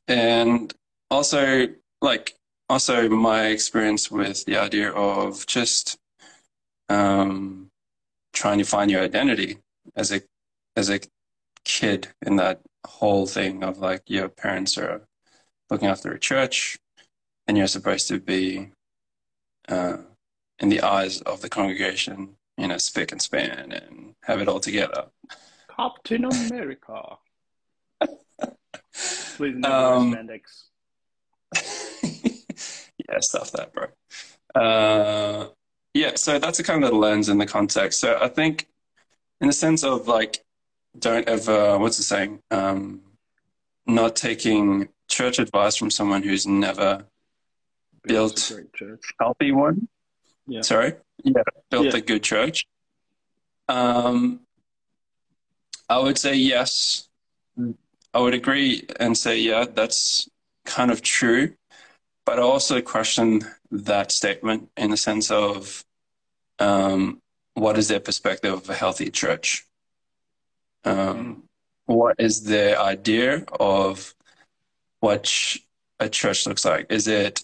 and 0.08 0.74
also 1.10 1.68
like 2.02 2.36
also 2.70 3.10
my 3.10 3.48
experience 3.48 4.12
with 4.12 4.46
the 4.46 4.58
idea 4.58 4.92
of 4.92 5.46
just 5.48 5.98
um, 6.90 7.70
trying 8.34 8.60
to 8.60 8.66
find 8.66 8.92
your 8.92 9.02
identity 9.02 9.58
as 9.96 10.12
a 10.12 10.22
as 10.76 10.90
a 10.90 11.00
kid 11.66 12.08
in 12.26 12.38
that 12.38 12.62
whole 12.86 13.26
thing 13.26 13.64
of 13.64 13.80
like 13.80 14.04
your 14.08 14.30
parents 14.30 14.78
are 14.78 15.02
looking 15.70 15.88
after 15.88 16.12
a 16.12 16.20
church 16.20 16.80
and 17.48 17.58
you're 17.58 17.68
supposed 17.68 18.08
to 18.08 18.20
be 18.20 18.72
uh, 19.68 19.98
in 20.60 20.70
the 20.70 20.82
eyes 20.82 21.22
of 21.22 21.42
the 21.42 21.50
congregation 21.50 22.36
you 22.58 22.68
know 22.68 22.78
spick 22.78 23.12
and 23.12 23.22
span 23.22 23.72
and 23.72 24.16
have 24.24 24.42
it 24.42 24.48
all 24.48 24.60
together. 24.60 25.06
Captain 25.76 26.26
america. 26.26 27.18
Please 29.38 29.56
never 29.56 29.76
um, 29.76 30.14
spandex 30.14 30.66
yeah 33.10 33.20
stuff 33.20 33.52
that 33.52 33.72
bro. 33.74 33.88
Uh, 34.56 35.48
yeah 35.94 36.12
so 36.16 36.40
that's 36.40 36.60
a 36.60 36.64
kind 36.64 36.84
of 36.84 36.94
lens 36.94 37.30
in 37.30 37.38
the 37.38 37.46
context. 37.46 38.00
So 38.00 38.18
i 38.22 38.28
think 38.28 38.68
in 39.42 39.48
the 39.48 39.54
sense 39.54 39.84
of 39.84 40.08
like 40.08 40.44
don't 40.98 41.28
ever 41.28 41.78
what's 41.78 41.98
the 41.98 42.04
saying? 42.04 42.42
Um, 42.52 43.02
not 43.86 44.16
taking 44.16 44.90
church 45.08 45.40
advice 45.40 45.76
from 45.76 45.90
someone 45.90 46.24
who's 46.24 46.46
never 46.46 47.06
built 48.04 48.52
a 48.52 48.98
healthy 49.20 49.52
one. 49.52 49.88
Yeah. 50.48 50.62
sorry? 50.62 50.94
Yeah 51.24 51.44
built 51.70 51.86
yeah. 51.88 51.98
a 51.98 52.02
good 52.02 52.24
church. 52.24 52.66
Um, 53.68 54.42
i 55.88 56.00
would 56.00 56.18
say 56.18 56.36
yes. 56.36 57.08
I 58.14 58.20
would 58.20 58.34
agree 58.34 58.88
and 59.00 59.18
say 59.18 59.40
yeah 59.40 59.66
that's 59.72 60.28
kind 60.66 60.92
of 60.92 61.02
true. 61.02 61.54
But 62.26 62.40
i 62.40 62.42
also 62.42 62.82
question 62.82 63.42
that 63.72 64.12
statement 64.12 64.70
in 64.78 64.92
the 64.92 64.98
sense 64.98 65.32
of 65.32 65.84
um, 66.60 67.22
what 67.60 67.78
is 67.78 67.88
their 67.88 68.00
perspective 68.00 68.54
of 68.54 68.70
a 68.70 68.74
healthy 68.74 69.10
church 69.10 69.66
um, 70.86 71.44
what 71.86 72.16
is 72.20 72.44
the 72.44 72.80
idea 72.80 73.44
of 73.60 74.14
what 75.00 75.24
ch- 75.24 75.66
a 76.00 76.08
church 76.08 76.46
looks 76.46 76.64
like? 76.64 76.86
Is 76.92 77.08
it 77.08 77.44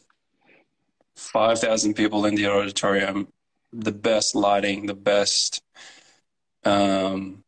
5,000 1.16 1.95
people 1.95 2.26
in 2.26 2.36
the 2.36 2.47
auditorium, 2.47 3.28
the 3.74 3.91
best 3.91 4.36
lighting, 4.36 4.86
the 4.86 4.93
best 4.93 5.63
um, 6.63 7.43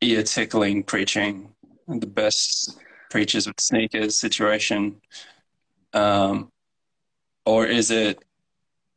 ear 0.00 0.22
tickling 0.22 0.82
preaching, 0.82 1.50
the 1.86 2.06
best 2.06 2.78
preachers 3.10 3.46
with 3.46 3.60
sneakers 3.60 4.16
situation? 4.16 5.00
Um, 5.92 6.50
or 7.44 7.66
is 7.66 7.90
it 7.90 8.24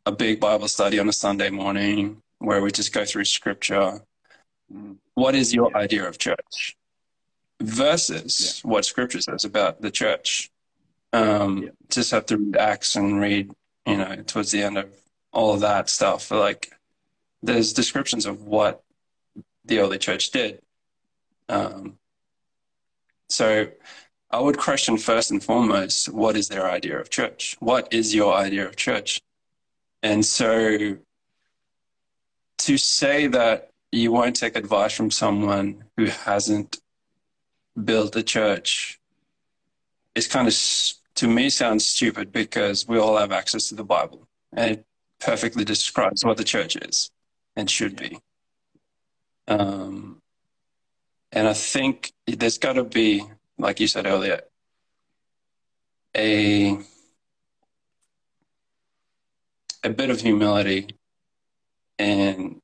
a 0.05 0.11
big 0.11 0.39
Bible 0.39 0.67
study 0.67 0.97
on 0.97 1.09
a 1.09 1.13
Sunday 1.13 1.49
morning 1.49 2.22
where 2.43 2.61
we 2.61 2.71
just 2.71 2.93
go 2.93 3.05
through 3.05 3.25
scripture 3.25 4.01
what 5.13 5.35
is 5.35 5.53
your 5.53 5.75
idea 5.75 6.07
of 6.07 6.17
church 6.17 6.77
versus 7.61 8.61
yeah. 8.63 8.71
what 8.71 8.85
scripture 8.85 9.21
says 9.21 9.43
about 9.43 9.81
the 9.81 9.91
church? 9.91 10.49
Um, 11.11 11.63
yeah. 11.63 11.69
Just 11.89 12.11
have 12.11 12.25
to 12.27 12.37
read 12.37 12.57
Acts 12.57 12.95
and 12.95 13.19
read, 13.19 13.51
you 13.85 13.97
know, 13.97 14.15
towards 14.25 14.51
the 14.51 14.63
end 14.63 14.77
of 14.77 14.89
all 15.31 15.53
of 15.53 15.61
that 15.61 15.89
stuff. 15.89 16.31
Like, 16.31 16.71
there's 17.41 17.73
descriptions 17.73 18.25
of 18.25 18.43
what 18.43 18.83
the 19.65 19.79
early 19.79 19.97
church 19.97 20.31
did. 20.31 20.61
Um, 21.49 21.97
so 23.29 23.67
I 24.31 24.39
would 24.39 24.57
question 24.57 24.97
first 24.97 25.29
and 25.31 25.43
foremost 25.43 26.09
what 26.09 26.35
is 26.35 26.47
their 26.47 26.69
idea 26.69 26.99
of 26.99 27.09
church? 27.09 27.55
What 27.59 27.93
is 27.93 28.15
your 28.15 28.33
idea 28.33 28.65
of 28.67 28.75
church? 28.75 29.21
And 30.01 30.25
so 30.25 30.97
to 32.65 32.77
say 32.77 33.27
that 33.27 33.71
you 33.91 34.11
won't 34.11 34.35
take 34.35 34.55
advice 34.55 34.93
from 34.93 35.11
someone 35.11 35.83
who 35.97 36.05
hasn't 36.05 36.79
built 37.83 38.15
a 38.15 38.23
church 38.23 38.99
It's 40.15 40.27
kind 40.27 40.47
of 40.47 40.53
to 41.15 41.27
me 41.27 41.49
sounds 41.49 41.85
stupid 41.85 42.31
because 42.31 42.87
we 42.87 42.97
all 42.97 43.17
have 43.17 43.31
access 43.31 43.69
to 43.69 43.75
the 43.75 43.83
bible 43.83 44.27
and 44.51 44.71
it 44.71 44.85
perfectly 45.19 45.63
describes 45.63 46.23
what 46.25 46.37
the 46.37 46.43
church 46.43 46.75
is 46.75 47.11
and 47.55 47.69
should 47.69 47.95
be. 47.95 48.19
Um, 49.47 50.21
and 51.31 51.47
i 51.47 51.53
think 51.53 52.13
there's 52.27 52.57
got 52.57 52.73
to 52.73 52.83
be 52.83 53.23
like 53.57 53.79
you 53.79 53.87
said 53.87 54.05
earlier 54.05 54.41
a 56.15 56.77
a 59.83 59.89
bit 59.89 60.09
of 60.09 60.21
humility 60.21 60.87
and 61.99 62.61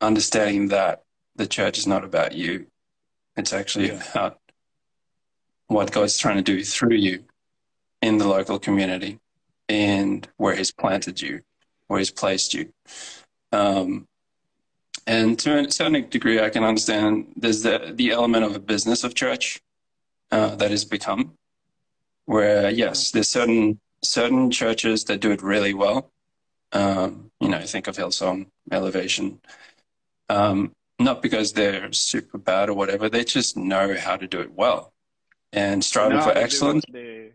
understanding 0.00 0.68
that 0.68 1.02
the 1.36 1.46
church 1.46 1.78
is 1.78 1.86
not 1.86 2.04
about 2.04 2.34
you. 2.34 2.66
It's 3.36 3.52
actually 3.52 3.88
yeah. 3.88 4.02
about 4.10 4.38
what 5.66 5.92
God's 5.92 6.18
trying 6.18 6.36
to 6.36 6.42
do 6.42 6.62
through 6.64 6.96
you 6.96 7.24
in 8.02 8.18
the 8.18 8.26
local 8.26 8.58
community 8.58 9.18
and 9.68 10.26
where 10.36 10.54
He's 10.54 10.72
planted 10.72 11.20
you, 11.20 11.40
where 11.86 11.98
He's 11.98 12.10
placed 12.10 12.54
you. 12.54 12.72
Um, 13.52 14.06
and 15.06 15.38
to 15.40 15.66
a 15.66 15.70
certain 15.70 16.08
degree, 16.08 16.40
I 16.40 16.50
can 16.50 16.64
understand 16.64 17.32
there's 17.36 17.62
the, 17.62 17.92
the 17.94 18.10
element 18.10 18.44
of 18.44 18.54
a 18.54 18.60
business 18.60 19.04
of 19.04 19.14
church 19.14 19.60
uh, 20.30 20.54
that 20.56 20.70
has 20.70 20.84
become, 20.84 21.32
where 22.26 22.70
yes, 22.70 23.10
there's 23.10 23.28
certain 23.28 23.80
certain 24.02 24.50
churches 24.50 25.04
that 25.04 25.20
do 25.20 25.30
it 25.30 25.42
really 25.42 25.74
well. 25.74 26.10
Um, 26.72 27.30
you 27.40 27.48
know, 27.48 27.60
think 27.62 27.88
of 27.88 27.96
Hillsong, 27.96 28.46
Elevation, 28.70 29.40
um, 30.28 30.72
not 30.98 31.22
because 31.22 31.52
they're 31.52 31.92
super 31.92 32.38
bad 32.38 32.68
or 32.68 32.74
whatever, 32.74 33.08
they 33.08 33.24
just 33.24 33.56
know 33.56 33.96
how 33.96 34.16
to 34.16 34.26
do 34.26 34.40
it 34.40 34.52
well. 34.52 34.92
and 35.52 35.82
striving 35.84 36.18
No, 36.18 36.22
for 36.22 36.38
excellence. 36.38 36.84
they- 36.92 37.32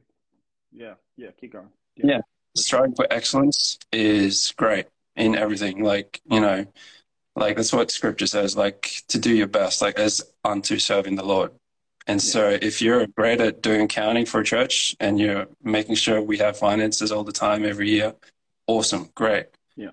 Yeah, 0.72 0.94
yeah, 1.18 1.32
keep 1.40 1.52
going. 1.52 1.68
Yeah. 1.98 2.22
striving 2.56 2.96
for 2.96 3.06
excellence 3.12 3.78
is 3.92 4.54
great 4.56 4.86
in 5.18 5.36
everything. 5.36 5.84
Like, 5.84 6.22
you 6.32 6.40
know, 6.40 6.66
like 7.36 7.58
that's 7.58 7.74
what 7.74 7.92
scripture 7.92 8.28
says, 8.28 8.56
like 8.56 9.04
to 9.10 9.20
do 9.20 9.36
your 9.36 9.48
best, 9.48 9.82
like 9.82 10.00
as 10.00 10.22
unto 10.46 10.80
serving 10.80 11.16
the 11.18 11.26
Lord. 11.26 11.52
And 12.08 12.22
so 12.22 12.58
if 12.62 12.82
you're 12.82 13.06
great 13.08 13.42
at 13.42 13.62
doing 13.62 13.82
accounting 13.82 14.26
for 14.26 14.40
a 14.40 14.46
church 14.46 14.96
and 15.02 15.20
you're 15.20 15.48
making 15.62 15.96
sure 15.96 16.22
we 16.22 16.38
have 16.38 16.58
finances 16.58 17.12
all 17.12 17.26
the 17.26 17.34
time 17.34 17.66
every 17.66 17.90
year, 17.90 18.14
awesome, 18.68 19.10
great. 19.16 19.48
Yeah. 19.76 19.92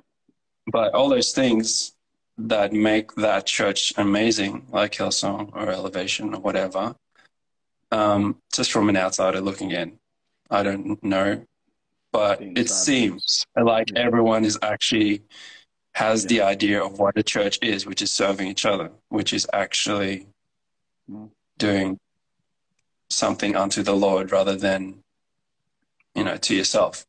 But 0.66 0.95
all 0.95 1.09
those 1.09 1.33
things 1.33 1.95
that 2.39 2.73
make 2.73 3.14
that 3.16 3.47
church 3.47 3.93
amazing, 3.97 4.66
like 4.70 4.93
Hillsong 4.93 5.55
or 5.55 5.70
Elevation 5.70 6.35
or 6.35 6.41
whatever, 6.41 6.97
um, 7.91 8.39
just 8.53 8.73
from 8.73 8.89
an 8.89 8.97
outsider 8.97 9.41
looking 9.41 9.70
in, 9.70 9.99
I 10.51 10.62
don't 10.62 11.03
know 11.03 11.45
but 12.12 12.43
it 12.43 12.68
seems 12.68 13.47
like 13.57 13.91
Yeah. 13.91 14.01
everyone 14.01 14.45
is 14.45 14.59
actually 14.62 15.23
has 15.95 16.25
Yeah. 16.25 16.29
the 16.29 16.41
idea 16.43 16.85
of 16.85 16.99
what 16.99 17.16
a 17.16 17.23
church 17.23 17.59
is, 17.62 17.87
which 17.87 18.03
is 18.03 18.11
serving 18.11 18.49
each 18.49 18.66
other, 18.66 18.93
which 19.09 19.33
is 19.33 19.47
actually 19.53 20.29
Mm. 21.11 21.31
doing 21.57 21.99
something 23.09 23.57
unto 23.57 23.83
the 23.83 23.95
Lord 23.95 24.31
rather 24.31 24.57
than, 24.57 25.03
you 26.14 26.25
know, 26.25 26.37
to 26.37 26.55
yourself. 26.55 27.07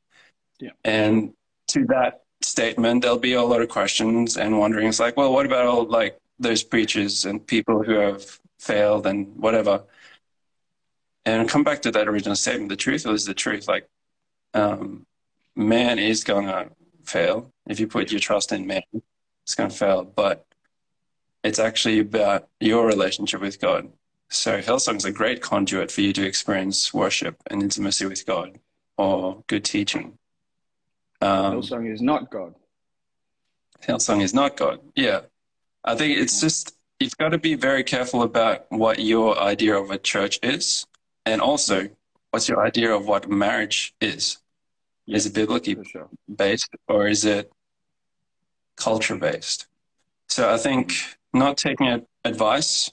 Yeah. 0.60 0.72
And 0.84 1.34
to 1.74 1.86
that 1.86 2.22
statement, 2.42 3.02
there'll 3.02 3.18
be 3.18 3.34
a 3.34 3.42
lot 3.42 3.62
of 3.62 3.70
questions 3.70 4.38
and 4.38 4.60
wonderings 4.60 5.00
like, 5.00 5.18
well, 5.18 5.34
what 5.34 5.46
about 5.46 5.66
all 5.66 5.86
like 5.86 6.18
those 6.40 6.64
preachers 6.64 7.26
and 7.26 7.46
people 7.46 7.84
who 7.84 7.94
have 7.94 8.40
failed 8.60 9.08
and 9.08 9.36
whatever? 9.38 9.84
And 11.26 11.50
come 11.50 11.64
back 11.64 11.82
to 11.84 11.92
that 11.92 12.08
original 12.08 12.36
statement. 12.36 12.70
The 12.70 12.76
truth 12.76 13.08
is 13.08 13.26
the 13.26 13.34
truth. 13.34 13.68
Like, 13.68 13.88
um, 14.54 15.06
man 15.56 16.00
is 16.00 16.24
going 16.24 16.48
to 16.48 16.70
fail. 17.06 17.52
If 17.68 17.80
you 17.80 17.88
put 17.88 18.12
your 18.12 18.20
trust 18.20 18.52
in 18.52 18.68
man, 18.68 18.84
it's 19.44 19.56
going 19.56 19.70
to 19.70 19.76
fail. 19.76 20.04
But 20.04 20.46
it's 21.44 21.60
actually 21.60 22.00
about 22.00 22.50
your 22.60 22.86
relationship 22.86 23.42
with 23.42 23.60
God. 23.60 23.92
So 24.30 24.60
Hillsong 24.60 24.98
is 24.98 25.06
a 25.06 25.12
great 25.12 25.42
conduit 25.42 25.92
for 25.92 26.02
you 26.02 26.12
to 26.14 26.26
experience 26.26 26.94
worship 26.94 27.42
and 27.50 27.62
intimacy 27.64 28.06
with 28.06 28.26
God 28.26 28.60
or 28.98 29.44
good 29.48 29.64
teaching. 29.64 30.18
Um, 31.24 31.56
Hillsong 31.56 31.92
is 31.92 32.02
not 32.02 32.30
God. 32.30 32.54
Hillsong 33.82 34.22
is 34.22 34.34
not 34.34 34.58
God. 34.58 34.80
Yeah. 34.94 35.22
I 35.86 35.96
think 35.96 36.18
it's 36.18 36.42
just, 36.42 36.76
you've 37.00 37.18
got 37.18 37.30
to 37.30 37.38
be 37.38 37.56
very 37.56 37.84
careful 37.84 38.24
about 38.24 38.66
what 38.70 39.00
your 39.00 39.40
idea 39.40 39.78
of 39.78 39.90
a 39.90 39.98
church 39.98 40.38
is. 40.44 40.86
And 41.26 41.40
also, 41.42 41.88
what's 42.32 42.50
your 42.50 42.66
idea 42.66 42.94
of 42.94 43.06
what 43.06 43.30
marriage 43.30 43.96
is? 44.02 44.38
Is 45.08 45.26
it 45.26 45.34
biblically 45.34 45.78
sure. 45.86 46.10
based 46.34 46.70
or 46.90 47.08
is 47.08 47.24
it 47.24 47.52
culture 48.76 49.16
based? 49.16 49.68
So 50.28 50.54
I 50.54 50.58
think 50.58 50.94
not 51.34 51.56
taking 51.56 52.06
advice, 52.26 52.92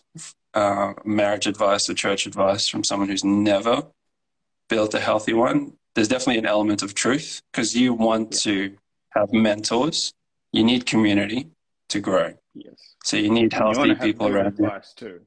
uh, 0.54 0.92
marriage 1.04 1.48
advice 1.48 1.90
or 1.90 1.94
church 1.94 2.26
advice 2.26 2.68
from 2.68 2.84
someone 2.84 3.08
who's 3.08 3.24
never 3.24 3.88
built 4.68 4.94
a 4.94 5.00
healthy 5.00 5.32
one, 5.32 5.72
there's 5.94 6.08
definitely 6.08 6.38
an 6.38 6.46
element 6.46 6.82
of 6.82 6.94
truth 6.94 7.42
because 7.52 7.76
you 7.76 7.94
want 7.94 8.32
to 8.40 8.76
have 9.10 9.32
mentors. 9.32 10.12
You 10.52 10.64
need 10.64 10.86
community 10.86 11.48
to 11.88 12.00
grow. 12.00 12.34
Yes. 12.54 12.96
So 13.04 13.16
you 13.16 13.30
need 13.30 13.52
you 13.52 13.58
healthy 13.58 13.88
have 13.90 14.00
people 14.00 14.28
around 14.28 14.58
you. 14.58 14.70
too. 14.96 15.20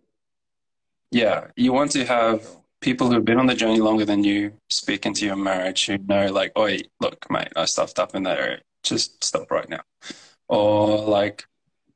Yeah, 1.11 1.47
you 1.55 1.74
want 1.74 1.91
to 1.91 2.05
have 2.05 2.47
people 2.84 3.09
who've 3.09 3.24
been 3.24 3.39
on 3.39 3.45
the 3.45 3.55
journey 3.55 3.80
longer 3.80 4.03
than 4.03 4.24
you 4.24 4.51
speak 4.70 5.05
into 5.05 5.26
your 5.26 5.38
marriage 5.38 5.86
who 5.86 5.97
know 5.99 6.28
like 6.28 6.51
oh 6.57 6.70
look 6.99 7.26
mate 7.32 7.47
i 7.55 7.64
stuffed 7.64 7.97
up 7.97 8.14
in 8.14 8.24
that 8.24 8.38
area 8.38 8.59
just 8.84 9.24
stop 9.24 9.49
right 9.49 9.70
now 9.70 9.80
or 10.49 10.97
like 10.97 11.45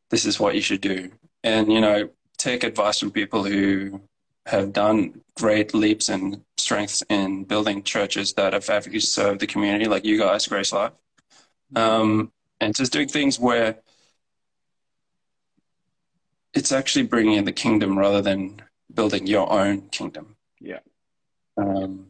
this 0.10 0.24
is 0.26 0.40
what 0.40 0.56
you 0.56 0.62
should 0.62 0.80
do 0.80 1.12
and 1.44 1.72
you 1.72 1.82
know 1.82 2.10
take 2.38 2.64
advice 2.64 3.00
from 3.00 3.12
people 3.12 3.44
who 3.44 4.00
have 4.48 4.74
done 4.74 5.22
great 5.36 5.74
leaps 5.74 6.10
and 6.10 6.42
strengths 6.58 7.04
in 7.10 7.44
building 7.44 7.84
churches 7.84 8.34
that 8.34 8.54
have 8.54 8.70
actually 8.70 9.00
served 9.00 9.40
the 9.40 9.48
community 9.48 9.86
like 9.86 10.06
you 10.06 10.18
guys 10.18 10.48
grace 10.48 10.72
life 10.74 10.94
um, 11.76 12.32
and 12.60 12.76
just 12.76 12.92
doing 12.92 13.08
things 13.08 13.40
where 13.40 13.78
it's 16.54 16.72
actually 16.72 17.04
bringing 17.06 17.34
in 17.34 17.46
the 17.46 17.52
kingdom 17.52 17.98
rather 17.98 18.22
than 18.22 18.62
building 18.94 19.28
your 19.28 19.52
own 19.52 19.82
kingdom 19.90 20.36
Yeah. 20.60 20.80
um, 21.58 22.08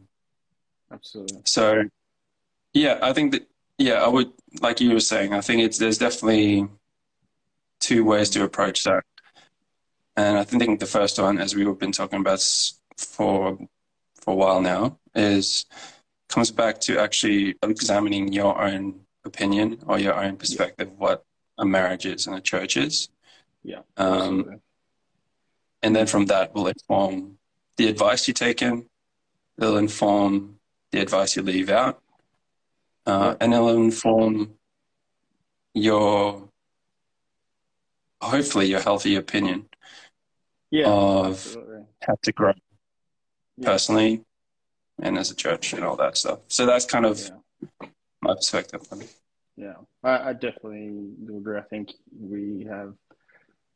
Absolutely. 0.90 1.42
so, 1.44 1.84
yeah, 2.72 2.98
I 3.02 3.12
think 3.12 3.32
that 3.32 3.46
yeah, 3.76 4.02
I 4.02 4.08
would 4.08 4.32
like 4.60 4.80
you 4.80 4.92
were 4.92 5.00
saying. 5.00 5.32
I 5.34 5.40
think 5.40 5.62
it's 5.62 5.78
there's 5.78 5.98
definitely 5.98 6.66
two 7.80 8.04
ways 8.04 8.30
to 8.30 8.42
approach 8.42 8.84
that, 8.84 9.04
and 10.18 10.36
I 10.36 10.42
think 10.42 10.80
the 10.80 10.86
first 10.86 11.20
one, 11.20 11.38
as 11.38 11.54
we've 11.54 11.78
been 11.78 11.92
talking 11.92 12.18
about 12.20 12.42
for 12.96 13.56
for 14.16 14.32
a 14.32 14.34
while 14.34 14.60
now, 14.60 14.98
is 15.14 15.64
comes 16.28 16.50
back 16.50 16.80
to 16.80 16.98
actually 16.98 17.54
examining 17.62 18.32
your 18.32 18.60
own 18.60 19.00
opinion 19.24 19.78
or 19.86 19.98
your 20.00 20.14
own 20.22 20.36
perspective 20.36 20.88
of 20.88 20.98
what 20.98 21.24
a 21.56 21.64
marriage 21.64 22.04
is 22.04 22.26
and 22.26 22.34
a 22.36 22.40
church 22.40 22.76
is, 22.76 23.08
Yeah. 23.62 23.82
um, 23.96 24.60
and 25.84 25.94
then 25.94 26.06
from 26.08 26.26
that 26.26 26.52
will 26.52 26.66
inform 26.66 27.38
the 27.76 27.86
advice 27.86 28.26
you 28.26 28.34
take 28.34 28.60
in. 28.60 28.86
It'll 29.56 29.78
inform 29.78 30.58
the 30.90 31.00
advice 31.00 31.36
you 31.36 31.42
leave 31.42 31.70
out, 31.70 32.02
uh, 33.06 33.12
Yeah. 33.30 33.36
and 33.40 33.54
it'll 33.54 33.82
inform 33.90 34.58
your 35.74 36.50
hopefully 38.20 38.66
your 38.66 38.80
healthy 38.80 39.14
opinion 39.14 39.67
Yeah. 40.70 40.88
of 40.88 41.26
absolutely. 41.32 41.84
how 42.02 42.16
to 42.22 42.32
grow 42.32 42.52
Yeah. 43.56 43.70
personally 43.70 44.24
and 45.00 45.16
as 45.18 45.30
a 45.30 45.34
church 45.34 45.72
and 45.72 45.84
all 45.84 45.96
that 45.96 46.16
stuff. 46.16 46.40
So 46.48 46.66
that's 46.66 46.84
kind 46.84 47.06
of 47.06 47.18
Yeah. 47.18 47.88
my 48.20 48.34
perspective. 48.34 48.82
on 48.92 49.02
it. 49.02 49.14
Yeah, 49.56 49.74
I, 50.04 50.30
I 50.30 50.32
definitely 50.34 50.88
do 51.26 51.38
agree. 51.38 51.58
I 51.58 51.62
think 51.62 51.92
we 52.16 52.64
have, 52.70 52.94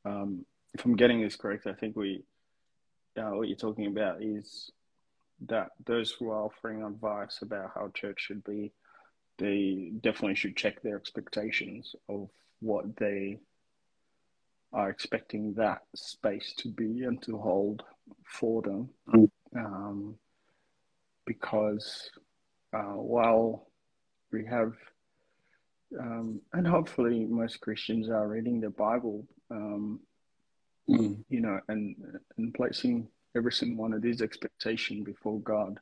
um, 0.04 0.46
if 0.74 0.84
I'm 0.84 0.94
getting 0.96 1.20
this 1.20 1.36
correct, 1.36 1.66
I 1.66 1.72
think 1.74 1.96
we, 1.96 2.22
uh, 3.16 3.30
what 3.30 3.48
you're 3.48 3.56
talking 3.56 3.86
about 3.86 4.22
is 4.22 4.70
that 5.46 5.70
those 5.84 6.12
who 6.12 6.30
are 6.30 6.44
offering 6.44 6.84
advice 6.84 7.40
about 7.42 7.72
how 7.74 7.88
church 7.94 8.20
should 8.20 8.44
be, 8.44 8.72
they 9.38 9.90
definitely 10.00 10.36
should 10.36 10.56
check 10.56 10.80
their 10.82 10.96
expectations 10.96 11.96
of 12.08 12.30
what 12.60 12.96
they 12.96 13.40
are 14.72 14.90
expecting 14.90 15.54
that 15.54 15.82
space 15.94 16.54
to 16.58 16.68
be 16.68 17.04
and 17.04 17.20
to 17.22 17.38
hold 17.38 17.82
for 18.24 18.62
them. 18.62 18.88
Mm. 19.08 19.30
Um, 19.56 20.14
because 21.26 22.10
uh, 22.72 22.96
while 22.96 23.68
we 24.32 24.44
have 24.46 24.72
um, 26.00 26.40
and 26.54 26.66
hopefully 26.66 27.26
most 27.26 27.60
Christians 27.60 28.08
are 28.08 28.26
reading 28.26 28.60
the 28.60 28.70
Bible, 28.70 29.26
um, 29.50 30.00
Mm, 30.88 31.24
you 31.28 31.40
know, 31.40 31.60
and 31.68 31.94
and 32.36 32.52
placing 32.54 33.08
every 33.36 33.52
single 33.52 33.82
one 33.82 33.92
of 33.92 34.02
these 34.02 34.20
expectation 34.20 35.04
before 35.04 35.40
God. 35.40 35.78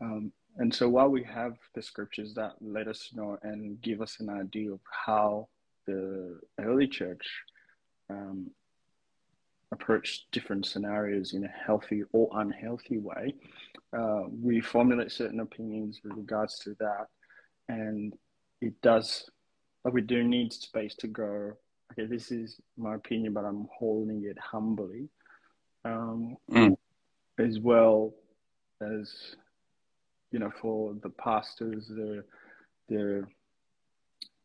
Um, 0.00 0.32
and 0.58 0.72
so 0.72 0.88
while 0.88 1.08
we 1.08 1.24
have 1.24 1.56
the 1.74 1.82
scriptures 1.82 2.34
that 2.34 2.52
let 2.60 2.86
us 2.86 3.10
know 3.14 3.38
and 3.42 3.80
give 3.80 4.00
us 4.00 4.20
an 4.20 4.28
idea 4.28 4.70
of 4.70 4.80
how 5.06 5.48
the 5.86 6.38
early 6.60 6.86
church 6.86 7.26
um, 8.10 8.50
approached 9.72 10.26
different 10.32 10.66
scenarios 10.66 11.32
in 11.34 11.44
a 11.44 11.48
healthy 11.66 12.02
or 12.12 12.28
unhealthy 12.34 12.98
way, 12.98 13.34
uh, 13.96 14.22
we 14.42 14.60
formulate 14.60 15.10
certain 15.10 15.40
opinions 15.40 16.00
with 16.04 16.12
regards 16.16 16.58
to 16.60 16.76
that, 16.78 17.06
and 17.68 18.14
it 18.60 18.80
does 18.82 19.28
but 19.82 19.92
we 19.92 20.00
do 20.00 20.22
need 20.24 20.52
space 20.52 20.94
to 20.94 21.06
go 21.06 21.52
okay 21.92 22.06
this 22.06 22.30
is 22.30 22.58
my 22.78 22.94
opinion 22.94 23.32
but 23.32 23.44
i'm 23.44 23.66
holding 23.78 24.24
it 24.24 24.38
humbly 24.38 25.08
um, 25.84 26.36
Mm. 26.50 26.76
as 27.38 27.58
well 27.58 28.14
as 28.80 29.36
you 30.30 30.38
know 30.38 30.50
for 30.60 30.94
the 31.02 31.10
pastors 31.10 31.88
the 31.88 32.24
the 32.88 33.26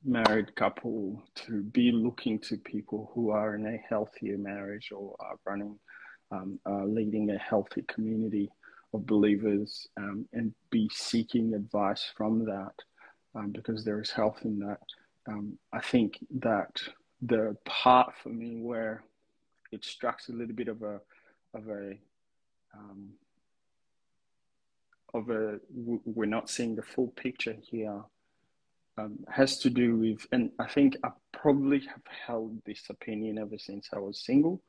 married 0.03 0.55
couple 0.55 1.21
to 1.35 1.61
be 1.63 1.91
looking 1.91 2.39
to 2.39 2.57
people 2.57 3.11
who 3.13 3.31
are 3.31 3.55
in 3.55 3.65
a 3.65 3.77
healthier 3.89 4.37
marriage 4.37 4.91
or 4.95 5.15
are 5.19 5.35
running 5.45 5.77
um, 6.31 6.59
leading 6.85 7.31
a 7.31 7.37
healthy 7.37 7.83
community 7.87 8.49
of 8.93 9.05
believers 9.05 9.87
um, 9.97 10.25
and 10.33 10.53
be 10.69 10.89
seeking 10.93 11.53
advice 11.53 12.11
from 12.15 12.45
that 12.45 12.73
um, 13.35 13.51
because 13.51 13.83
there 13.83 14.01
is 14.01 14.11
health 14.11 14.39
in 14.43 14.59
that. 14.59 14.79
Um, 15.27 15.57
I 15.73 15.79
think 15.79 16.17
that 16.39 16.81
the 17.21 17.55
part 17.65 18.13
for 18.21 18.29
me 18.29 18.61
where 18.61 19.03
it 19.71 19.83
strikes 19.85 20.29
a 20.29 20.33
little 20.33 20.55
bit 20.55 20.67
of 20.67 20.81
a 20.81 20.99
of 21.53 21.67
a 21.67 21.97
um, 22.73 23.09
of 25.13 25.29
a 25.29 25.59
we're 25.73 26.25
not 26.25 26.49
seeing 26.49 26.75
the 26.75 26.81
full 26.81 27.09
picture 27.09 27.55
here 27.61 28.01
um, 28.99 29.19
has 29.29 29.57
to 29.59 29.69
do 29.69 29.97
with, 29.97 30.25
and 30.31 30.51
I 30.59 30.67
think 30.67 30.97
I 31.03 31.09
probably 31.31 31.79
have 31.79 32.01
held 32.25 32.63
this 32.65 32.83
opinion 32.89 33.37
ever 33.37 33.57
since 33.57 33.89
I 33.93 33.99
was 33.99 34.19
single. 34.19 34.61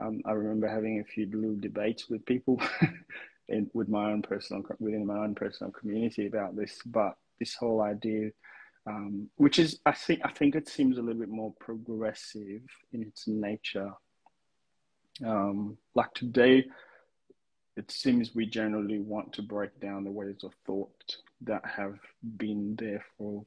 Um, 0.00 0.22
I 0.26 0.32
remember 0.32 0.68
having 0.68 1.00
a 1.00 1.04
few 1.04 1.26
little 1.26 1.56
debates 1.56 2.08
with 2.08 2.24
people 2.26 2.60
in, 3.48 3.70
with 3.72 3.88
my 3.88 4.10
own 4.10 4.22
personal 4.22 4.62
within 4.78 5.06
my 5.06 5.18
own 5.18 5.34
personal 5.34 5.72
community 5.72 6.26
about 6.26 6.56
this, 6.56 6.80
but 6.84 7.16
this 7.38 7.54
whole 7.54 7.82
idea, 7.82 8.30
um, 8.86 9.28
which 9.36 9.58
is 9.58 9.78
I 9.86 9.92
think 9.92 10.20
I 10.24 10.30
think 10.30 10.54
it 10.54 10.68
seems 10.68 10.98
a 10.98 11.02
little 11.02 11.20
bit 11.20 11.28
more 11.28 11.52
progressive 11.60 12.62
in 12.92 13.02
its 13.02 13.26
nature. 13.26 13.92
Um, 15.24 15.78
like 15.94 16.12
today, 16.12 16.66
it 17.76 17.90
seems 17.90 18.34
we 18.34 18.46
generally 18.46 18.98
want 18.98 19.32
to 19.34 19.42
break 19.42 19.80
down 19.80 20.04
the 20.04 20.10
ways 20.10 20.44
of 20.44 20.52
thought 20.66 21.16
that 21.42 21.62
have 21.64 21.98
been 22.36 22.76
there 22.76 23.04
for 23.16 23.44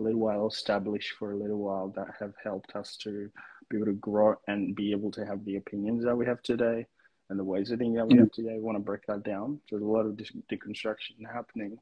a 0.00 0.02
little 0.02 0.20
while, 0.20 0.48
established 0.48 1.12
for 1.18 1.32
a 1.32 1.36
little 1.36 1.58
while, 1.58 1.88
that 1.96 2.08
have 2.18 2.32
helped 2.42 2.74
us 2.74 2.96
to 2.96 3.30
be 3.68 3.76
able 3.76 3.86
to 3.86 3.92
grow 3.92 4.34
and 4.48 4.74
be 4.74 4.90
able 4.92 5.10
to 5.12 5.24
have 5.24 5.44
the 5.44 5.56
opinions 5.56 6.04
that 6.04 6.16
we 6.16 6.26
have 6.26 6.42
today 6.42 6.86
and 7.28 7.38
the 7.38 7.44
ways 7.44 7.70
of 7.70 7.78
thinking 7.78 7.94
that 7.94 8.08
we 8.08 8.18
have 8.18 8.32
today. 8.32 8.54
We 8.54 8.60
want 8.60 8.76
to 8.76 8.82
break 8.82 9.06
that 9.06 9.22
down. 9.22 9.60
There's 9.70 9.82
a 9.82 9.86
lot 9.86 10.06
of 10.06 10.18
deconstruction 10.50 11.24
happening. 11.32 11.78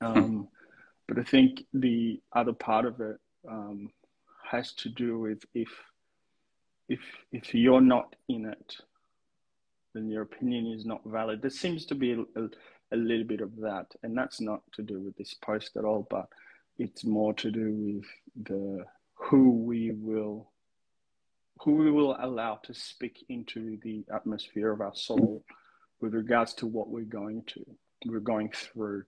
Um, 0.00 0.48
but 1.06 1.18
I 1.18 1.22
think 1.22 1.64
the 1.74 2.20
other 2.32 2.54
part 2.54 2.86
of 2.86 3.00
it 3.00 3.18
um, 3.48 3.90
has 4.50 4.72
to 4.74 4.88
do 4.88 5.18
with 5.18 5.44
if 5.54 5.70
if 6.88 7.00
if 7.30 7.54
you're 7.54 7.80
not 7.80 8.16
in 8.28 8.46
it, 8.46 8.76
then 9.94 10.08
your 10.08 10.22
opinion 10.22 10.66
is 10.66 10.86
not 10.86 11.02
valid. 11.04 11.42
There 11.42 11.50
seems 11.50 11.84
to 11.86 11.94
be 11.94 12.12
a, 12.12 12.20
a, 12.40 12.48
a 12.92 12.96
little 12.96 13.26
bit 13.26 13.40
of 13.40 13.54
that, 13.56 13.86
and 14.02 14.16
that's 14.16 14.40
not 14.40 14.62
to 14.72 14.82
do 14.82 15.00
with 15.00 15.16
this 15.16 15.34
post 15.34 15.76
at 15.76 15.84
all, 15.84 16.06
but 16.08 16.28
it's 16.78 17.04
more 17.04 17.34
to 17.34 17.50
do 17.50 17.72
with 17.72 18.46
the 18.46 18.84
who 19.14 19.50
we 19.50 19.92
will 19.92 20.50
who 21.60 21.74
we 21.74 21.90
will 21.90 22.16
allow 22.18 22.56
to 22.64 22.74
speak 22.74 23.24
into 23.28 23.78
the 23.82 24.04
atmosphere 24.12 24.72
of 24.72 24.80
our 24.80 24.94
soul 24.94 25.44
with 26.00 26.14
regards 26.14 26.54
to 26.54 26.66
what 26.66 26.88
we're 26.88 27.04
going 27.04 27.42
to 27.46 27.64
we're 28.06 28.18
going 28.18 28.50
through 28.50 29.04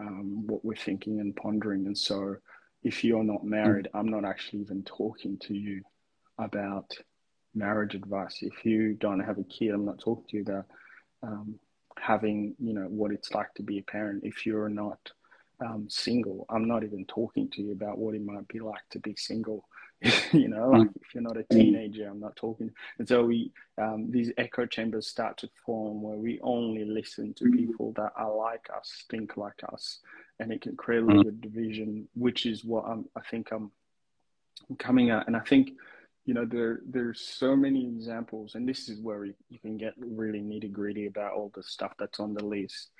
um, 0.00 0.46
what 0.46 0.64
we're 0.64 0.74
thinking 0.74 1.20
and 1.20 1.36
pondering. 1.36 1.86
And 1.86 1.96
so 1.96 2.36
if 2.82 3.04
you're 3.04 3.22
not 3.22 3.44
married 3.44 3.88
i'm 3.94 4.08
not 4.08 4.24
actually 4.24 4.60
even 4.60 4.82
talking 4.82 5.38
to 5.38 5.54
you 5.54 5.82
about 6.38 6.90
marriage 7.54 7.94
advice. 7.94 8.38
If 8.40 8.64
you 8.64 8.94
don't 8.94 9.20
have 9.20 9.38
a 9.38 9.44
kid 9.44 9.70
i'm 9.70 9.84
not 9.84 10.00
talking 10.00 10.24
to 10.30 10.36
you 10.36 10.42
about 10.42 10.66
um, 11.22 11.58
having 11.98 12.54
you 12.58 12.74
know 12.74 12.86
what 12.88 13.12
it's 13.12 13.32
like 13.32 13.52
to 13.54 13.62
be 13.62 13.78
a 13.78 13.82
parent. 13.82 14.24
If 14.24 14.46
you're 14.46 14.68
not 14.68 14.98
um, 15.64 15.86
single, 15.88 16.46
I'm 16.48 16.66
not 16.66 16.84
even 16.84 17.04
talking 17.06 17.48
to 17.50 17.62
you 17.62 17.72
about 17.72 17.98
what 17.98 18.14
it 18.14 18.24
might 18.24 18.48
be 18.48 18.60
like 18.60 18.82
to 18.90 18.98
be 18.98 19.14
single. 19.16 19.64
you 20.32 20.48
know, 20.48 20.70
like 20.70 20.88
if 21.00 21.14
you're 21.14 21.22
not 21.22 21.36
a 21.36 21.44
teenager, 21.44 22.08
I'm 22.08 22.18
not 22.18 22.34
talking. 22.34 22.70
And 22.98 23.08
so 23.08 23.24
we, 23.24 23.52
um, 23.78 24.10
these 24.10 24.32
echo 24.36 24.66
chambers 24.66 25.06
start 25.06 25.38
to 25.38 25.50
form 25.64 26.02
where 26.02 26.16
we 26.16 26.40
only 26.42 26.84
listen 26.84 27.34
to 27.34 27.50
people 27.50 27.92
that 27.92 28.12
are 28.16 28.34
like 28.34 28.68
us, 28.76 29.04
think 29.10 29.36
like 29.36 29.60
us, 29.72 30.00
and 30.40 30.52
it 30.52 30.60
can 30.60 30.74
create 30.76 31.02
a 31.02 31.06
little 31.06 31.22
bit 31.22 31.34
of 31.34 31.40
division, 31.40 32.08
which 32.14 32.46
is 32.46 32.64
what 32.64 32.84
I'm, 32.86 33.04
I 33.14 33.20
think 33.20 33.52
I'm, 33.52 33.70
I'm 34.68 34.76
coming 34.76 35.10
at. 35.10 35.28
And 35.28 35.36
I 35.36 35.40
think, 35.40 35.72
you 36.24 36.34
know, 36.34 36.44
there 36.44 36.80
there's 36.84 37.20
so 37.20 37.54
many 37.54 37.86
examples, 37.86 38.56
and 38.56 38.68
this 38.68 38.88
is 38.88 39.00
where 39.00 39.24
you, 39.24 39.34
you 39.50 39.60
can 39.60 39.76
get 39.76 39.94
really 39.98 40.40
nitty 40.40 40.72
gritty 40.72 41.06
about 41.06 41.34
all 41.34 41.52
the 41.54 41.62
stuff 41.62 41.92
that's 41.98 42.18
on 42.18 42.34
the 42.34 42.44
list. 42.44 42.90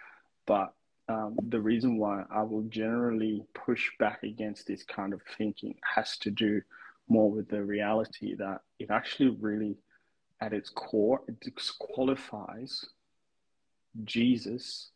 But 0.46 0.72
um, 1.08 1.36
the 1.48 1.60
reason 1.60 1.98
why 1.98 2.24
I 2.30 2.42
will 2.42 2.62
generally 2.62 3.44
push 3.54 3.90
back 3.98 4.22
against 4.22 4.66
this 4.66 4.84
kind 4.84 5.12
of 5.12 5.20
thinking 5.36 5.74
has 5.94 6.16
to 6.18 6.30
do 6.30 6.62
more 7.08 7.30
with 7.30 7.48
the 7.48 7.62
reality 7.62 8.34
that 8.36 8.60
it 8.78 8.90
actually 8.90 9.36
really, 9.40 9.76
at 10.40 10.52
its 10.52 10.70
core, 10.70 11.20
it 11.28 11.40
disqualifies 11.40 12.84
Jesus 14.04 14.90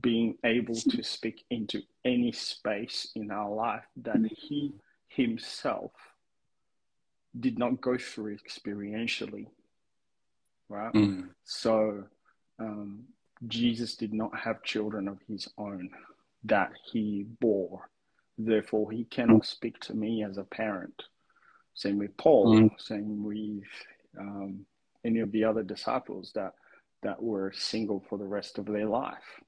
being 0.00 0.36
able 0.44 0.74
to 0.74 1.02
speak 1.02 1.44
into 1.50 1.82
any 2.04 2.32
space 2.32 3.08
in 3.14 3.30
our 3.30 3.50
life 3.50 3.84
that 3.96 4.16
he 4.34 4.72
himself 5.08 5.92
did 7.38 7.58
not 7.58 7.80
go 7.80 7.98
through 7.98 8.36
experientially. 8.38 9.46
Right? 10.68 10.92
Mm. 10.94 11.28
So, 11.44 12.04
um, 12.58 13.04
Jesus 13.48 13.96
did 13.96 14.12
not 14.12 14.36
have 14.38 14.62
children 14.62 15.08
of 15.08 15.18
his 15.28 15.48
own 15.58 15.90
that 16.44 16.72
he 16.84 17.26
bore. 17.40 17.88
Therefore, 18.38 18.90
he 18.90 19.04
cannot 19.04 19.46
speak 19.46 19.78
to 19.80 19.94
me 19.94 20.24
as 20.24 20.38
a 20.38 20.44
parent. 20.44 21.02
Same 21.74 21.98
with 21.98 22.16
Paul, 22.16 22.54
mm. 22.54 22.80
same 22.80 23.24
with 23.24 23.64
um, 24.18 24.64
any 25.04 25.20
of 25.20 25.32
the 25.32 25.44
other 25.44 25.62
disciples 25.62 26.32
that, 26.34 26.54
that 27.02 27.22
were 27.22 27.52
single 27.54 28.04
for 28.08 28.18
the 28.18 28.24
rest 28.24 28.58
of 28.58 28.66
their 28.66 28.86
life. 28.86 29.40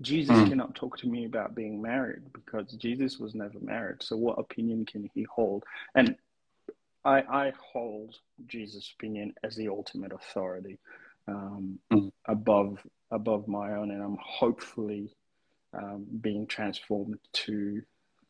Jesus 0.00 0.36
mm. 0.36 0.48
cannot 0.48 0.74
talk 0.74 0.98
to 0.98 1.08
me 1.08 1.24
about 1.24 1.54
being 1.54 1.80
married 1.80 2.32
because 2.32 2.72
Jesus 2.72 3.18
was 3.18 3.34
never 3.34 3.60
married. 3.60 4.02
So, 4.02 4.16
what 4.16 4.38
opinion 4.38 4.86
can 4.86 5.08
he 5.14 5.24
hold? 5.24 5.64
And 5.94 6.16
I, 7.04 7.20
I 7.20 7.52
hold 7.72 8.16
Jesus' 8.46 8.92
opinion 8.98 9.34
as 9.44 9.56
the 9.56 9.68
ultimate 9.68 10.12
authority 10.12 10.78
um, 11.28 11.78
mm. 11.92 12.10
above 12.26 12.78
above 13.10 13.48
my 13.48 13.74
own, 13.74 13.90
and 13.90 14.02
I'm 14.02 14.18
hopefully 14.20 15.14
um, 15.72 16.06
being 16.20 16.46
transformed 16.46 17.18
to 17.32 17.82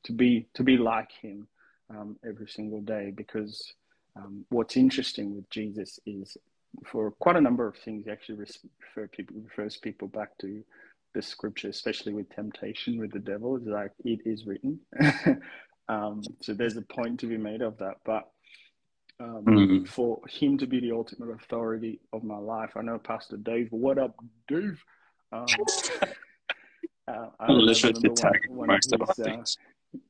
to 0.04 0.12
be 0.12 0.46
to 0.54 0.62
be 0.62 0.76
like 0.76 1.10
Him 1.12 1.48
um, 1.90 2.16
every 2.26 2.48
single 2.48 2.80
day. 2.80 3.12
Because 3.14 3.72
um, 4.16 4.44
what's 4.50 4.76
interesting 4.76 5.34
with 5.34 5.48
Jesus 5.50 5.98
is, 6.06 6.36
for 6.86 7.10
quite 7.12 7.36
a 7.36 7.40
number 7.40 7.66
of 7.66 7.76
things, 7.76 8.04
he 8.04 8.10
actually 8.10 8.38
refer 8.38 9.08
people 9.08 9.36
refers 9.42 9.76
people 9.76 10.08
back 10.08 10.36
to 10.38 10.62
the 11.14 11.22
scripture, 11.22 11.68
especially 11.68 12.12
with 12.12 12.28
temptation 12.30 12.98
with 12.98 13.12
the 13.12 13.20
devil. 13.20 13.56
It's 13.56 13.66
like 13.66 13.92
it 14.04 14.20
is 14.24 14.46
written. 14.46 14.80
Um, 15.88 16.22
so 16.40 16.54
there's 16.54 16.76
a 16.76 16.82
point 16.82 17.20
to 17.20 17.26
be 17.26 17.36
made 17.36 17.62
of 17.62 17.78
that, 17.78 17.96
but 18.04 18.30
um, 19.20 19.44
mm-hmm. 19.44 19.84
for 19.84 20.20
him 20.28 20.58
to 20.58 20.66
be 20.66 20.80
the 20.80 20.92
ultimate 20.92 21.30
authority 21.30 22.00
of 22.12 22.24
my 22.24 22.38
life. 22.38 22.70
I 22.76 22.82
know 22.82 22.98
Pastor 22.98 23.36
Dave. 23.36 23.68
What 23.70 23.98
up, 23.98 24.14
Dave? 24.48 24.82
Um, 25.32 25.46
uh, 27.08 27.26
I 27.38 27.52
literally 27.52 28.08
of 28.08 29.08
his, 29.08 29.18
uh, 29.18 29.24
things. 29.24 29.58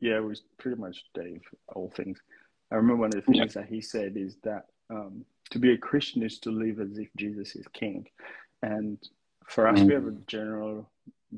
Yeah, 0.00 0.16
it 0.16 0.24
was 0.24 0.42
pretty 0.58 0.80
much 0.80 1.04
Dave. 1.14 1.42
All 1.74 1.92
things. 1.94 2.18
I 2.70 2.76
remember 2.76 3.02
one 3.02 3.08
of 3.08 3.14
the 3.14 3.32
things 3.32 3.54
yeah. 3.54 3.62
that 3.62 3.68
he 3.68 3.80
said 3.80 4.16
is 4.16 4.36
that 4.42 4.66
um, 4.90 5.24
to 5.50 5.58
be 5.58 5.72
a 5.72 5.78
Christian 5.78 6.22
is 6.22 6.38
to 6.40 6.50
live 6.50 6.80
as 6.80 6.98
if 6.98 7.08
Jesus 7.16 7.54
is 7.56 7.66
King, 7.72 8.06
and 8.62 8.98
for 9.46 9.68
us, 9.68 9.78
mm-hmm. 9.78 9.88
we 9.88 9.94
have 9.94 10.06
a 10.06 10.16
general, 10.26 10.90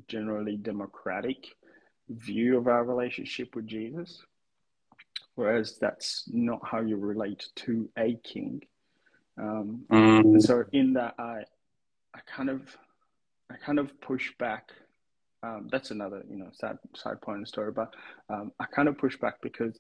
generally 0.09 0.57
democratic 0.57 1.49
view 2.09 2.57
of 2.57 2.69
our 2.69 2.85
relationship 2.85 3.57
with 3.57 3.67
Jesus 3.67 4.23
whereas 5.37 5.79
that's 5.79 6.25
not 6.33 6.61
how 6.65 6.81
you 6.81 6.97
relate 6.97 7.47
to 7.55 7.89
a 7.97 8.19
king. 8.25 8.63
Um, 9.39 9.85
mm. 9.91 10.43
So 10.43 10.65
in 10.73 10.95
that, 10.95 11.15
I, 11.19 11.45
I 12.15 12.21
kind 12.27 12.51
of, 12.51 12.77
I 13.51 13.57
kind 13.65 13.79
of 13.79 13.99
push 14.01 14.33
back. 14.39 14.71
Um, 15.43 15.69
that's 15.71 15.91
another, 15.91 16.25
you 16.29 16.39
know, 16.39 16.49
sad 16.55 16.79
side 16.95 17.21
point 17.21 17.37
in 17.37 17.41
the 17.43 17.47
story, 17.47 17.71
but 17.71 17.95
um, 18.31 18.51
I 18.59 18.65
kind 18.65 18.89
of 18.89 18.99
push 18.99 19.17
back 19.19 19.41
because 19.43 19.79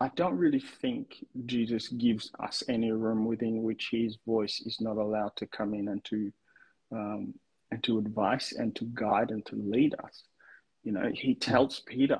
I 0.00 0.10
don't 0.14 0.36
really 0.36 0.60
think 0.60 1.24
Jesus 1.46 1.88
gives 1.88 2.30
us 2.40 2.62
any 2.68 2.90
room 2.90 3.24
within 3.24 3.62
which 3.62 3.88
His 3.92 4.18
voice 4.26 4.60
is 4.60 4.80
not 4.80 4.96
allowed 4.96 5.36
to 5.36 5.46
come 5.46 5.72
in 5.72 5.88
and 5.88 6.04
to, 6.06 6.32
um, 6.92 7.34
and 7.70 7.82
to 7.84 7.98
advise 7.98 8.52
and 8.52 8.74
to 8.76 8.84
guide 8.92 9.30
and 9.30 9.46
to 9.46 9.56
lead 9.56 9.94
us. 10.02 10.24
You 10.82 10.92
know, 10.92 11.10
He 11.14 11.36
tells 11.36 11.80
Peter, 11.80 12.18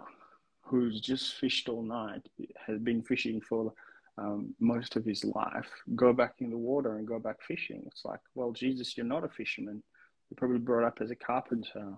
who's 0.68 1.00
just 1.00 1.34
fished 1.34 1.68
all 1.68 1.82
night, 1.82 2.22
has 2.66 2.78
been 2.78 3.02
fishing 3.02 3.40
for 3.40 3.72
um, 4.18 4.54
most 4.58 4.96
of 4.96 5.04
his 5.04 5.24
life, 5.24 5.68
go 5.94 6.12
back 6.12 6.34
in 6.38 6.50
the 6.50 6.58
water 6.58 6.96
and 6.96 7.06
go 7.06 7.18
back 7.18 7.36
fishing. 7.42 7.82
It's 7.86 8.04
like, 8.04 8.20
well, 8.34 8.52
Jesus, 8.52 8.96
you're 8.96 9.06
not 9.06 9.24
a 9.24 9.28
fisherman. 9.28 9.82
You're 10.28 10.36
probably 10.36 10.58
brought 10.58 10.86
up 10.86 10.98
as 11.00 11.10
a 11.10 11.16
carpenter. 11.16 11.94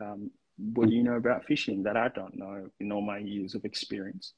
Um, 0.00 0.30
what 0.74 0.88
do 0.88 0.94
you 0.94 1.02
know 1.02 1.16
about 1.16 1.44
fishing 1.44 1.84
that 1.84 1.96
I 1.96 2.08
don't 2.08 2.36
know 2.36 2.68
in 2.80 2.92
all 2.92 3.00
my 3.00 3.18
years 3.18 3.54
of 3.54 3.64
experience? 3.64 4.34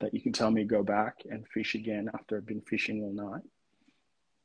That 0.00 0.14
you 0.14 0.22
can 0.22 0.32
tell 0.32 0.50
me 0.50 0.64
go 0.64 0.82
back 0.82 1.16
and 1.28 1.46
fish 1.48 1.74
again 1.74 2.08
after 2.14 2.36
I've 2.36 2.46
been 2.46 2.62
fishing 2.62 3.02
all 3.02 3.12
night. 3.12 3.42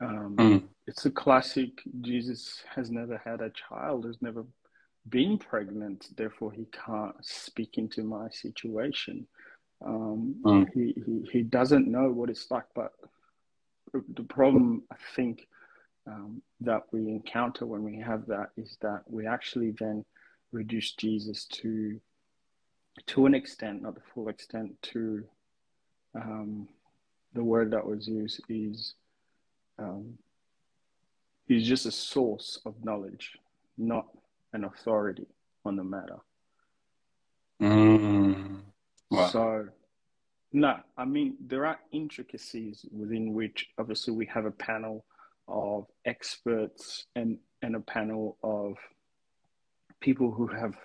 Um, 0.02 0.36
mm. 0.38 0.64
It's 0.88 1.06
a 1.06 1.12
classic. 1.12 1.82
Jesus 2.02 2.62
has 2.76 2.92
never 2.92 3.22
had 3.24 3.42
a 3.42 3.52
child, 3.52 4.06
has 4.06 4.18
never 4.22 4.44
being 5.10 5.38
pregnant, 5.38 6.10
therefore 6.16 6.52
he 6.52 6.68
can't 6.86 7.16
speak 7.22 7.78
into 7.78 8.04
my 8.04 8.30
situation. 8.30 9.28
Um, 9.86 10.36
mm. 10.44 10.68
he, 10.74 10.94
he, 11.06 11.30
he 11.32 11.42
doesn't 11.44 11.88
know 11.88 12.10
what 12.12 12.30
it's 12.30 12.50
like, 12.50 12.66
but 12.74 12.94
the 13.94 14.24
problem 14.24 14.84
I 14.92 14.96
think 15.16 15.48
um, 16.08 16.42
that 16.62 16.84
we 16.92 17.02
encounter 17.10 17.66
when 17.66 17.84
we 17.84 18.00
have 18.00 18.26
that 18.28 18.50
is 18.58 18.78
that 18.82 19.04
we 19.08 19.28
actually 19.28 19.72
then 19.72 20.06
reduce 20.52 20.94
Jesus 20.94 21.46
to 21.46 22.00
to 23.08 23.26
an 23.26 23.36
extent, 23.36 23.82
not 23.82 23.96
the 23.96 24.02
full 24.14 24.30
extent, 24.30 24.82
to 24.82 25.26
um, 26.16 26.70
the 27.34 27.44
word 27.44 27.72
that 27.72 27.86
was 27.86 28.08
used 28.08 28.42
is 28.48 28.94
um, 29.78 30.18
is 31.50 31.68
just 31.68 31.86
a 31.86 31.92
source 31.92 32.60
of 32.66 32.84
knowledge, 32.84 33.38
not 33.78 34.08
an 34.56 34.64
authority 34.64 35.28
on 35.64 35.76
the 35.76 35.84
matter. 35.84 36.18
Mm. 37.62 38.62
Wow. 39.12 39.28
So, 39.28 39.68
no, 40.52 40.78
I 40.98 41.06
mean, 41.06 41.36
there 41.46 41.66
are 41.66 41.80
intricacies 41.92 42.86
within 42.92 43.34
which 43.34 43.68
obviously 43.78 44.14
we 44.14 44.26
have 44.28 44.46
a 44.46 44.52
panel 44.52 45.06
of 45.48 45.86
experts 46.06 47.06
and, 47.16 47.38
and 47.62 47.76
a 47.76 47.82
panel 47.82 48.38
of 48.44 48.78
people 50.02 50.32
who 50.32 50.48
have 50.48 50.76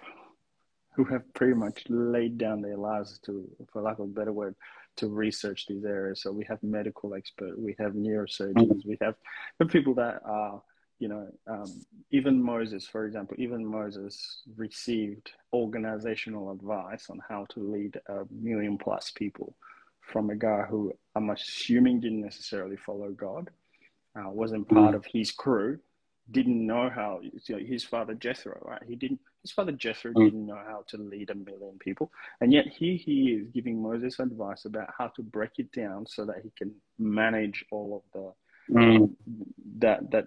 who 0.94 1.04
have 1.04 1.22
pretty 1.34 1.54
much 1.54 1.84
laid 1.88 2.36
down 2.36 2.60
their 2.60 2.76
lives 2.76 3.20
to, 3.24 3.48
for 3.72 3.80
lack 3.80 4.00
of 4.00 4.06
a 4.06 4.08
better 4.08 4.32
word, 4.32 4.56
to 4.96 5.06
research 5.06 5.66
these 5.68 5.84
areas. 5.84 6.20
So 6.20 6.32
we 6.32 6.44
have 6.48 6.60
medical 6.64 7.14
experts, 7.14 7.54
we 7.56 7.76
have 7.78 7.92
neurosurgeons, 7.92 8.84
we 8.84 8.98
have 9.00 9.14
the 9.60 9.66
people 9.66 9.94
that 9.94 10.20
are 10.24 10.60
you 11.00 11.08
know, 11.08 11.26
um, 11.48 11.82
even 12.10 12.40
Moses, 12.40 12.86
for 12.86 13.06
example, 13.06 13.34
even 13.38 13.66
Moses 13.66 14.42
received 14.56 15.32
organizational 15.52 16.52
advice 16.52 17.08
on 17.08 17.20
how 17.26 17.46
to 17.50 17.60
lead 17.60 17.98
a 18.08 18.24
million 18.30 18.76
plus 18.78 19.10
people 19.10 19.56
from 20.00 20.28
a 20.30 20.36
guy 20.36 20.62
who 20.68 20.92
I'm 21.16 21.30
assuming 21.30 22.00
didn't 22.00 22.20
necessarily 22.20 22.76
follow 22.76 23.10
God, 23.10 23.48
uh, 24.14 24.28
wasn't 24.28 24.68
part 24.68 24.92
mm. 24.92 24.96
of 24.96 25.06
his 25.06 25.30
crew, 25.30 25.78
didn't 26.30 26.66
know 26.66 26.90
how. 26.90 27.20
You 27.22 27.56
know, 27.56 27.64
his 27.64 27.82
father 27.82 28.14
Jethro, 28.14 28.58
right? 28.62 28.82
He 28.86 28.94
didn't. 28.94 29.20
His 29.42 29.52
father 29.52 29.72
Jethro 29.72 30.12
mm. 30.12 30.24
didn't 30.24 30.46
know 30.46 30.60
how 30.66 30.84
to 30.88 30.98
lead 30.98 31.30
a 31.30 31.34
million 31.34 31.78
people, 31.78 32.12
and 32.42 32.52
yet 32.52 32.66
here 32.66 32.96
he 32.96 33.30
is 33.30 33.48
giving 33.48 33.80
Moses 33.80 34.18
advice 34.18 34.66
about 34.66 34.90
how 34.96 35.08
to 35.08 35.22
break 35.22 35.52
it 35.58 35.72
down 35.72 36.06
so 36.06 36.26
that 36.26 36.42
he 36.42 36.52
can 36.58 36.74
manage 36.98 37.64
all 37.70 38.04
of 38.12 38.34
the 38.68 38.74
mm. 38.74 39.10
that 39.78 40.10
that 40.10 40.26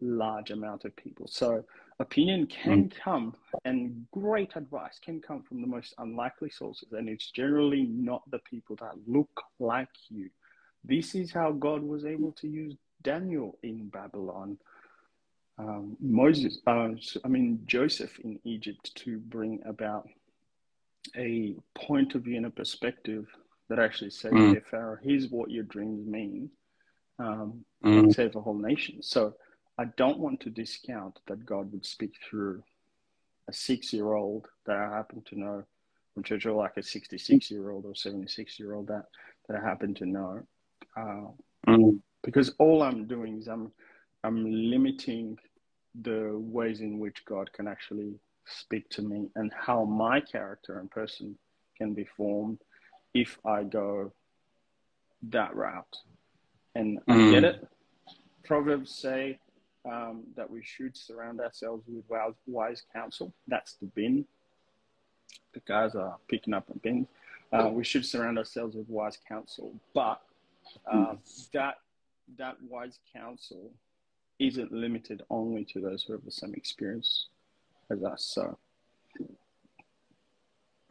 large 0.00 0.50
amount 0.50 0.84
of 0.84 0.94
people. 0.96 1.26
So 1.28 1.64
opinion 2.00 2.46
can 2.46 2.88
mm. 2.88 2.96
come 3.02 3.34
and 3.64 4.06
great 4.10 4.56
advice 4.56 4.98
can 5.02 5.20
come 5.20 5.42
from 5.42 5.60
the 5.60 5.66
most 5.66 5.94
unlikely 5.98 6.50
sources 6.50 6.88
and 6.92 7.08
it's 7.08 7.30
generally 7.30 7.84
not 7.84 8.28
the 8.30 8.40
people 8.40 8.76
that 8.76 8.94
look 9.06 9.42
like 9.60 9.88
you. 10.08 10.28
This 10.84 11.14
is 11.14 11.32
how 11.32 11.52
God 11.52 11.82
was 11.82 12.04
able 12.04 12.32
to 12.32 12.48
use 12.48 12.76
Daniel 13.02 13.58
in 13.62 13.88
Babylon. 13.88 14.58
Um, 15.56 15.96
Moses, 16.00 16.58
uh, 16.66 16.88
I 17.24 17.28
mean 17.28 17.60
Joseph 17.66 18.18
in 18.18 18.40
Egypt 18.44 18.92
to 18.96 19.18
bring 19.18 19.60
about 19.64 20.08
a 21.16 21.54
point 21.74 22.14
of 22.14 22.22
view 22.22 22.36
and 22.36 22.46
a 22.46 22.50
perspective 22.50 23.26
that 23.68 23.78
actually 23.78 24.10
said, 24.10 24.32
mm. 24.32 24.62
Pharaoh, 24.66 24.98
here's 25.02 25.28
what 25.28 25.50
your 25.50 25.64
dreams 25.64 26.06
mean, 26.06 26.50
um, 27.18 27.64
mm. 27.84 28.14
save 28.14 28.36
a 28.36 28.40
whole 28.40 28.58
nation. 28.58 29.02
So 29.02 29.34
I 29.78 29.86
don't 29.96 30.18
want 30.18 30.40
to 30.40 30.50
discount 30.50 31.18
that 31.26 31.44
God 31.44 31.72
would 31.72 31.84
speak 31.84 32.14
through 32.28 32.62
a 33.48 33.52
six 33.52 33.92
year 33.92 34.12
old 34.12 34.46
that 34.66 34.76
I 34.76 34.96
happen 34.96 35.22
to 35.26 35.38
know 35.38 35.64
from 36.14 36.22
church, 36.22 36.46
or 36.46 36.52
like 36.52 36.76
a 36.76 36.82
66 36.82 37.50
year 37.50 37.70
old 37.70 37.84
or 37.84 37.94
76 37.94 38.58
year 38.58 38.74
old 38.74 38.86
that, 38.86 39.06
that 39.48 39.56
I 39.56 39.60
happen 39.60 39.94
to 39.94 40.06
know. 40.06 40.42
Uh, 40.96 41.26
mm. 41.66 42.00
Because 42.22 42.54
all 42.58 42.82
I'm 42.82 43.06
doing 43.06 43.38
is 43.38 43.48
I'm, 43.48 43.72
I'm 44.22 44.44
limiting 44.44 45.36
the 46.00 46.32
ways 46.34 46.80
in 46.80 46.98
which 46.98 47.24
God 47.24 47.52
can 47.52 47.68
actually 47.68 48.14
speak 48.46 48.88
to 48.90 49.02
me 49.02 49.28
and 49.34 49.52
how 49.52 49.84
my 49.84 50.20
character 50.20 50.78
and 50.78 50.90
person 50.90 51.36
can 51.76 51.94
be 51.94 52.06
formed 52.16 52.60
if 53.12 53.38
I 53.44 53.64
go 53.64 54.12
that 55.30 55.54
route. 55.54 55.96
And 56.74 56.98
mm. 57.08 57.28
I 57.28 57.30
get 57.32 57.44
it. 57.44 57.68
Proverbs 58.44 58.94
say, 58.94 59.38
um, 59.84 60.24
that 60.36 60.50
we 60.50 60.62
should 60.62 60.96
surround 60.96 61.40
ourselves 61.40 61.84
with 61.86 62.04
wise 62.46 62.82
counsel. 62.92 63.32
That's 63.46 63.74
the 63.74 63.86
bin. 63.86 64.24
The 65.52 65.60
guys 65.66 65.94
are 65.94 66.16
picking 66.28 66.54
up 66.54 66.68
a 66.70 66.78
bins. 66.78 67.06
Uh, 67.52 67.68
we 67.68 67.84
should 67.84 68.04
surround 68.04 68.38
ourselves 68.38 68.74
with 68.74 68.88
wise 68.88 69.18
counsel, 69.28 69.72
but 69.94 70.20
uh, 70.90 71.14
that 71.52 71.76
that 72.38 72.56
wise 72.68 72.98
counsel 73.14 73.70
isn't 74.40 74.72
limited 74.72 75.22
only 75.30 75.64
to 75.64 75.80
those 75.80 76.02
who 76.02 76.14
have 76.14 76.24
the 76.24 76.32
same 76.32 76.54
experience 76.54 77.28
as 77.90 78.02
us. 78.02 78.24
So 78.24 78.58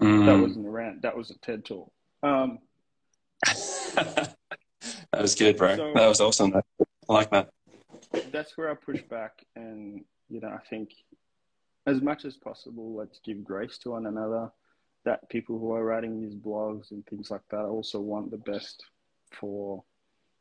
mm. 0.01 0.25
that 0.25 0.39
wasn't 0.39 0.67
a 0.67 0.69
rant. 0.69 1.01
That 1.01 1.17
was 1.17 1.31
a 1.31 1.37
TED 1.39 1.65
talk. 1.65 1.91
Um, 2.21 2.59
that 3.95 4.35
was 5.19 5.35
good, 5.35 5.57
bro. 5.57 5.75
So, 5.75 5.91
that 5.95 6.07
was 6.07 6.21
awesome. 6.21 6.53
I 6.55 6.61
like 7.13 7.31
that 7.31 7.49
that's 8.31 8.57
where 8.57 8.69
I 8.69 8.75
push 8.75 9.01
back, 9.03 9.43
and 9.55 10.03
you 10.29 10.39
know, 10.39 10.49
I 10.49 10.59
think 10.69 10.91
as 11.85 12.01
much 12.01 12.25
as 12.25 12.35
possible, 12.37 12.95
let's 12.95 13.19
give 13.19 13.43
grace 13.43 13.77
to 13.79 13.91
one 13.91 14.05
another. 14.05 14.51
That 15.05 15.29
people 15.29 15.59
who 15.59 15.73
are 15.73 15.83
writing 15.83 16.21
these 16.21 16.35
blogs 16.35 16.91
and 16.91 17.05
things 17.05 17.29
like 17.29 17.41
that 17.51 17.65
also 17.65 17.99
want 17.99 18.31
the 18.31 18.37
best 18.37 18.85
for 19.31 19.83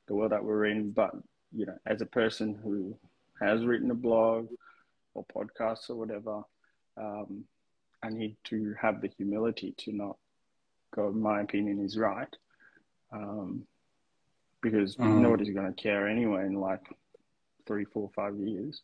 the 0.07 0.15
world 0.15 0.31
that 0.31 0.45
we're 0.45 0.67
in. 0.67 0.93
But 0.93 1.13
you 1.53 1.67
know, 1.67 1.77
as 1.85 2.01
a 2.01 2.07
person 2.07 2.55
who 2.63 2.97
has 3.41 3.65
written 3.65 3.91
a 3.91 3.95
blog 3.95 4.49
or 5.15 5.25
podcast 5.35 5.91
or 5.91 5.97
whatever, 5.97 6.43
um, 6.97 7.45
I 8.03 8.11
need 8.11 8.37
to 8.45 8.75
have 8.81 9.01
the 9.01 9.09
humility 9.09 9.75
to 9.79 9.93
not 9.93 10.17
go. 10.95 11.11
My 11.11 11.41
opinion 11.41 11.85
is 11.85 11.99
right, 11.99 12.35
um, 13.13 13.67
because 14.61 14.97
mm. 14.97 15.21
nobody's 15.21 15.55
going 15.55 15.73
to 15.73 15.83
care 15.83 16.07
anyway. 16.07 16.43
And 16.43 16.61
like 16.61 16.87
three, 17.67 17.85
four, 17.85 18.11
five 18.15 18.37
years. 18.37 18.83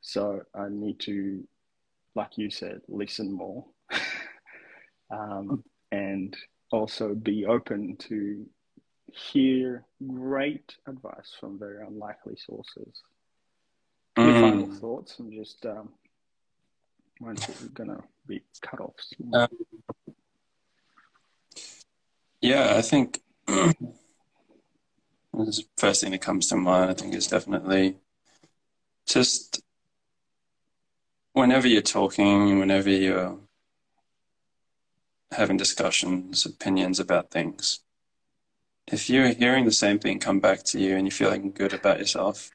So 0.00 0.42
I 0.54 0.68
need 0.70 0.98
to, 1.00 1.46
like 2.14 2.38
you 2.38 2.50
said, 2.50 2.80
listen 2.88 3.32
more 3.32 3.64
um, 5.10 5.62
and 5.92 6.36
also 6.70 7.14
be 7.14 7.44
open 7.44 7.96
to 7.96 8.46
hear 9.12 9.84
great 10.06 10.76
advice 10.86 11.34
from 11.38 11.58
very 11.58 11.84
unlikely 11.86 12.36
sources. 12.36 13.02
Mm. 14.16 14.40
final 14.40 14.80
thoughts? 14.80 15.16
I'm 15.18 15.32
just 15.32 15.64
um, 15.66 15.90
mine's 17.20 17.46
gonna 17.74 18.02
be 18.26 18.42
cut 18.60 18.80
off. 18.80 18.94
Um, 19.32 19.48
yeah, 22.40 22.74
I 22.76 22.82
think 22.82 23.20
the 25.44 25.62
first 25.76 26.02
thing 26.02 26.12
that 26.12 26.20
comes 26.20 26.48
to 26.48 26.56
mind, 26.56 26.90
I 26.90 26.94
think, 26.94 27.14
is 27.14 27.26
definitely 27.26 27.96
just 29.06 29.62
whenever 31.32 31.66
you're 31.68 31.82
talking, 31.82 32.58
whenever 32.58 32.90
you're 32.90 33.38
having 35.32 35.56
discussions, 35.56 36.44
opinions 36.46 36.98
about 36.98 37.30
things, 37.30 37.80
if 38.86 39.08
you're 39.08 39.28
hearing 39.28 39.64
the 39.64 39.72
same 39.72 39.98
thing 39.98 40.18
come 40.18 40.40
back 40.40 40.62
to 40.64 40.80
you 40.80 40.96
and 40.96 41.06
you're 41.06 41.12
feeling 41.12 41.52
good 41.52 41.72
about 41.72 41.98
yourself, 41.98 42.50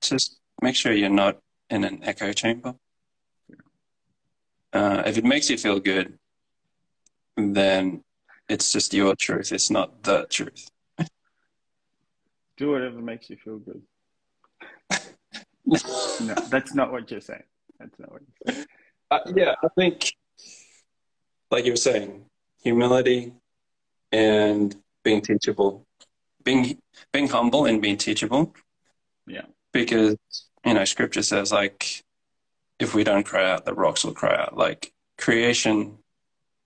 just 0.00 0.38
make 0.60 0.76
sure 0.76 0.92
you're 0.92 1.08
not 1.08 1.38
in 1.70 1.84
an 1.84 2.00
echo 2.02 2.32
chamber. 2.32 2.74
Uh, 4.72 5.02
if 5.06 5.16
it 5.16 5.24
makes 5.24 5.48
you 5.48 5.56
feel 5.56 5.80
good, 5.80 6.18
then 7.36 8.02
it's 8.48 8.72
just 8.72 8.92
your 8.92 9.14
truth. 9.16 9.52
It's 9.52 9.70
not 9.70 10.02
the 10.02 10.26
truth. 10.28 10.70
Do 12.56 12.70
whatever 12.70 13.00
makes 13.00 13.30
you 13.30 13.36
feel 13.36 13.58
good. 13.58 13.82
no, 15.66 16.34
that's 16.48 16.74
not 16.74 16.92
what 16.92 17.10
you're 17.10 17.20
saying. 17.20 17.42
That's 17.78 17.98
not 17.98 18.12
what 18.12 18.22
you're 18.46 18.54
saying. 18.54 18.66
Uh, 19.10 19.18
yeah, 19.34 19.54
I 19.62 19.68
think, 19.76 20.12
like 21.50 21.64
you 21.64 21.72
were 21.72 21.76
saying, 21.76 22.24
humility 22.62 23.32
and 24.12 24.74
being 25.02 25.20
teachable, 25.20 25.86
being 26.42 26.78
being 27.12 27.28
humble 27.28 27.66
and 27.66 27.82
being 27.82 27.96
teachable. 27.96 28.54
Yeah. 29.26 29.46
Because 29.72 30.16
you 30.64 30.74
know, 30.74 30.84
Scripture 30.84 31.22
says 31.22 31.52
like, 31.52 32.04
if 32.78 32.94
we 32.94 33.04
don't 33.04 33.26
cry 33.26 33.50
out, 33.50 33.64
the 33.64 33.74
rocks 33.74 34.04
will 34.04 34.14
cry 34.14 34.36
out. 34.36 34.56
Like 34.56 34.92
creation 35.18 35.98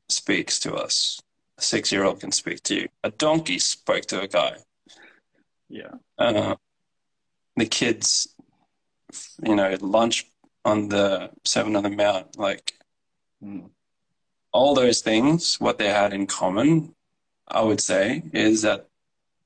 speaks 0.09 0.59
to 0.61 0.75
us. 0.75 1.21
A 1.59 1.63
six-year-old 1.63 2.21
can 2.21 2.31
speak 2.31 2.63
to 2.65 2.75
you. 2.75 2.89
A 3.03 3.11
donkey 3.11 3.59
spoke 3.59 4.07
to 4.07 4.21
a 4.21 4.29
guy. 4.29 4.59
Yeah. 5.69 5.93
Uh, 6.17 6.57
the 7.57 7.67
kids, 7.67 8.29
you 9.45 9.55
know, 9.55 9.77
lunch 9.81 10.27
on 10.65 10.89
the 10.89 11.31
Sermon 11.45 11.77
on 11.77 11.83
the 11.83 11.91
Mount, 11.91 12.39
like 12.39 12.75
mm. 13.43 13.69
all 14.53 14.75
those 14.75 15.01
things, 15.01 15.61
what 15.61 15.79
they 15.79 15.89
had 15.89 16.13
in 16.13 16.27
common, 16.27 16.95
I 17.47 17.63
would 17.63 17.81
say, 17.81 18.23
is 18.33 18.63
that 18.63 18.89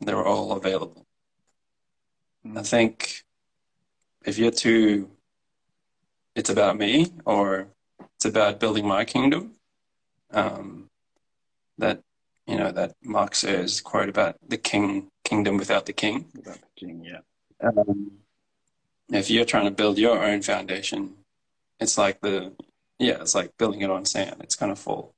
they 0.00 0.14
were 0.14 0.26
all 0.26 0.52
available. 0.52 1.06
I 2.56 2.62
think 2.62 3.22
if 4.24 4.38
you're 4.38 4.50
too, 4.50 5.10
it's 6.34 6.50
about 6.50 6.76
me 6.76 7.12
or 7.24 7.68
it's 8.16 8.24
about 8.24 8.58
building 8.58 8.86
my 8.86 9.04
kingdom. 9.04 9.52
Um, 10.32 10.88
that 11.78 12.02
you 12.46 12.56
know 12.56 12.72
that 12.72 12.94
Mark 13.02 13.34
Sayers 13.34 13.80
quote 13.80 14.08
about 14.08 14.36
the 14.46 14.56
king 14.56 15.11
kingdom 15.24 15.56
without 15.56 15.86
the 15.86 15.92
king. 15.92 16.26
Without 16.34 16.58
the 16.60 16.86
king, 16.86 17.04
yeah. 17.04 17.20
Um, 17.62 18.12
if 19.10 19.30
you're 19.30 19.44
trying 19.44 19.66
to 19.66 19.70
build 19.70 19.98
your 19.98 20.22
own 20.22 20.42
foundation, 20.42 21.14
it's 21.80 21.98
like 21.98 22.20
the 22.20 22.52
yeah, 22.98 23.20
it's 23.20 23.34
like 23.34 23.56
building 23.58 23.80
it 23.80 23.90
on 23.90 24.04
sand. 24.04 24.36
It's 24.40 24.56
gonna 24.56 24.76
fall. 24.76 25.14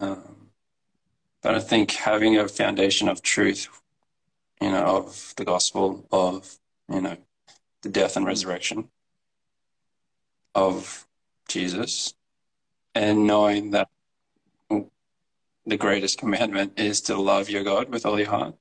Um, 0.00 0.48
but 1.42 1.54
I 1.54 1.60
think 1.60 1.92
having 1.92 2.36
a 2.36 2.48
foundation 2.48 3.08
of 3.08 3.22
truth, 3.22 3.68
you 4.60 4.70
know, 4.70 4.84
of 4.84 5.34
the 5.36 5.44
gospel, 5.44 6.06
of 6.10 6.56
you 6.88 7.00
know, 7.00 7.16
the 7.82 7.88
death 7.88 8.16
and 8.16 8.26
resurrection 8.26 8.88
of 10.54 11.06
Jesus, 11.48 12.14
and 12.94 13.26
knowing 13.26 13.70
that 13.72 13.88
the 15.66 15.76
greatest 15.76 16.18
commandment 16.18 16.78
is 16.78 17.00
to 17.02 17.16
love 17.16 17.50
your 17.50 17.62
God 17.62 17.90
with 17.90 18.06
all 18.06 18.18
your 18.18 18.30
heart, 18.30 18.54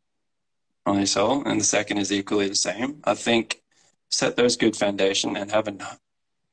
your 0.87 1.05
soul, 1.05 1.43
and 1.45 1.59
the 1.59 1.65
second 1.65 1.97
is 1.97 2.11
equally 2.11 2.47
the 2.47 2.55
same. 2.55 2.99
I 3.03 3.13
think 3.13 3.61
set 4.09 4.35
those 4.35 4.57
good 4.57 4.75
foundation 4.75 5.37
and 5.37 5.51
have 5.51 5.67
a, 5.67 5.99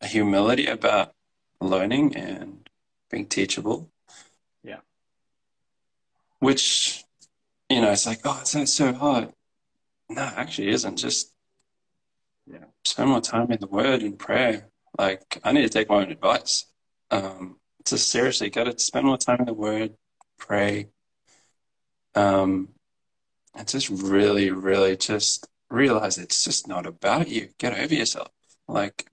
a 0.00 0.06
humility 0.06 0.66
about 0.66 1.14
learning 1.60 2.14
and 2.16 2.68
being 3.10 3.26
teachable. 3.26 3.90
Yeah. 4.62 4.80
Which, 6.38 7.04
you 7.70 7.80
know, 7.80 7.92
it's 7.92 8.06
like, 8.06 8.20
oh, 8.24 8.42
it's 8.42 8.74
so 8.74 8.92
hard. 8.92 9.32
No, 10.08 10.22
actually 10.22 10.68
isn't. 10.68 10.96
Just 10.96 11.32
Yeah. 12.46 12.66
spend 12.84 13.08
more 13.08 13.20
time 13.20 13.50
in 13.50 13.58
the 13.60 13.66
word 13.66 14.02
and 14.02 14.18
prayer. 14.18 14.70
Like, 14.98 15.40
I 15.42 15.52
need 15.52 15.62
to 15.62 15.68
take 15.68 15.88
my 15.88 15.96
own 15.96 16.12
advice. 16.12 16.66
Um, 17.10 17.58
just 17.84 18.08
seriously, 18.08 18.50
got 18.50 18.64
to 18.64 18.78
spend 18.78 19.06
more 19.06 19.18
time 19.18 19.40
in 19.40 19.46
the 19.46 19.54
word, 19.54 19.96
pray. 20.38 20.90
Um, 22.14 22.75
and 23.56 23.66
just 23.66 23.88
really, 23.88 24.50
really 24.50 24.96
just 24.96 25.48
realize 25.70 26.18
it's 26.18 26.44
just 26.44 26.68
not 26.68 26.86
about 26.86 27.28
you. 27.28 27.48
Get 27.58 27.78
over 27.78 27.94
yourself. 27.94 28.28
Like, 28.68 29.06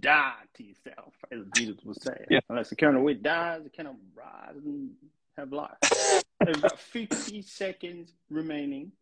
Die 0.00 0.32
to 0.54 0.64
yourself, 0.64 1.14
as 1.30 1.40
Jesus 1.54 1.76
was 1.84 2.02
saying. 2.02 2.26
Yeah. 2.28 2.40
Unless 2.48 2.70
the 2.70 2.76
kernel 2.76 3.04
wheat 3.04 3.22
dies, 3.22 3.62
the 3.62 3.70
kernel 3.70 3.96
rise 4.16 4.56
and 4.64 4.90
have 5.36 5.52
life. 5.52 5.76
There's 6.40 6.58
about 6.58 6.80
50 6.80 7.42
seconds 7.42 8.12
remaining. 8.30 8.92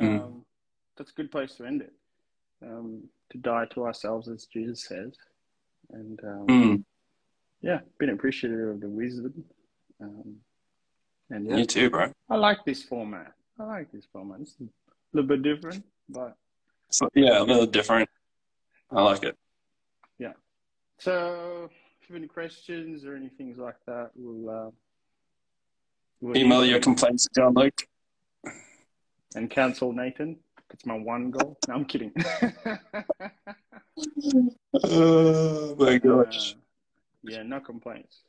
Mm. 0.00 0.22
Um, 0.22 0.44
that's 0.96 1.10
a 1.10 1.14
good 1.14 1.32
place 1.32 1.54
to 1.56 1.64
end 1.64 1.82
it. 1.82 1.92
Um, 2.62 3.04
to 3.30 3.38
die 3.38 3.66
to 3.72 3.84
ourselves, 3.84 4.28
as 4.28 4.46
Jesus 4.46 4.84
says. 4.84 5.14
And 5.92 6.20
um, 6.22 6.46
mm, 6.46 6.84
yeah, 7.60 7.80
been 7.98 8.10
appreciative 8.10 8.68
of 8.68 8.80
the 8.80 8.88
wisdom. 8.88 9.44
Um, 10.00 10.36
and 11.30 11.46
yeah, 11.46 11.56
you 11.56 11.64
too, 11.64 11.90
bro. 11.90 12.12
I 12.30 12.36
like 12.36 12.64
this 12.64 12.82
format. 12.82 13.32
I 13.58 13.64
like 13.64 13.90
this 13.92 14.04
format. 14.12 14.40
It's 14.40 14.54
a 14.60 14.64
little 15.12 15.28
bit 15.28 15.42
different, 15.42 15.84
but 16.08 16.36
So, 16.90 17.08
yeah, 17.14 17.40
a 17.40 17.44
little 17.44 17.66
different. 17.66 18.08
I 18.90 19.02
like 19.02 19.22
it. 19.24 19.36
Yeah. 20.18 20.32
So 20.98 21.70
if 22.00 22.08
you 22.08 22.14
have 22.14 22.16
any 22.22 22.28
questions 22.28 23.04
or 23.04 23.16
any 23.16 23.28
things 23.30 23.58
like 23.58 23.76
that, 23.86 24.10
we'll, 24.14 24.50
uh, 24.50 24.70
we'll 26.20 26.36
Email 26.36 26.64
your 26.64 26.80
complaints 26.80 27.24
to 27.24 27.30
John 27.40 27.54
Luke. 27.54 27.82
and 29.34 29.50
cancel 29.50 29.92
Nathan. 29.92 30.36
It's 30.72 30.84
my 30.86 30.94
one 30.98 31.30
goal. 31.30 31.56
No, 31.68 31.74
I'm 31.74 31.84
kidding. 31.84 32.12
Oh 34.84 35.74
my 35.78 35.94
Uh, 35.94 35.98
gosh. 35.98 36.54
yeah, 37.22 37.42
no 37.42 37.60
complaints. 37.60 38.22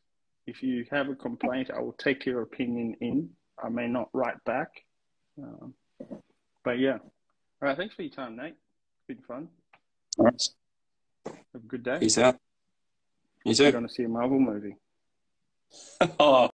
If 0.45 0.63
you 0.63 0.85
have 0.91 1.09
a 1.09 1.15
complaint, 1.15 1.69
I 1.75 1.81
will 1.81 1.91
take 1.93 2.25
your 2.25 2.41
opinion 2.41 2.95
in. 3.01 3.29
I 3.61 3.67
may 3.69 3.87
not 3.87 4.07
write 4.13 4.41
back. 4.45 4.69
Um, 5.41 5.73
but 6.63 6.79
yeah. 6.79 6.97
All 6.97 7.67
right. 7.67 7.77
Thanks 7.77 7.95
for 7.95 8.03
your 8.03 8.11
time, 8.11 8.35
Nate. 8.35 8.55
It's 8.55 9.07
been 9.07 9.23
fun. 9.27 9.47
All 10.17 10.25
right. 10.25 10.49
Have 11.25 11.63
a 11.63 11.67
good 11.67 11.83
day. 11.83 11.99
Peace 11.99 12.17
out. 12.17 12.37
You 13.45 13.53
too. 13.53 13.71
going 13.71 13.87
to 13.87 13.93
see 13.93 14.03
a 14.03 14.09
Marvel 14.09 14.39
movie. 14.39 14.75
oh. 16.19 16.49